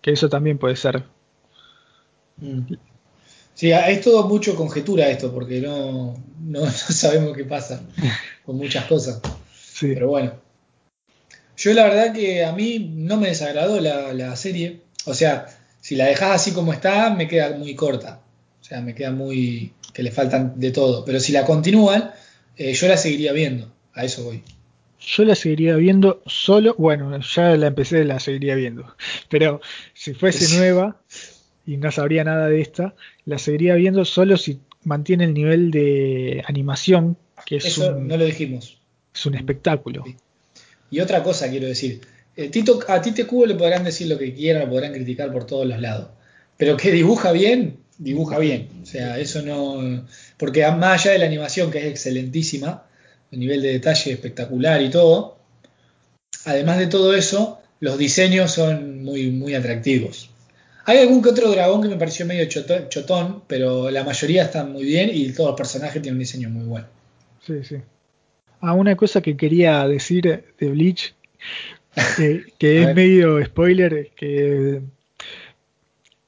[0.00, 1.04] que eso también puede ser.
[2.38, 2.74] Mm.
[3.54, 7.82] Sí, es todo mucho conjetura esto, porque no, no, sabemos qué pasa
[8.44, 9.20] con muchas cosas.
[9.54, 9.92] Sí.
[9.94, 10.49] Pero bueno.
[11.60, 14.80] Yo la verdad que a mí no me desagradó la, la serie.
[15.04, 15.46] O sea,
[15.82, 18.22] si la dejas así como está, me queda muy corta.
[18.58, 19.72] O sea, me queda muy.
[19.92, 21.04] que le faltan de todo.
[21.04, 22.12] Pero si la continúan,
[22.56, 23.70] eh, yo la seguiría viendo.
[23.92, 24.42] A eso voy.
[25.00, 26.74] Yo la seguiría viendo solo.
[26.78, 28.96] Bueno, ya la empecé, la seguiría viendo.
[29.28, 29.60] Pero
[29.92, 31.02] si fuese nueva
[31.66, 32.94] y no sabría nada de esta,
[33.26, 37.18] la seguiría viendo solo si mantiene el nivel de animación.
[37.44, 38.78] Que es eso no lo dijimos.
[39.14, 40.04] Es un espectáculo.
[40.90, 42.00] Y otra cosa quiero decir.
[42.36, 45.46] Eh, Tito, a Tite Cubo le podrán decir lo que quieran, lo podrán criticar por
[45.46, 46.08] todos los lados.
[46.56, 48.68] Pero que dibuja bien, dibuja bien.
[48.82, 50.04] O sea, eso no.
[50.36, 52.84] Porque más allá de la animación, que es excelentísima,
[53.30, 55.38] el nivel de detalle espectacular y todo,
[56.44, 60.30] además de todo eso, los diseños son muy, muy atractivos.
[60.84, 64.84] Hay algún que otro dragón que me pareció medio chotón, pero la mayoría están muy
[64.84, 66.86] bien y todos los personajes tienen un diseño muy bueno.
[67.46, 67.76] Sí, sí.
[68.60, 71.14] Ah, una cosa que quería decir de Bleach,
[72.58, 74.82] que es medio spoiler, que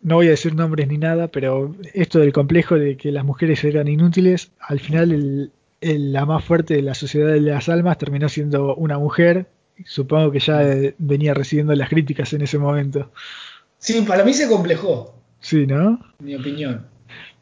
[0.01, 3.62] no voy a decir nombres ni nada, pero esto del complejo de que las mujeres
[3.64, 8.74] eran inútiles, al final la más fuerte de la sociedad de las almas terminó siendo
[8.76, 9.47] una mujer.
[9.85, 10.61] Supongo que ya
[10.99, 13.11] venía recibiendo las críticas en ese momento.
[13.78, 15.14] Sí, para mí se complejó.
[15.41, 15.99] Sí, ¿no?
[16.20, 16.87] Mi opinión.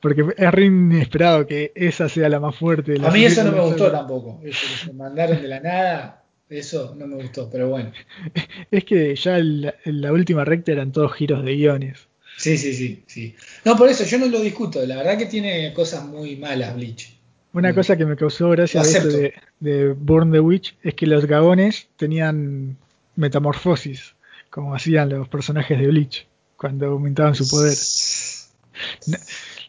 [0.01, 2.95] Porque es re inesperado que esa sea la más fuerte.
[3.03, 4.41] a mí eso no me gustó tampoco.
[4.43, 7.93] Eso que se mandaron de la nada, eso no me gustó, pero bueno.
[8.71, 12.09] Es que ya la última recta eran todos giros de guiones.
[12.37, 13.35] Sí, sí, sí, sí.
[13.65, 14.85] No, por eso yo no lo discuto.
[14.87, 17.15] La verdad que tiene cosas muy malas Bleach.
[17.53, 21.89] Una cosa que me causó gracia de, de Burn the Witch es que los gagones
[21.97, 22.79] tenían
[23.17, 24.15] metamorfosis,
[24.51, 26.27] como hacían los personajes de Bleach
[26.57, 27.75] cuando aumentaban su poder.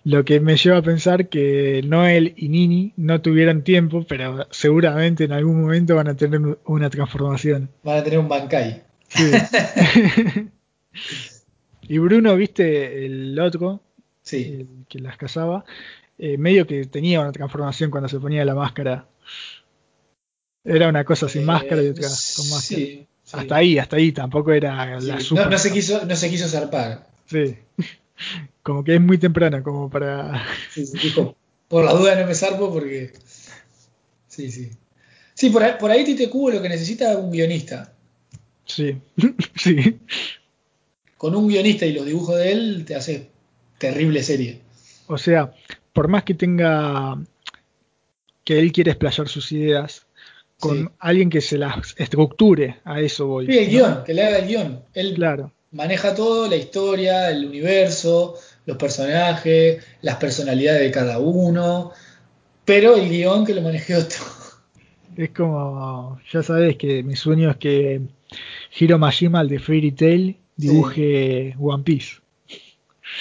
[0.03, 5.25] Lo que me lleva a pensar que Noel y Nini no tuvieron tiempo, pero seguramente
[5.25, 7.69] en algún momento van a tener una transformación.
[7.83, 8.81] Van a tener un Bankai.
[9.07, 9.31] Sí.
[11.91, 13.81] Y Bruno, viste el otro,
[14.21, 14.65] sí.
[14.87, 15.65] que las cazaba,
[16.17, 19.07] eh, medio que tenía una transformación cuando se ponía la máscara.
[20.63, 22.81] Era una cosa sin máscara y otra con máscara.
[22.81, 25.49] Sí, Hasta ahí, hasta ahí, tampoco era la super.
[25.49, 27.07] No, se quiso, no se quiso zarpar.
[27.25, 27.57] Sí.
[28.63, 30.43] Como que es muy temprano, como para.
[30.71, 31.35] Sí, sí, dijo,
[31.67, 33.13] por la duda no me zarpo porque.
[34.27, 34.71] Sí, sí.
[35.33, 37.93] Sí, por ahí, por ahí Tite Cubo lo que necesita es un guionista.
[38.65, 38.97] Sí,
[39.55, 39.99] sí
[41.21, 43.29] con un guionista y los dibujos de él te hace
[43.77, 44.59] terrible serie.
[45.05, 45.53] O sea,
[45.93, 47.15] por más que tenga
[48.43, 50.07] que él quiere explayar sus ideas,
[50.59, 53.45] con alguien que se las estructure, a eso voy.
[53.45, 54.83] Sí, el guion, que le haga el guion.
[54.95, 55.53] Él claro.
[55.71, 61.91] Maneja todo, la historia, el universo, los personajes, las personalidades de cada uno,
[62.65, 64.23] pero el guion que lo maneje otro.
[65.15, 68.01] Es como, ya sabes que mi sueño es que
[68.79, 72.17] Hiro Majima, el de Fairy Tail, dibuje One Piece.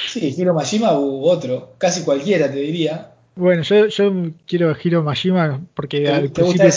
[0.06, 3.12] Sí, Hiro Majima u otro, casi cualquiera te diría.
[3.34, 4.12] Bueno, yo, yo
[4.46, 6.70] quiero Hiro Majima porque al principio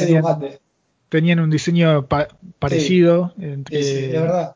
[1.10, 2.08] tenían, un diseño
[2.58, 4.56] parecido entre sí, verdad.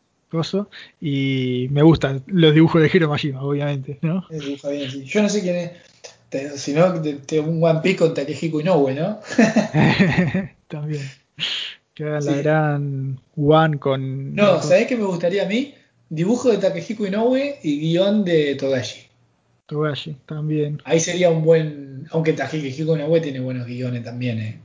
[0.99, 4.25] Y me gustan los dibujos de Hiro Majima, obviamente, ¿no?
[4.29, 5.03] Dibuja bien, sí.
[5.05, 5.71] Yo no sé quién es,
[6.55, 9.19] si no, un One Piece con Takehiko Inoue, ¿no?
[10.67, 11.03] También.
[11.93, 14.35] Que hagan la gran One con...
[14.35, 15.73] No, ¿sabés qué me gustaría a mí?
[16.09, 19.07] Dibujo de Takehiko Inoue y guion de Togashi.
[19.65, 20.81] Togashi, también.
[20.85, 22.07] Ahí sería un buen.
[22.11, 24.59] Aunque Takehiko Inoue tiene buenos guiones también, ¿eh?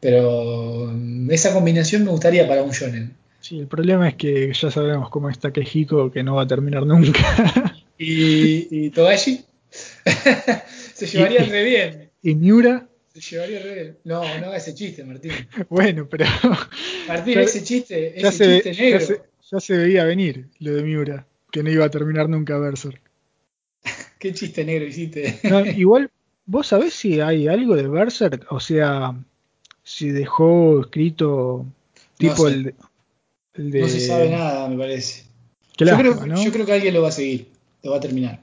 [0.00, 3.14] Pero mm, esa combinación me gustaría para un shonen.
[3.46, 6.84] Sí, el problema es que ya sabemos cómo es Takehiko, que no va a terminar
[6.84, 7.22] nunca.
[7.96, 9.44] ¿Y, Togashi?
[10.94, 12.10] Se llevaría re bien.
[12.24, 12.88] ¿Y Miura?
[13.14, 13.98] Se llevaría re bien.
[14.02, 15.30] No, no haga ese chiste, Martín.
[15.68, 16.24] Bueno, pero.
[17.06, 21.70] Martín, ese chiste, ese chiste negro ya se veía venir lo de Miura, que no
[21.70, 23.00] iba a terminar nunca Berserk.
[24.18, 25.38] Qué chiste negro hiciste.
[25.76, 26.10] igual,
[26.46, 28.44] ¿vos sabés si hay algo de Berserk?
[28.50, 29.14] O sea,
[29.84, 31.64] si dejó escrito
[32.18, 32.74] tipo el,
[33.56, 35.24] de, No se sabe nada, me parece.
[35.78, 35.96] yo,
[36.52, 37.48] creo, que alguien lo va a seguir,
[37.82, 38.40] lo va a terminar.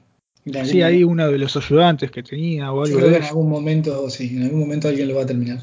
[0.64, 2.86] Sí, hay uno de los ayudantes que tenía o algo.
[2.86, 5.58] Yo creo que en algún momento, sí, en algún momento alguien lo va a terminar.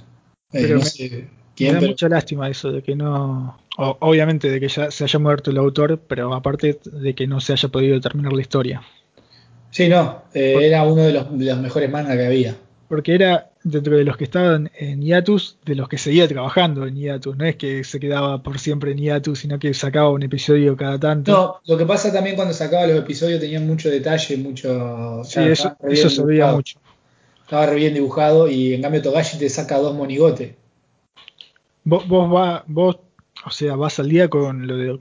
[0.53, 0.81] Eh, Pero
[1.59, 3.59] me da mucha lástima eso de que no.
[3.77, 7.53] obviamente de que ya se haya muerto el autor, pero aparte de que no se
[7.53, 8.81] haya podido terminar la historia.
[9.69, 12.57] Sí, no, eh, era uno de los, de los mejores mangas que había.
[12.91, 16.97] Porque era dentro de los que estaban en hiatus, de los que seguía trabajando en
[16.97, 17.37] hiatus.
[17.37, 20.99] No es que se quedaba por siempre en hiatus, sino que sacaba un episodio cada
[20.99, 21.31] tanto.
[21.31, 25.23] No, lo que pasa también cuando sacaba los episodios tenían mucho detalle, mucho...
[25.23, 26.79] Sí, eso, eso se veía mucho.
[27.43, 30.53] Estaba re bien dibujado y en cambio Togashi te saca dos monigotes.
[31.85, 32.97] Vos, vos, va, vos
[33.45, 34.99] o sea, vas al día con lo de,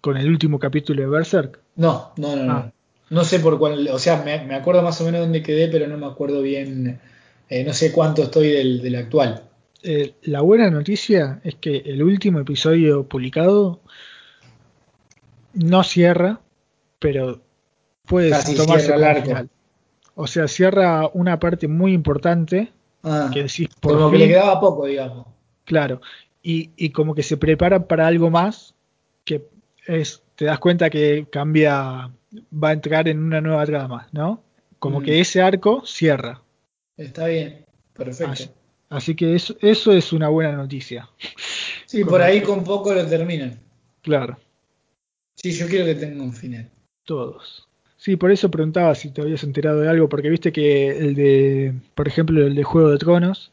[0.00, 1.60] con el último capítulo de Berserk.
[1.76, 2.62] No, no, no, ah.
[2.64, 2.72] no.
[3.08, 5.86] No sé por cuál, o sea, me, me, acuerdo más o menos dónde quedé, pero
[5.86, 6.98] no me acuerdo bien,
[7.48, 9.42] eh, no sé cuánto estoy del, del actual.
[9.82, 13.80] Eh, la buena noticia es que el último episodio publicado
[15.52, 16.40] no cierra,
[16.98, 17.40] pero
[18.04, 19.48] puede tomarse el arco.
[20.14, 22.72] O sea, cierra una parte muy importante.
[23.02, 25.26] Ah, que decís, por como que le quedaba poco, digamos.
[25.64, 26.00] Claro,
[26.42, 28.74] y, y como que se prepara para algo más
[29.24, 29.46] que
[29.86, 32.10] es, te das cuenta que cambia,
[32.52, 34.42] va a entrar en una nueva trama, ¿no?
[34.78, 35.02] Como mm.
[35.02, 36.42] que ese arco cierra.
[36.96, 38.54] Está bien, perfecto.
[38.88, 41.08] Así, que eso, eso es una buena noticia.
[41.86, 43.58] Sí, por ahí con poco lo terminan.
[44.02, 44.38] Claro.
[45.34, 46.70] Sí, yo quiero que tenga un final.
[47.04, 47.68] Todos.
[47.96, 51.74] Sí, por eso preguntaba si te habías enterado de algo, porque viste que el de,
[51.94, 53.52] por ejemplo, el de Juego de Tronos,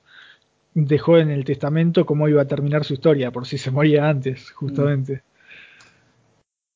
[0.74, 4.52] dejó en el testamento cómo iba a terminar su historia, por si se moría antes,
[4.52, 5.24] justamente.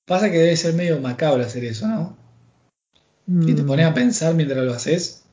[0.05, 2.17] Pasa que debe ser medio macabro hacer eso, ¿no?
[3.45, 3.67] Si te mm.
[3.67, 5.26] pones a pensar mientras lo haces,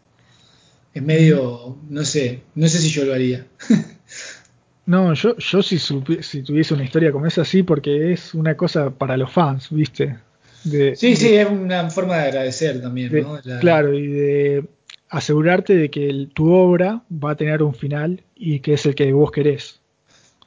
[0.95, 3.47] es medio, no sé, no sé si yo lo haría.
[4.87, 8.91] no, yo, yo si, si tuviese una historia como esa, sí, porque es una cosa
[8.91, 10.17] para los fans, ¿viste?
[10.63, 13.39] sí, sí, es una forma de agradecer también, ¿no?
[13.61, 14.65] Claro, y de
[15.11, 19.13] asegurarte de que tu obra va a tener un final y que es el que
[19.13, 19.81] vos querés.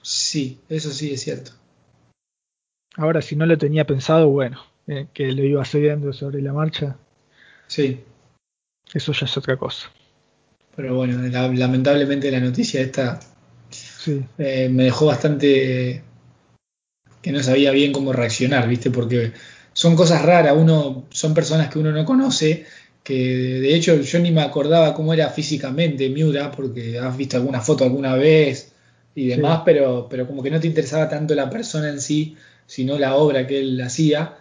[0.01, 1.51] Sí, eso sí es cierto.
[2.95, 6.97] Ahora, si no lo tenía pensado, bueno, eh, que lo iba siguiendo sobre la marcha.
[7.67, 8.01] Sí.
[8.93, 9.91] Eso ya es otra cosa.
[10.77, 11.17] Pero bueno,
[11.53, 13.19] lamentablemente la noticia esta
[14.37, 16.03] eh, me dejó bastante
[17.21, 18.91] que no sabía bien cómo reaccionar, ¿viste?
[18.91, 19.33] Porque
[19.73, 22.65] son cosas raras, uno son personas que uno no conoce
[23.03, 27.61] que de hecho yo ni me acordaba cómo era físicamente Miura, porque has visto alguna
[27.61, 28.73] foto alguna vez
[29.15, 32.35] y demás, pero, pero como que no te interesaba tanto la persona en sí,
[32.67, 34.35] sino la obra que él hacía,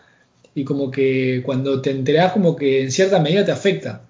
[0.54, 4.02] y como que cuando te enterás como que en cierta medida te afecta.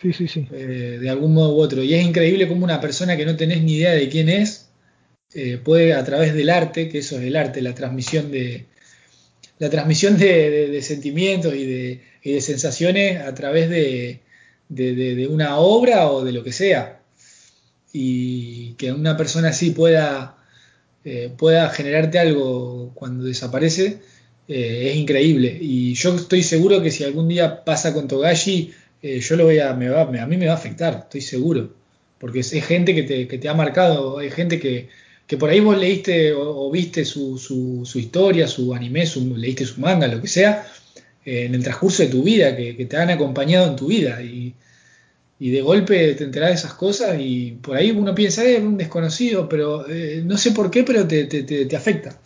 [0.00, 0.46] Sí, sí, sí.
[0.52, 1.82] Eh, de algún modo u otro.
[1.82, 4.70] Y es increíble como una persona que no tenés ni idea de quién es,
[5.34, 8.66] eh, puede a través del arte, que eso es el arte, la transmisión de,
[9.58, 14.20] la transmisión de sentimientos y de, y de sensaciones a través de,
[14.68, 17.02] de, una obra o de lo que sea.
[17.92, 20.38] Y que una persona así pueda,
[21.04, 23.98] eh, pueda generarte algo cuando desaparece
[24.48, 25.56] es increíble.
[25.60, 28.72] Y yo estoy seguro que si algún día pasa con Togashi,
[29.02, 31.74] eh, yo lo voy a, me va, a mí me va a afectar, estoy seguro.
[32.18, 34.88] Porque es, gente que te, que te, ha marcado, hay gente que,
[35.26, 39.64] que por ahí vos leíste o, viste su, su, su, historia, su anime, su, leíste
[39.64, 40.66] su manga, lo que sea,
[41.24, 44.22] eh, en el transcurso de tu vida, que, te han acompañado en tu vida.
[44.22, 44.54] Y,
[45.38, 49.48] de golpe te enterás de esas cosas y por ahí uno piensa, es un desconocido,
[49.48, 52.20] pero eh, no sé por qué, pero te, te, afecta.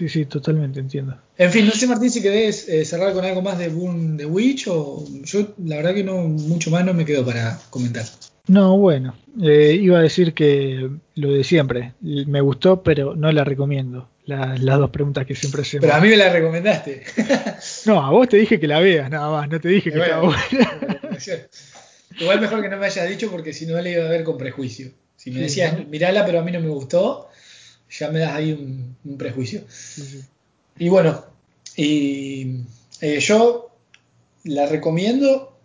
[0.00, 1.14] Sí, sí, totalmente entiendo.
[1.36, 4.24] En fin, no sé Martín si querés eh, cerrar con algo más de Boom the
[4.24, 8.06] Witch o yo la verdad que no, mucho más no me quedo para comentar.
[8.46, 14.08] No, bueno, iba a decir que lo de siempre, me gustó, pero no la recomiendo
[14.24, 15.82] las dos preguntas que siempre hacemos.
[15.82, 17.02] Pero a mí me la recomendaste.
[17.84, 20.22] no, a vos te dije que la veas, nada más, no te dije que estaba
[20.22, 21.10] buena.
[22.18, 24.38] Igual mejor que no me hayas dicho porque si no le iba a ver con
[24.38, 24.92] prejuicio.
[25.14, 27.28] Si me decías, mirala, pero a mí no me gustó,
[27.90, 29.62] ya me das ahí un, prejuicio.
[30.78, 31.24] y bueno,
[31.76, 32.62] y
[33.00, 33.70] eh, yo
[34.44, 35.56] la recomiendo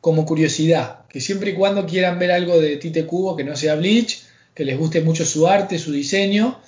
[0.00, 3.74] como curiosidad, que siempre y cuando quieran ver algo de Tite Cubo que no sea
[3.74, 4.22] Bleach,
[4.54, 6.60] que les guste mucho su arte, su diseño,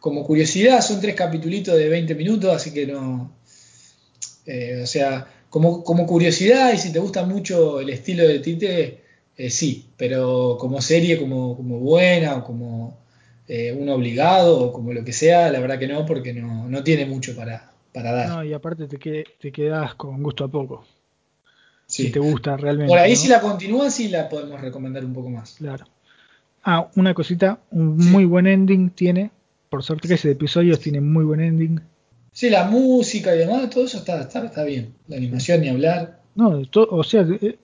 [0.00, 3.32] como curiosidad, son tres capitulitos de 20 minutos, así que no.
[4.44, 9.00] Eh, o sea, como, como, curiosidad, y si te gusta mucho el estilo de Tite,
[9.36, 13.03] eh, sí, pero como serie, como, como buena, o como
[13.48, 16.82] eh, un obligado, o como lo que sea, la verdad que no, porque no, no
[16.82, 18.28] tiene mucho para, para dar.
[18.28, 20.84] No, y aparte te, que, te quedas con gusto a poco.
[21.86, 22.88] Si te gusta realmente.
[22.88, 25.54] Por ahí, si la continúan, sí la podemos recomendar un poco más.
[25.58, 25.86] Claro.
[26.64, 29.30] Ah, una cosita, un muy buen ending tiene
[29.68, 31.80] por ser 13 episodios, tiene muy buen ending.
[32.32, 34.94] Sí, la música y demás, todo eso está, está, bien.
[35.08, 36.20] La animación ni hablar.
[36.36, 37.58] No, o sea, eh,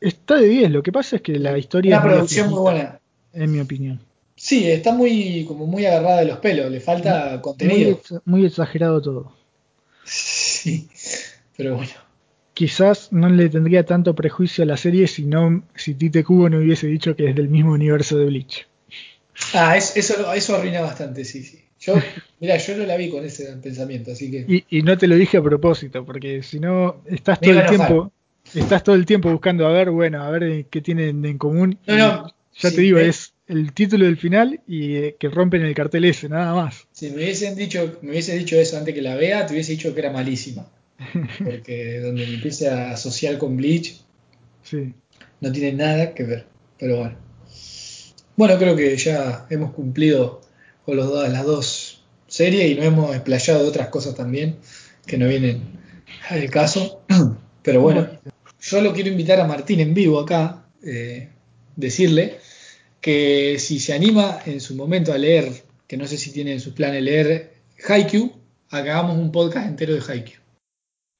[0.00, 0.70] está de 10.
[0.70, 1.98] Lo que pasa es que la historia.
[1.98, 3.00] Una producción muy buena.
[3.32, 4.00] En mi opinión.
[4.44, 7.98] Sí, está muy, como muy agarrada de los pelos, le falta contenido.
[8.26, 9.32] Muy, exagerado todo.
[10.04, 10.86] Sí,
[11.56, 11.92] pero bueno.
[12.52, 16.58] quizás no le tendría tanto prejuicio a la serie si no, si Tite Kubo no
[16.58, 18.66] hubiese dicho que es del mismo universo de Bleach.
[19.54, 21.64] Ah, eso, eso arruina bastante, sí, sí.
[21.80, 21.94] Yo,
[22.40, 24.64] mira, yo no la vi con ese pensamiento, así que.
[24.68, 28.12] Y, no te lo dije a propósito, porque si no estás todo el tiempo,
[28.54, 31.78] estás todo el tiempo buscando a ver, bueno, a ver qué tienen en común.
[31.86, 32.34] No, no.
[32.56, 36.28] Ya te digo, es el título del final y eh, que rompen el cartel ese,
[36.28, 36.86] nada más.
[36.92, 39.92] Si me hubiesen dicho, me hubiese dicho eso antes que la vea, te hubiese dicho
[39.92, 40.66] que era malísima.
[41.44, 44.00] Porque donde me empiece a asociar con Bleach,
[44.62, 44.94] sí.
[45.40, 46.46] no tiene nada que ver.
[46.78, 47.16] Pero bueno.
[48.36, 50.40] Bueno, creo que ya hemos cumplido
[50.84, 54.56] con los dos, las dos series y nos hemos explayado de otras cosas también
[55.06, 55.62] que no vienen
[56.30, 57.02] al caso.
[57.62, 58.08] Pero bueno,
[58.60, 61.28] yo lo quiero invitar a Martín en vivo acá, eh,
[61.76, 62.38] decirle
[63.04, 65.52] que si se anima en su momento a leer,
[65.86, 67.52] que no sé si tiene en sus planes leer
[67.86, 68.32] Haikyuu,
[68.70, 70.40] hagamos un podcast entero de Haikyuu.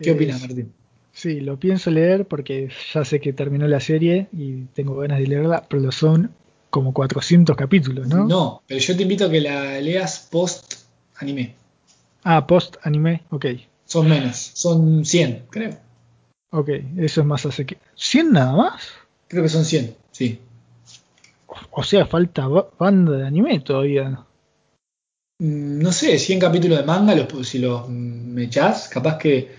[0.01, 0.73] ¿Qué opinas, Martín?
[1.13, 5.27] Sí, lo pienso leer porque ya sé que terminó la serie y tengo ganas de
[5.27, 6.31] leerla, pero son
[6.71, 8.25] como 400 capítulos, ¿no?
[8.25, 10.77] No, pero yo te invito a que la leas post
[11.17, 11.55] anime.
[12.23, 13.45] Ah, post anime, ok.
[13.85, 15.77] Son menos, son 100, creo.
[16.49, 17.77] Ok, eso es más hace que...
[17.95, 18.89] ¿100 nada más?
[19.29, 20.39] Creo que son 100, sí.
[21.71, 22.49] O sea, falta
[22.79, 24.25] banda de anime todavía.
[25.39, 29.51] Mm, no sé, 100 capítulos de manga, los, si los me echás, capaz que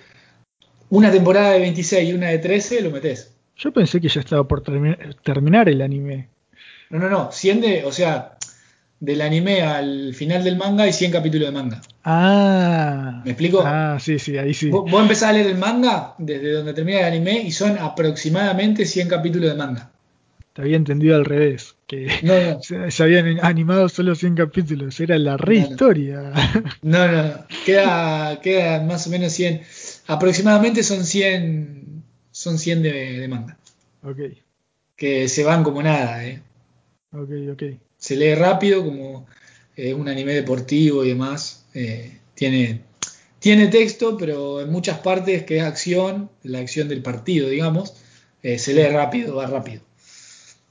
[0.90, 3.34] una temporada de 26 y una de 13 lo metes.
[3.58, 6.30] Yo pensé que ya estaba por terminar el anime.
[6.90, 8.38] No, no, no, 100 de, o sea,
[9.00, 11.82] del anime al final del manga hay 100 capítulos de manga.
[12.04, 13.22] Ah.
[13.24, 13.64] ¿Me explico?
[13.66, 14.70] Ah, sí, sí, ahí sí.
[14.70, 18.86] Vos, vos empezás a leer el manga desde donde termina el anime y son aproximadamente
[18.86, 19.92] 100 capítulos de manga.
[20.56, 22.08] Te había entendido al revés, que
[22.90, 26.32] Se, habían animado solo 100 capítulos, era la rehistoria.
[26.82, 29.64] No, no, no, queda, queda más o menos 100,
[30.08, 32.02] aproximadamente son 100,
[32.32, 33.58] son 100 de, manga.
[34.02, 34.18] Ok.
[34.96, 36.42] Que se van como nada, ¿eh?
[37.12, 37.64] Ok, ok.
[37.98, 39.28] Se lee rápido, como
[39.76, 41.66] eh, un anime deportivo y demás.
[41.74, 42.80] Eh, tiene,
[43.40, 47.94] tiene texto, pero en muchas partes que es acción, la acción del partido, digamos,
[48.42, 49.82] eh, se lee rápido, va rápido.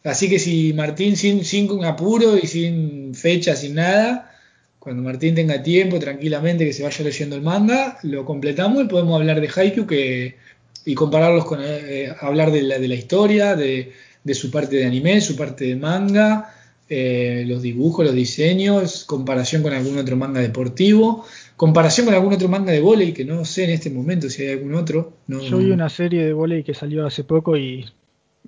[0.05, 4.31] Así que si Martín sin, sin un apuro y sin fecha, sin nada,
[4.79, 9.19] cuando Martín tenga tiempo, tranquilamente que se vaya leyendo el manga, lo completamos y podemos
[9.19, 10.37] hablar de Haikyuu que,
[10.85, 13.93] y compararlos con eh, hablar de la, de la historia, de,
[14.35, 16.53] su parte de anime, su parte de manga,
[16.91, 21.25] eh, los dibujos, los diseños, comparación con algún otro manga deportivo,
[21.57, 24.51] comparación con algún otro manga de volei, que no sé en este momento si hay
[24.51, 25.15] algún otro.
[25.29, 27.87] Yo vi una serie de volei que salió hace poco y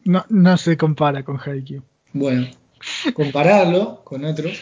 [0.04, 1.82] no, no se compara con Haikyuu.
[2.12, 2.48] Bueno,
[3.14, 4.60] compararlo con otros.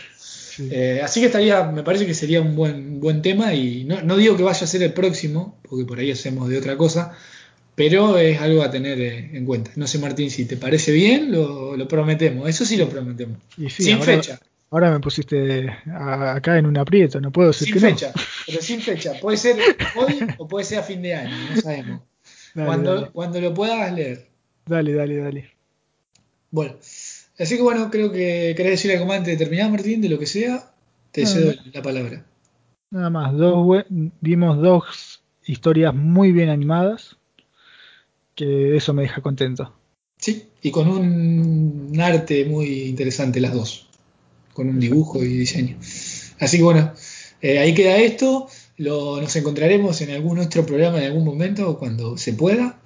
[0.58, 4.36] Eh, así que estaría, me parece que sería un buen, buen tema y no, digo
[4.36, 7.12] que vaya a ser el próximo, porque por ahí hacemos de otra cosa,
[7.74, 9.72] pero es algo a tener eh, en cuenta.
[9.76, 12.48] No sé, Martín, si te parece bien, lo, prometemos.
[12.48, 13.38] Eso sí lo prometemos.
[13.68, 14.38] sin fecha.
[14.70, 18.12] Ahora me pusiste acá en un aprieto, no puedo decir sin fecha,
[18.46, 19.12] pero sin fecha.
[19.20, 19.56] Puede ser
[19.94, 22.00] hoy o puede ser a fin de año, no sabemos.
[22.54, 24.33] cuando, cuando lo puedas leer.
[24.66, 25.50] Dale, dale, dale.
[26.50, 26.74] Bueno,
[27.38, 30.18] así que bueno, creo que querés decir algo más antes de terminar, Martín, de lo
[30.18, 30.72] que sea.
[31.10, 32.24] Te cedo la palabra.
[32.90, 33.84] Nada más, dos,
[34.20, 37.16] vimos dos historias muy bien animadas,
[38.34, 39.72] que eso me deja contento.
[40.18, 43.88] Sí, y con un arte muy interesante las dos,
[44.52, 45.76] con un dibujo y diseño.
[46.38, 46.92] Así que bueno,
[47.42, 52.16] eh, ahí queda esto, lo, nos encontraremos en algún otro programa en algún momento cuando
[52.16, 52.80] se pueda.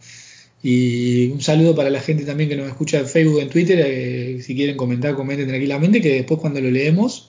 [0.62, 3.78] Y un saludo para la gente también que nos escucha en Facebook, en Twitter.
[3.80, 7.28] Eh, si quieren comentar, comenten tranquilamente, que después cuando lo leemos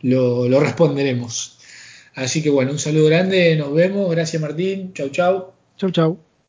[0.00, 1.58] lo, lo, responderemos.
[2.14, 4.10] Así que bueno, un saludo grande, nos vemos.
[4.10, 4.92] Gracias Martín.
[4.92, 5.52] Chau, chau.
[5.76, 6.33] Chau, chau.